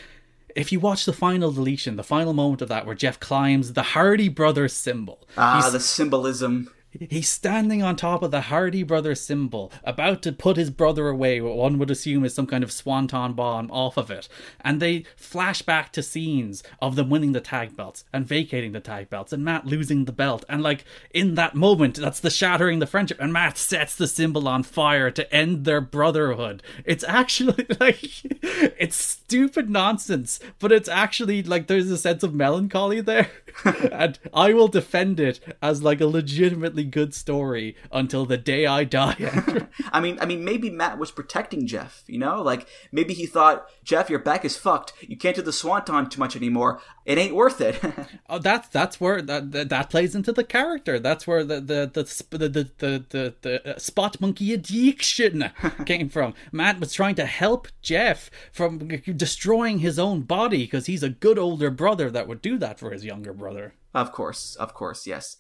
[0.56, 3.82] if you watch the final deletion, the final moment of that where Jeff climbs the
[3.82, 5.28] Hardy Brothers symbol.
[5.38, 6.70] Ah, the symbolism.
[7.10, 11.40] He's standing on top of the Hardy Brothers symbol, about to put his brother away,
[11.40, 14.28] what one would assume is some kind of swanton bomb off of it.
[14.60, 18.82] And they flash back to scenes of them winning the tag belts and vacating the
[18.82, 20.44] tag belts and Matt losing the belt.
[20.50, 23.22] And like in that moment, that's the shattering the friendship.
[23.22, 26.62] And Matt sets the symbol on fire to end their brotherhood.
[26.84, 28.04] It's actually like,
[28.44, 33.30] it's stupid nonsense, but it's actually like there's a sense of melancholy there.
[33.92, 38.84] and I will defend it as like a legitimately good story until the day I
[38.84, 39.68] die.
[39.92, 42.04] I mean, I mean, maybe Matt was protecting Jeff.
[42.08, 44.94] You know, like maybe he thought, Jeff, your back is fucked.
[45.02, 46.82] You can't do the swanton too much anymore.
[47.06, 47.80] It ain't worth it.
[48.30, 51.00] oh, that's that's where that, that, that plays into the character.
[51.00, 52.04] That's where the the the
[52.38, 55.52] the the, the, the, the uh, spot monkey addiction
[55.86, 56.34] came from.
[56.52, 61.40] Matt was trying to help Jeff from destroying his own body because he's a good
[61.40, 63.74] older brother that would do that for his younger brother.
[63.94, 65.36] Of course, of course, yes.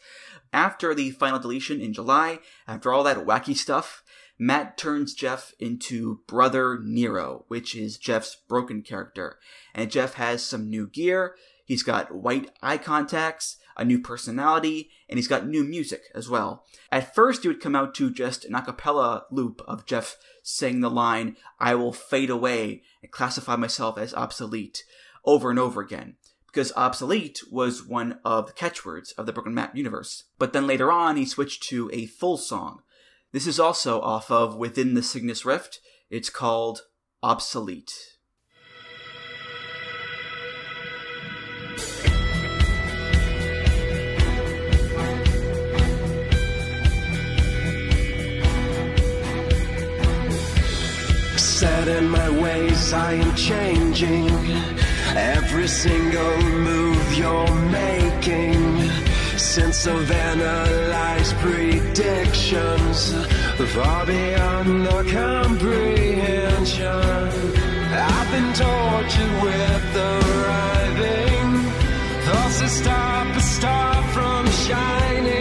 [0.51, 4.03] After the final deletion in July, after all that wacky stuff,
[4.37, 9.37] Matt turns Jeff into Brother Nero, which is Jeff's broken character.
[9.73, 15.17] And Jeff has some new gear, he's got white eye contacts, a new personality, and
[15.17, 16.65] he's got new music as well.
[16.91, 20.81] At first, it would come out to just an a cappella loop of Jeff saying
[20.81, 24.83] the line, I will fade away and classify myself as obsolete,
[25.23, 26.15] over and over again
[26.51, 30.25] because obsolete was one of the catchwords of the Broken Matt universe.
[30.37, 32.81] But then later on, he switched to a full song.
[33.31, 35.79] This is also off of Within the Cygnus Rift.
[36.09, 36.81] It's called
[37.23, 37.93] Obsolete.
[51.37, 54.90] Set in my ways, I am changing.
[55.15, 58.89] Every single move you're making,
[59.37, 63.13] since I've analyzed predictions,
[63.73, 66.87] far beyond the comprehension.
[67.93, 71.49] I've been tortured with the arriving,
[72.25, 75.40] thoughts that stop a star from shining.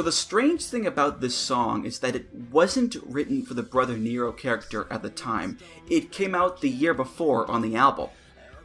[0.00, 3.98] So the strange thing about this song is that it wasn't written for the Brother
[3.98, 5.58] Nero character at the time.
[5.90, 8.08] It came out the year before on the album,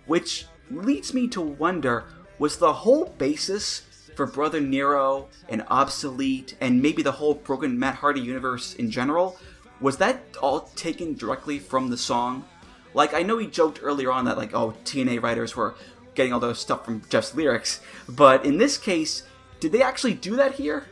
[0.06, 2.06] which leads me to wonder
[2.40, 3.82] was the whole basis
[4.16, 9.38] for Brother Nero and Obsolete and maybe the whole Broken Matt Hardy universe in general
[9.82, 12.46] was that all taken directly from the song?
[12.94, 15.76] Like I know he joked earlier on that like oh TNA writers were
[16.14, 19.24] getting all those stuff from Jeff's lyrics, but in this case,
[19.60, 20.86] did they actually do that here?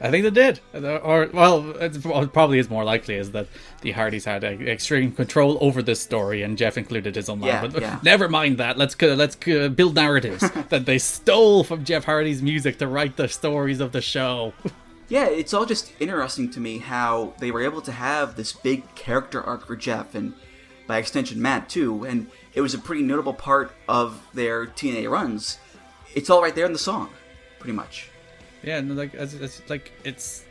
[0.00, 0.60] I think they did.
[0.74, 3.48] Uh, or, well, it probably is more likely is that
[3.80, 7.48] the Hardys had uh, extreme control over this story, and Jeff included his own line.
[7.48, 8.00] Yeah, but uh, yeah.
[8.02, 8.76] never mind that.
[8.76, 13.80] Let's let's build narratives that they stole from Jeff Hardy's music to write the stories
[13.80, 14.52] of the show.
[15.08, 18.92] Yeah, it's all just interesting to me how they were able to have this big
[18.96, 20.34] character arc for Jeff, and
[20.88, 25.60] by extension Matt too, and it was a pretty notable part of their TNA runs.
[26.16, 27.10] It's all right there in the song,
[27.60, 28.10] pretty much.
[28.66, 30.44] Yeah, and like it's, it's like it's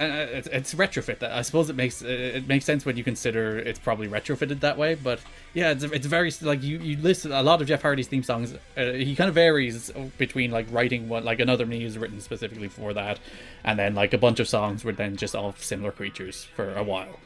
[0.00, 1.22] and uh, it's, it's retrofit.
[1.22, 4.94] I suppose it makes it makes sense when you consider it's probably retrofitted that way.
[4.94, 5.20] But
[5.52, 8.54] yeah, it's it's very like you you listen a lot of Jeff Hardy's theme songs.
[8.76, 12.68] Uh, he kind of varies between like writing one like another me is written specifically
[12.68, 13.18] for that,
[13.64, 16.82] and then like a bunch of songs were then just all similar creatures for a
[16.82, 17.18] while.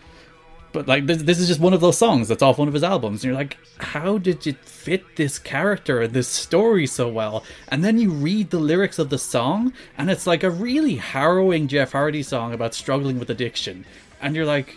[0.74, 2.82] But like this, this is just one of those songs that's off one of his
[2.82, 7.44] albums, and you're like, how did you fit this character and this story so well?
[7.68, 11.68] And then you read the lyrics of the song, and it's like a really harrowing
[11.68, 13.86] Jeff Hardy song about struggling with addiction,
[14.20, 14.76] and you're like,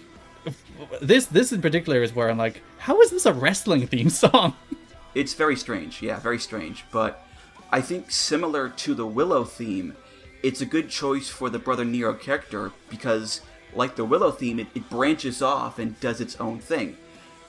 [1.02, 4.54] this this in particular is where I'm like, how is this a wrestling theme song?
[5.16, 6.86] It's very strange, yeah, very strange.
[6.92, 7.26] But
[7.72, 9.98] I think similar to the Willow theme,
[10.44, 13.42] it's a good choice for the Brother Nero character because
[13.74, 16.98] like the Willow theme, it, it branches off and does its own thing.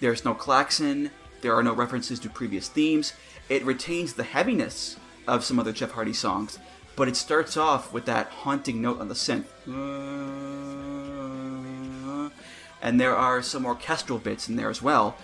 [0.01, 3.13] There's no klaxon, there are no references to previous themes,
[3.49, 4.97] it retains the heaviness
[5.27, 6.59] of some other Jeff Hardy songs,
[6.97, 9.47] but it starts off with that haunting note on the synth.
[12.81, 15.17] And there are some orchestral bits in there as well.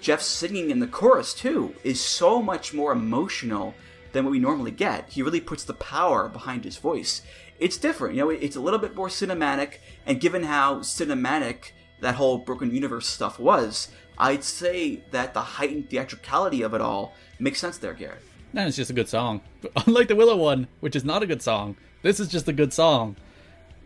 [0.00, 3.74] Jeff singing in the chorus, too, is so much more emotional
[4.12, 5.08] than what we normally get.
[5.10, 7.22] He really puts the power behind his voice
[7.60, 8.14] it's different.
[8.16, 9.74] You know, it's a little bit more cinematic,
[10.06, 13.88] and given how cinematic that whole Broken Universe stuff was,
[14.18, 18.22] I'd say that the heightened theatricality of it all makes sense there, Garrett.
[18.52, 19.42] No, it's just a good song.
[19.86, 22.72] Unlike the Willow one, which is not a good song, this is just a good
[22.72, 23.16] song.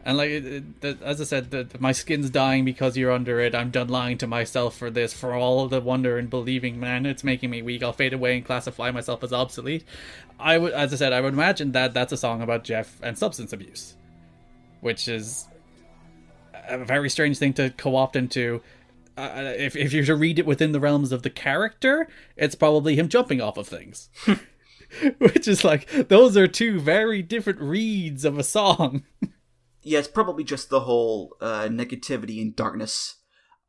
[0.06, 3.54] And like, it, it, as I said, the, my skin's dying because you're under it.
[3.54, 7.06] I'm done lying to myself for this, for all the wonder and believing, man.
[7.06, 7.82] It's making me weak.
[7.82, 9.82] I'll fade away and classify myself as obsolete.
[10.38, 13.16] I would, as I said, I would imagine that that's a song about Jeff and
[13.16, 13.96] substance abuse,
[14.82, 15.48] which is
[16.68, 18.60] a very strange thing to co-opt into.
[19.16, 22.96] Uh, if if you're to read it within the realms of the character, it's probably
[22.96, 24.10] him jumping off of things.
[25.18, 29.02] which is like those are two very different reads of a song.
[29.84, 33.16] yeah, it's probably just the whole uh, negativity and darkness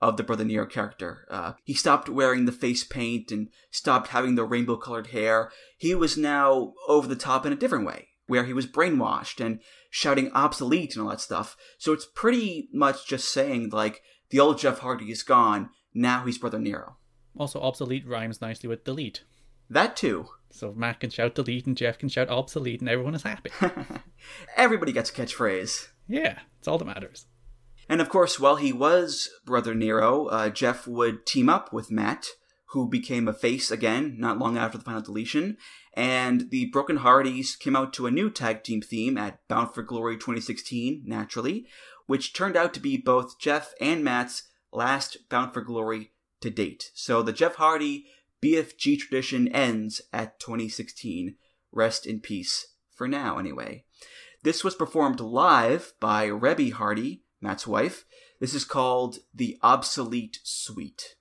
[0.01, 1.27] of the Brother Nero character.
[1.29, 5.51] Uh, he stopped wearing the face paint and stopped having the rainbow colored hair.
[5.77, 9.59] He was now over the top in a different way, where he was brainwashed and
[9.89, 11.55] shouting obsolete and all that stuff.
[11.77, 16.37] So it's pretty much just saying, like, the old Jeff Hardy is gone, now he's
[16.37, 16.97] Brother Nero.
[17.37, 19.23] Also, obsolete rhymes nicely with delete.
[19.69, 20.27] That too.
[20.51, 23.51] So Matt can shout delete and Jeff can shout obsolete and everyone is happy.
[24.57, 25.87] Everybody gets a catchphrase.
[26.07, 27.25] Yeah, it's all that matters.
[27.87, 32.27] And of course, while he was Brother Nero, uh, Jeff would team up with Matt,
[32.69, 35.57] who became a face again not long after the final deletion.
[35.93, 39.83] And the Broken Hardys came out to a new tag team theme at Bound for
[39.83, 41.67] Glory 2016, naturally,
[42.07, 46.11] which turned out to be both Jeff and Matt's last Bound for Glory
[46.41, 46.91] to date.
[46.93, 48.07] So the Jeff Hardy
[48.43, 51.35] BFG tradition ends at 2016.
[51.71, 53.84] Rest in peace, for now, anyway.
[54.45, 58.05] This was performed live by Reby Hardy, Matt's wife.
[58.39, 61.15] This is called the Obsolete Suite.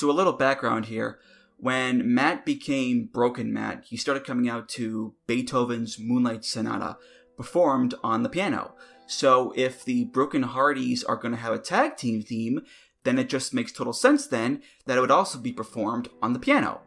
[0.00, 1.18] So, a little background here.
[1.58, 6.96] When Matt became Broken Matt, he started coming out to Beethoven's Moonlight Sonata,
[7.36, 8.72] performed on the piano.
[9.06, 12.62] So, if the Broken Hardys are going to have a tag team theme,
[13.04, 16.38] then it just makes total sense then that it would also be performed on the
[16.38, 16.80] piano.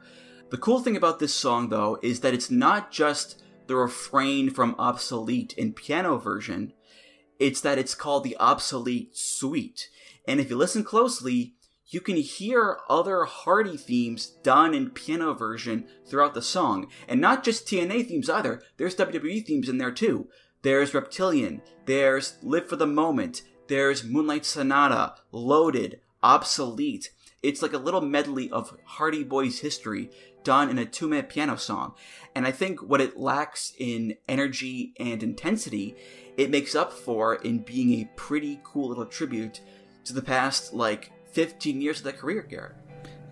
[0.49, 4.73] The cool thing about this song, though, is that it's not just the refrain from
[4.79, 6.73] Obsolete in piano version,
[7.37, 9.87] it's that it's called the Obsolete Suite.
[10.27, 11.53] And if you listen closely,
[11.87, 16.87] you can hear other Hardy themes done in piano version throughout the song.
[17.07, 20.27] And not just TNA themes either, there's WWE themes in there too.
[20.61, 27.09] There's Reptilian, there's Live for the Moment, there's Moonlight Sonata, Loaded, Obsolete.
[27.41, 30.09] It's like a little medley of Hardy Boys history
[30.43, 31.93] done in a two minute piano song.
[32.35, 35.95] And I think what it lacks in energy and intensity,
[36.37, 39.61] it makes up for in being a pretty cool little tribute
[40.05, 42.75] to the past, like, 15 years of their career, Garrett.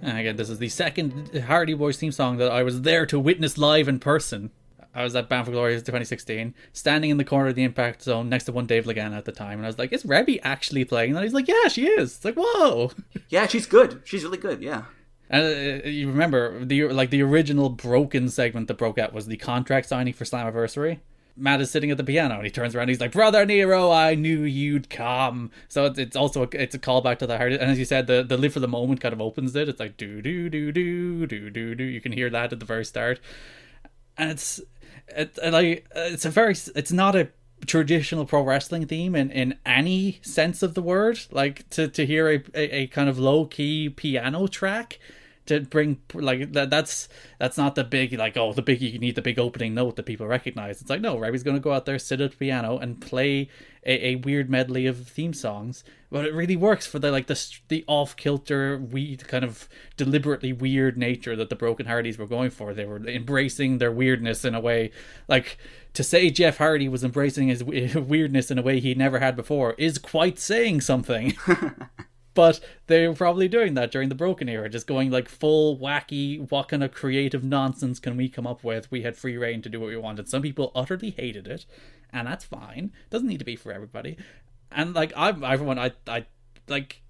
[0.01, 3.19] And again, this is the second Hardy Boys theme song that I was there to
[3.19, 4.49] witness live in person.
[4.93, 8.45] I was at for Glory 2016, standing in the corner of the impact zone next
[8.45, 11.13] to one Dave Lagana at the time, and I was like, "Is Reby actually playing
[11.13, 12.91] that?" He's like, "Yeah, she is." It's like, "Whoa!"
[13.29, 14.01] Yeah, she's good.
[14.03, 14.61] She's really good.
[14.61, 14.83] Yeah.
[15.29, 15.45] And
[15.85, 19.87] uh, you remember the like the original broken segment that broke out was the contract
[19.87, 20.99] signing for Slammiversary.
[21.35, 22.89] Matt is sitting at the piano and he turns around.
[22.89, 26.79] He's like, "Brother Nero, I knew you'd come." So it's, it's also a, it's a
[26.79, 27.53] callback to the heart.
[27.53, 29.69] And as you said, the the live for the moment kind of opens it.
[29.69, 31.83] It's like do do do do do do do.
[31.83, 33.19] You can hear that at the very start,
[34.17, 34.61] and it's
[35.07, 37.29] it, like it's a very it's not a
[37.65, 41.19] traditional pro wrestling theme in, in any sense of the word.
[41.31, 44.99] Like to to hear a, a, a kind of low key piano track
[45.45, 47.09] to bring like that that's
[47.39, 50.05] that's not the big like oh the big you need the big opening note that
[50.05, 50.81] people recognize.
[50.81, 53.49] It's like no Reby's going to go out there sit at the piano and play
[53.85, 55.83] a, a weird medley of theme songs.
[56.11, 60.53] But it really works for the like the the off kilter weird kind of deliberately
[60.53, 62.73] weird nature that the broken hardys were going for.
[62.73, 64.91] They were embracing their weirdness in a way
[65.27, 65.57] like
[65.93, 69.73] to say Jeff Hardy was embracing his weirdness in a way he never had before
[69.77, 71.35] is quite saying something
[72.33, 76.49] but they were probably doing that during the broken era just going like full wacky
[76.51, 79.69] what kind of creative nonsense can we come up with we had free reign to
[79.69, 81.65] do what we wanted some people utterly hated it
[82.11, 84.17] and that's fine doesn't need to be for everybody
[84.71, 86.25] and like i everyone i i
[86.67, 87.01] like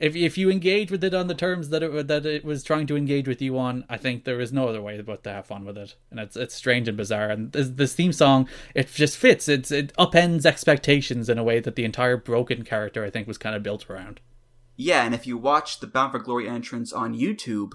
[0.00, 2.86] if if you engage with it on the terms that it that it was trying
[2.86, 5.46] to engage with you on, I think there is no other way but to have
[5.46, 7.28] fun with it, and it's it's strange and bizarre.
[7.28, 9.46] And this, this theme song, it just fits.
[9.46, 13.38] It's it upends expectations in a way that the entire broken character I think was
[13.38, 14.20] kind of built around.
[14.82, 17.72] Yeah, and if you watch the Bound for Glory entrance on YouTube,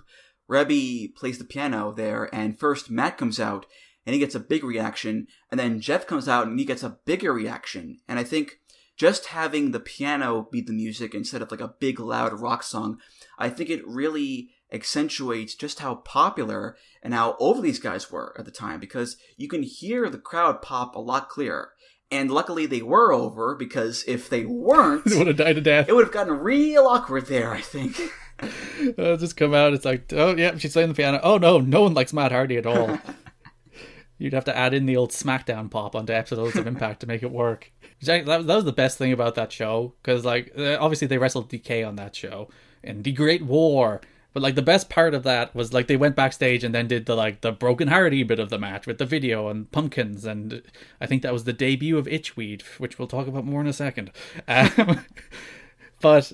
[0.49, 3.68] Reby plays the piano there, and first Matt comes out
[4.07, 6.98] and he gets a big reaction, and then Jeff comes out and he gets a
[7.06, 7.99] bigger reaction.
[8.07, 8.57] And I think
[8.98, 12.98] just having the piano be the music instead of like a big loud rock song,
[13.38, 18.45] I think it really accentuates just how popular and how over these guys were at
[18.45, 21.73] the time because you can hear the crowd pop a lot clearer.
[22.11, 25.90] And luckily they were over because if they weren't, they would have died to death.
[25.90, 27.99] It would have gotten real awkward there, I think.
[28.98, 29.73] uh, just come out.
[29.73, 31.19] It's like, oh yeah, she's playing the piano.
[31.23, 32.99] Oh no, no one likes Matt Hardy at all.
[34.18, 37.22] You'd have to add in the old SmackDown pop onto episodes of Impact to make
[37.22, 37.72] it work.
[38.03, 41.49] That, that was the best thing about that show because, like, uh, obviously they wrestled
[41.49, 42.49] Decay on that show
[42.82, 43.99] and the Great War.
[44.36, 47.06] But like the best part of that was like they went backstage and then did
[47.06, 50.62] the like the broken Hardy bit of the match with the video and pumpkins and
[50.99, 53.72] I think that was the debut of Itchweed, which we'll talk about more in a
[53.72, 54.12] second.
[54.45, 55.06] Um,
[56.02, 56.34] but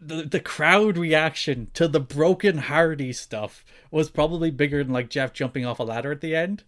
[0.00, 5.32] the the crowd reaction to the broken Hardy stuff was probably bigger than like Jeff
[5.32, 6.62] jumping off a ladder at the end.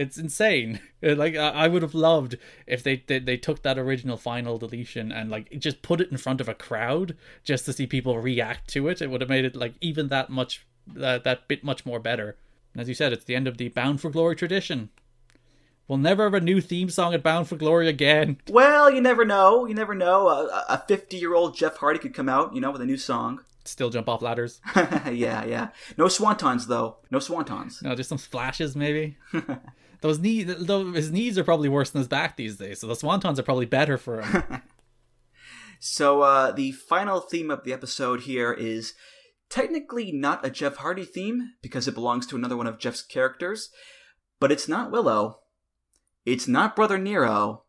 [0.00, 0.80] It's insane.
[1.02, 2.36] Uh, like I would have loved
[2.66, 6.18] if they, they they took that original final deletion and like just put it in
[6.18, 9.00] front of a crowd just to see people react to it.
[9.00, 12.36] It would have made it like even that much that that bit much more better.
[12.74, 14.90] And as you said, it's the end of the Bound for Glory tradition.
[15.88, 18.36] We'll never have a new theme song at Bound for Glory again.
[18.50, 19.64] Well, you never know.
[19.64, 20.28] You never know.
[20.68, 23.40] A fifty-year-old Jeff Hardy could come out, you know, with a new song.
[23.64, 24.60] Still jump off ladders.
[24.76, 25.68] yeah, yeah.
[25.96, 26.98] No swantons though.
[27.10, 27.82] No swantons.
[27.82, 29.16] No, just some splashes maybe.
[30.00, 32.80] Those knees, though, his knees are probably worse than his back these days.
[32.80, 34.62] So the swantons are probably better for him.
[35.80, 38.94] so uh, the final theme of the episode here is
[39.50, 43.68] technically not a Jeff Hardy theme because it belongs to another one of Jeff's characters,
[44.38, 45.40] but it's not Willow.
[46.24, 47.64] It's not Brother Nero.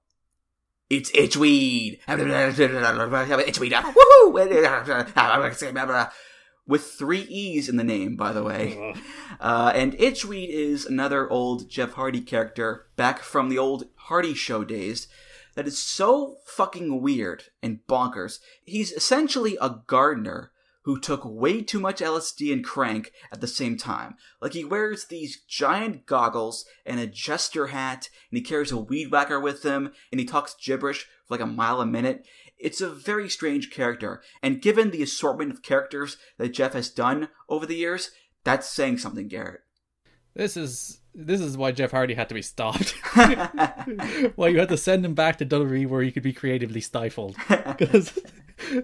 [0.89, 1.99] It's Itchweed.
[2.07, 3.71] Itchweed.
[3.71, 6.11] Woohoo!
[6.71, 8.95] with three E's in the name, by the way.
[9.41, 14.63] Uh, and Itchweed is another old Jeff Hardy character back from the old Hardy show
[14.63, 15.07] days
[15.55, 18.37] that is so fucking weird and bonkers.
[18.63, 20.51] He's essentially a gardener
[20.83, 24.15] who took way too much LSD and crank at the same time.
[24.41, 29.11] Like he wears these giant goggles and a jester hat, and he carries a weed
[29.11, 32.25] whacker with him, and he talks gibberish for like a mile a minute.
[32.61, 37.29] It's a very strange character, and given the assortment of characters that Jeff has done
[37.49, 38.11] over the years,
[38.43, 39.61] that's saying something, Garrett.
[40.33, 42.91] This is this is why Jeff Hardy had to be stopped.
[44.35, 47.35] why you had to send him back to WWE where he could be creatively stifled.
[47.77, 48.17] Because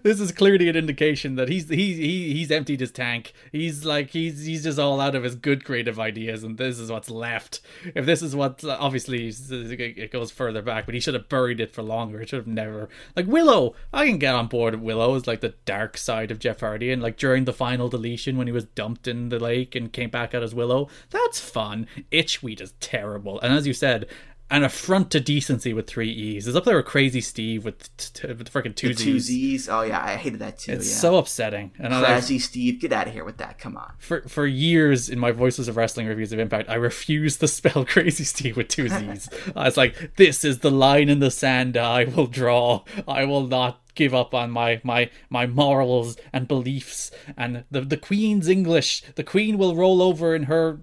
[0.03, 3.33] this is clearly an indication that he's he's he, he's emptied his tank.
[3.51, 6.91] He's like he's he's just all out of his good creative ideas, and this is
[6.91, 7.61] what's left.
[7.95, 11.71] If this is what obviously it goes further back, but he should have buried it
[11.71, 12.21] for longer.
[12.21, 13.75] It should have never like Willow.
[13.93, 16.91] I can get on board with Willow as like the dark side of Jeff Hardy,
[16.91, 20.09] and like during the final deletion when he was dumped in the lake and came
[20.09, 21.87] back out as Willow, that's fun.
[22.11, 24.07] Itchweed is terrible, and as you said,
[24.49, 26.47] an affront to decency with three E's.
[26.47, 29.03] It's up there with Crazy Steve with, t- with freaking two The Z's.
[29.03, 29.69] two Z's.
[29.69, 30.71] Oh yeah, I hated that too.
[30.71, 30.95] It's yeah.
[30.95, 31.71] so upsetting.
[31.77, 33.59] And Crazy Steve, get out of here with that.
[33.59, 33.93] Come on.
[33.99, 37.83] for for years in my Voices of Wrestling reviews of Impact, I refused to spell
[37.89, 39.29] Crazy Steve with two Z's.
[39.55, 42.83] I was like, this is the line in the sand I will draw.
[43.07, 47.97] I will not give up on my my my morals and beliefs and the the
[47.97, 49.03] Queen's English.
[49.15, 50.79] The Queen will roll over in her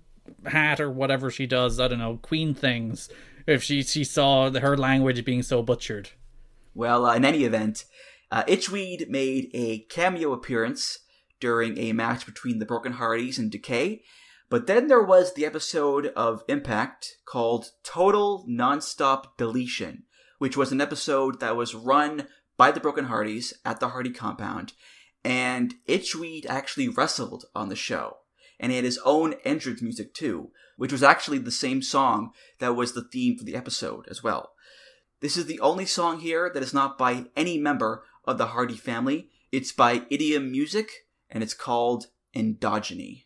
[0.47, 1.81] hat or whatever she does.
[1.81, 3.09] I don't know, Queen things.
[3.47, 6.11] If she she saw her language being so butchered.
[6.75, 7.85] Well, uh, in any event,
[8.31, 11.01] uh, Itchweed made a cameo appearance
[11.41, 14.03] during a match between the Broken Hardys and Decay,
[14.49, 20.05] but then there was the episode of Impact called Total Nonstop Deletion,
[20.39, 22.27] which was an episode that was run
[22.57, 24.73] by the Broken Hardys at the Hardy compound,
[25.25, 28.19] and Itchweed actually wrestled on the show.
[28.61, 32.77] And he had his own entrance music too, which was actually the same song that
[32.77, 34.53] was the theme for the episode as well.
[35.21, 38.77] This is the only song here that is not by any member of the Hardy
[38.77, 39.29] family.
[39.53, 40.91] It's by Idiom Music,
[41.31, 43.24] and it's called Endogeny.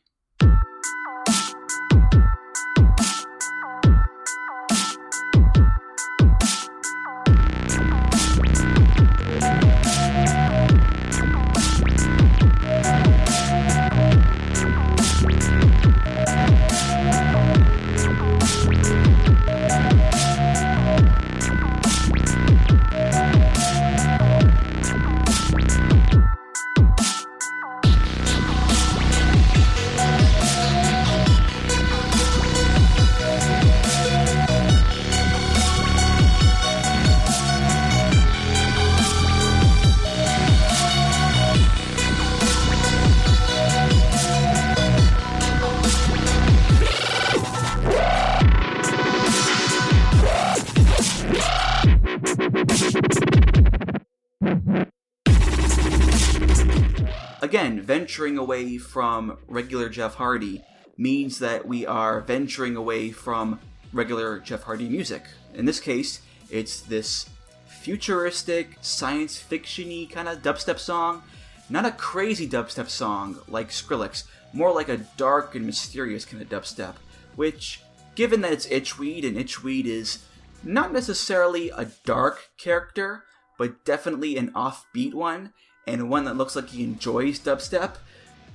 [58.18, 60.60] Venturing away from regular Jeff Hardy
[60.96, 63.60] means that we are venturing away from
[63.92, 65.22] regular Jeff Hardy music.
[65.54, 66.20] In this case,
[66.50, 67.30] it's this
[67.68, 71.22] futuristic, science fiction y kind of dubstep song.
[71.70, 76.48] Not a crazy dubstep song like Skrillex, more like a dark and mysterious kind of
[76.48, 76.96] dubstep,
[77.36, 77.82] which,
[78.16, 80.24] given that it's Itchweed and Itchweed is
[80.64, 83.22] not necessarily a dark character,
[83.56, 85.52] but definitely an offbeat one,
[85.86, 87.94] and one that looks like he enjoys dubstep,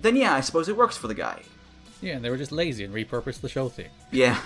[0.03, 1.41] then yeah, I suppose it works for the guy.
[2.01, 3.87] Yeah, and they were just lazy and repurposed the show theme.
[4.11, 4.37] Yeah.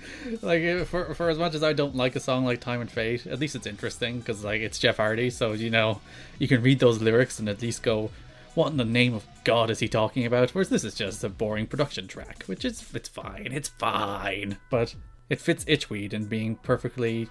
[0.42, 2.90] like uh, for for as much as I don't like a song like Time and
[2.90, 6.00] Fate, at least it's interesting because like it's Jeff Hardy, so you know
[6.38, 8.10] you can read those lyrics and at least go,
[8.54, 11.28] "What in the name of God is he talking about?" Whereas this is just a
[11.28, 14.94] boring production track, which is it's fine, it's fine, but
[15.28, 17.28] it fits Itchweed and being perfectly.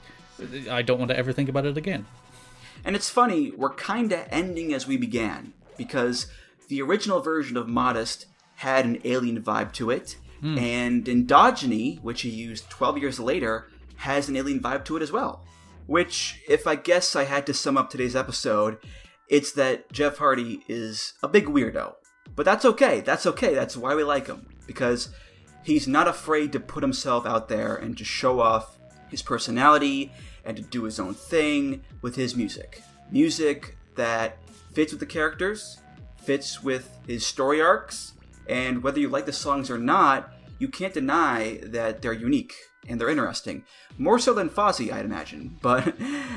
[0.69, 2.06] I don't want to ever think about it again.
[2.85, 6.27] And it's funny, we're kinda ending as we began, because
[6.69, 8.25] the original version of Modest
[8.55, 10.57] had an alien vibe to it, Hmm.
[10.57, 13.67] and Endogeny, which he used 12 years later,
[13.97, 15.45] has an alien vibe to it as well.
[15.85, 18.77] Which, if I guess I had to sum up today's episode,
[19.27, 21.95] it's that Jeff Hardy is a big weirdo.
[22.35, 24.45] But that's okay, that's okay, that's why we like him.
[24.65, 25.09] Because
[25.63, 28.77] he's not afraid to put himself out there and to show off
[29.09, 30.11] his personality
[30.45, 32.81] and to do his own thing with his music.
[33.11, 34.37] Music that
[34.73, 35.79] fits with the characters,
[36.30, 38.14] fits with his story arcs,
[38.47, 42.53] and whether you like the songs or not, you can't deny that they're unique
[42.88, 43.64] and they're interesting.
[43.97, 45.57] More so than Fozzy, I'd imagine.
[45.64, 45.95] But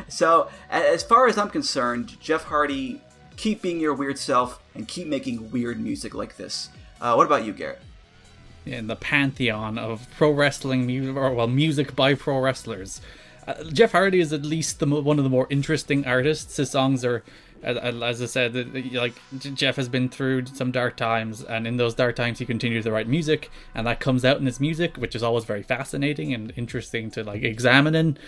[0.08, 3.02] so, as far as I'm concerned, Jeff Hardy,
[3.36, 6.70] keep being your weird self and keep making weird music like this.
[6.98, 7.82] Uh, what about you, Garrett?
[8.64, 13.02] in the pantheon of pro wrestling, mu- or well, music by pro wrestlers.
[13.46, 16.56] Uh, Jeff Hardy is at least the one of the more interesting artists.
[16.56, 17.24] His songs are
[17.62, 22.16] as, I said, like Jeff has been through some dark times, and in those dark
[22.16, 25.22] times, he continues to write music, and that comes out in his music, which is
[25.22, 28.18] always very fascinating and interesting to like examine, in,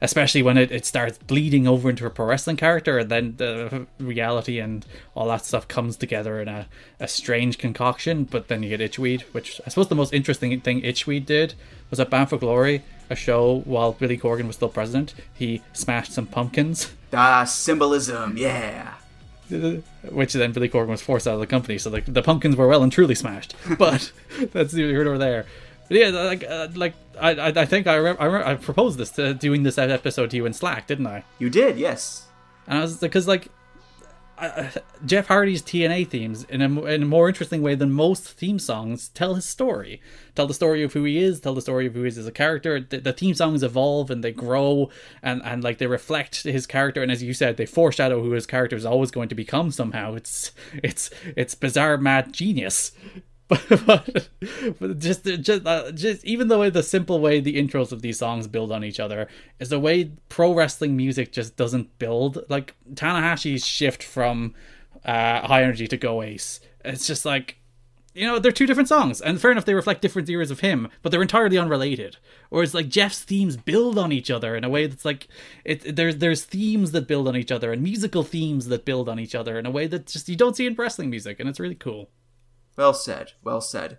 [0.00, 3.86] especially when it, it starts bleeding over into a pro wrestling character, and then the
[3.98, 6.68] reality and all that stuff comes together in a,
[7.00, 8.24] a strange concoction.
[8.24, 11.54] But then you get Itchweed, which I suppose the most interesting thing Itchweed did
[11.90, 15.14] was at Bound for Glory, a show while Billy Corgan was still president.
[15.32, 16.92] He smashed some pumpkins.
[17.14, 18.94] Ah, symbolism, yeah.
[20.10, 21.78] which then Billy Corgan was forced out of the company.
[21.78, 23.54] So like the pumpkins were well and truly smashed.
[23.78, 24.12] But
[24.52, 25.46] that's neither here nor there.
[25.88, 28.98] But yeah, like uh, like I I I think I remember, I, remember I proposed
[28.98, 31.24] this to doing this episode to you in Slack, didn't I?
[31.38, 32.26] You did, yes.
[32.66, 33.48] And I was because like.
[35.06, 39.08] Jeff Hardy's TNA themes, in a, in a more interesting way than most theme songs,
[39.10, 40.00] tell his story.
[40.34, 42.26] Tell the story of who he is, tell the story of who he is as
[42.26, 42.80] a character.
[42.80, 44.90] The, the theme songs evolve and they grow
[45.22, 47.02] and, and like they reflect his character.
[47.02, 50.14] And as you said, they foreshadow who his character is always going to become somehow.
[50.14, 50.52] It's
[50.82, 52.92] it's it's bizarre, mad genius.
[53.86, 58.18] But, just just uh, just even the way the simple way the intros of these
[58.18, 62.74] songs build on each other is the way pro wrestling music just doesn't build like
[62.94, 64.54] Tanahashi's shift from
[65.04, 66.60] uh, high energy to go ace.
[66.84, 67.58] It's just like
[68.14, 70.88] you know they're two different songs, and fair enough they reflect different eras of him,
[71.02, 72.16] but they're entirely unrelated.
[72.48, 75.28] Whereas like Jeff's themes build on each other in a way that's like
[75.66, 75.96] it.
[75.96, 79.34] There's there's themes that build on each other and musical themes that build on each
[79.34, 81.74] other in a way that just you don't see in wrestling music, and it's really
[81.74, 82.08] cool.
[82.76, 83.32] Well said.
[83.42, 83.98] Well said.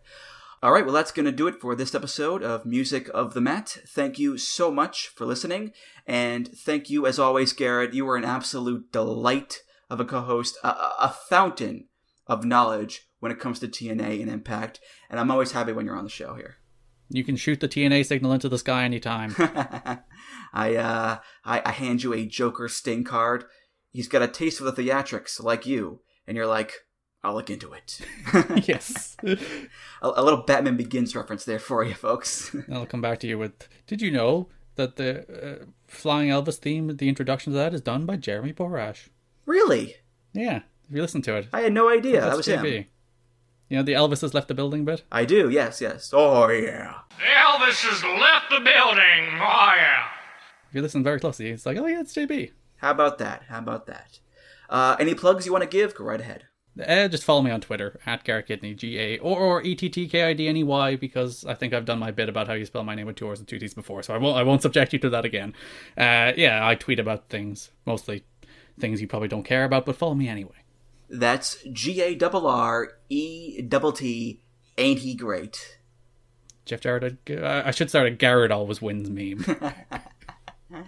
[0.64, 3.42] All right, well, that's going to do it for this episode of Music of the
[3.42, 3.78] Mat.
[3.88, 5.74] Thank you so much for listening.
[6.08, 7.94] And thank you, as always, Garrett.
[7.94, 11.88] You were an absolute delight of a co host, a, a a fountain
[12.28, 14.80] of knowledge when it comes to TNA and Impact.
[15.10, 16.58] And I'm always happy when you're on the show here.
[17.10, 19.36] You can shoot the TNA signal into the sky anytime.
[20.54, 23.46] I, uh, I, I hand you a Joker Sting card.
[23.92, 26.02] He's got a taste for the theatrics, like you.
[26.28, 26.74] And you're like,
[27.26, 28.02] I'll look into it.
[28.68, 29.18] yes.
[29.24, 29.38] a,
[30.02, 32.56] a little Batman Begins reference there for you, folks.
[32.72, 33.68] I'll come back to you with.
[33.88, 38.06] Did you know that the uh, Flying Elvis theme, the introduction to that, is done
[38.06, 39.10] by Jeremy Borash?
[39.48, 39.96] really?
[40.34, 40.58] Yeah,
[40.88, 41.48] if you listen to it.
[41.52, 42.22] I had no idea.
[42.22, 42.64] That That's was him.
[42.64, 42.86] JB.
[43.70, 45.04] You know the Elvis has left the building bit.
[45.12, 45.50] I do.
[45.50, 45.82] Yes.
[45.82, 46.12] Yes.
[46.14, 47.00] Oh yeah.
[47.18, 49.40] The Elvis has left the building.
[49.42, 50.04] Oh, yeah.
[50.70, 52.52] If you listen very closely, it's like, oh yeah, it's JB.
[52.78, 53.44] How about that?
[53.50, 54.20] How about that?
[54.70, 55.96] Uh, any plugs you want to give?
[55.96, 56.44] Go right ahead.
[56.84, 59.90] Uh, just follow me on Twitter at Garrett Kidney, G A or, or E T
[59.90, 62.48] T K I D N E Y, because I think I've done my bit about
[62.48, 64.38] how you spell my name with two R's and two T's before, so I won't
[64.38, 65.54] I won't subject you to that again.
[65.98, 68.26] Uh, yeah, I tweet about things, mostly
[68.78, 70.56] things you probably don't care about, but follow me anyway.
[71.10, 74.42] That's G A double R E double T.
[74.78, 75.80] Ain't he great?
[76.66, 79.46] Jeff Jarrett, I I should start a Garrett always wins meme.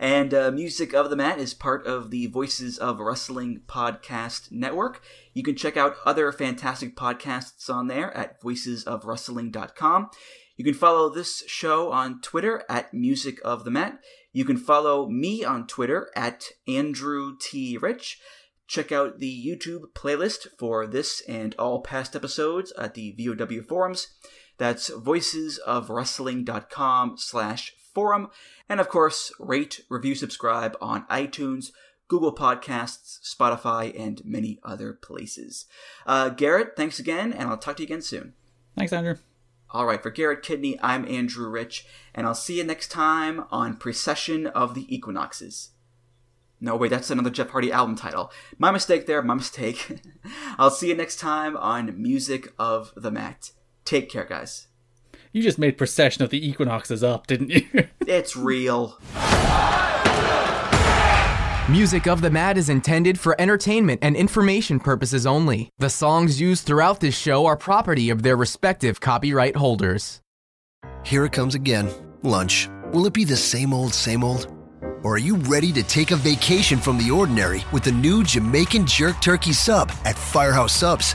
[0.00, 5.02] And uh, Music of the Mat is part of the Voices of Wrestling podcast network.
[5.34, 10.08] You can check out other fantastic podcasts on there at voicesofwrestling.com.
[10.56, 13.98] You can follow this show on Twitter at Music of the Mat.
[14.32, 17.76] You can follow me on Twitter at Andrew T.
[17.76, 18.18] Rich.
[18.66, 24.08] Check out the YouTube playlist for this and all past episodes at the VOW forums.
[24.56, 28.30] That's voicesofwrestling.com slash forum.
[28.66, 31.70] And of course, rate, review, subscribe on iTunes,
[32.08, 35.66] Google Podcasts, Spotify, and many other places.
[36.06, 38.32] Uh, Garrett, thanks again, and I'll talk to you again soon.
[38.74, 39.16] Thanks, Andrew.
[39.68, 43.76] All right, for Garrett Kidney, I'm Andrew Rich, and I'll see you next time on
[43.76, 45.72] Precession of the Equinoxes.
[46.58, 48.32] No, wait, that's another Jeff Hardy album title.
[48.56, 50.00] My mistake there, my mistake.
[50.58, 53.50] I'll see you next time on Music of the Mat.
[53.84, 54.68] Take care, guys.
[55.32, 57.66] You just made procession of the equinoxes up, didn't you?
[58.06, 58.98] It's real.
[61.70, 65.70] Music of the Mat is intended for entertainment and information purposes only.
[65.78, 70.20] The songs used throughout this show are property of their respective copyright holders.
[71.04, 71.88] Here it comes again.
[72.24, 72.68] Lunch.
[72.92, 74.52] Will it be the same old, same old?
[75.04, 78.86] Or are you ready to take a vacation from the ordinary with the new Jamaican
[78.86, 81.14] Jerk Turkey Sub at Firehouse Subs?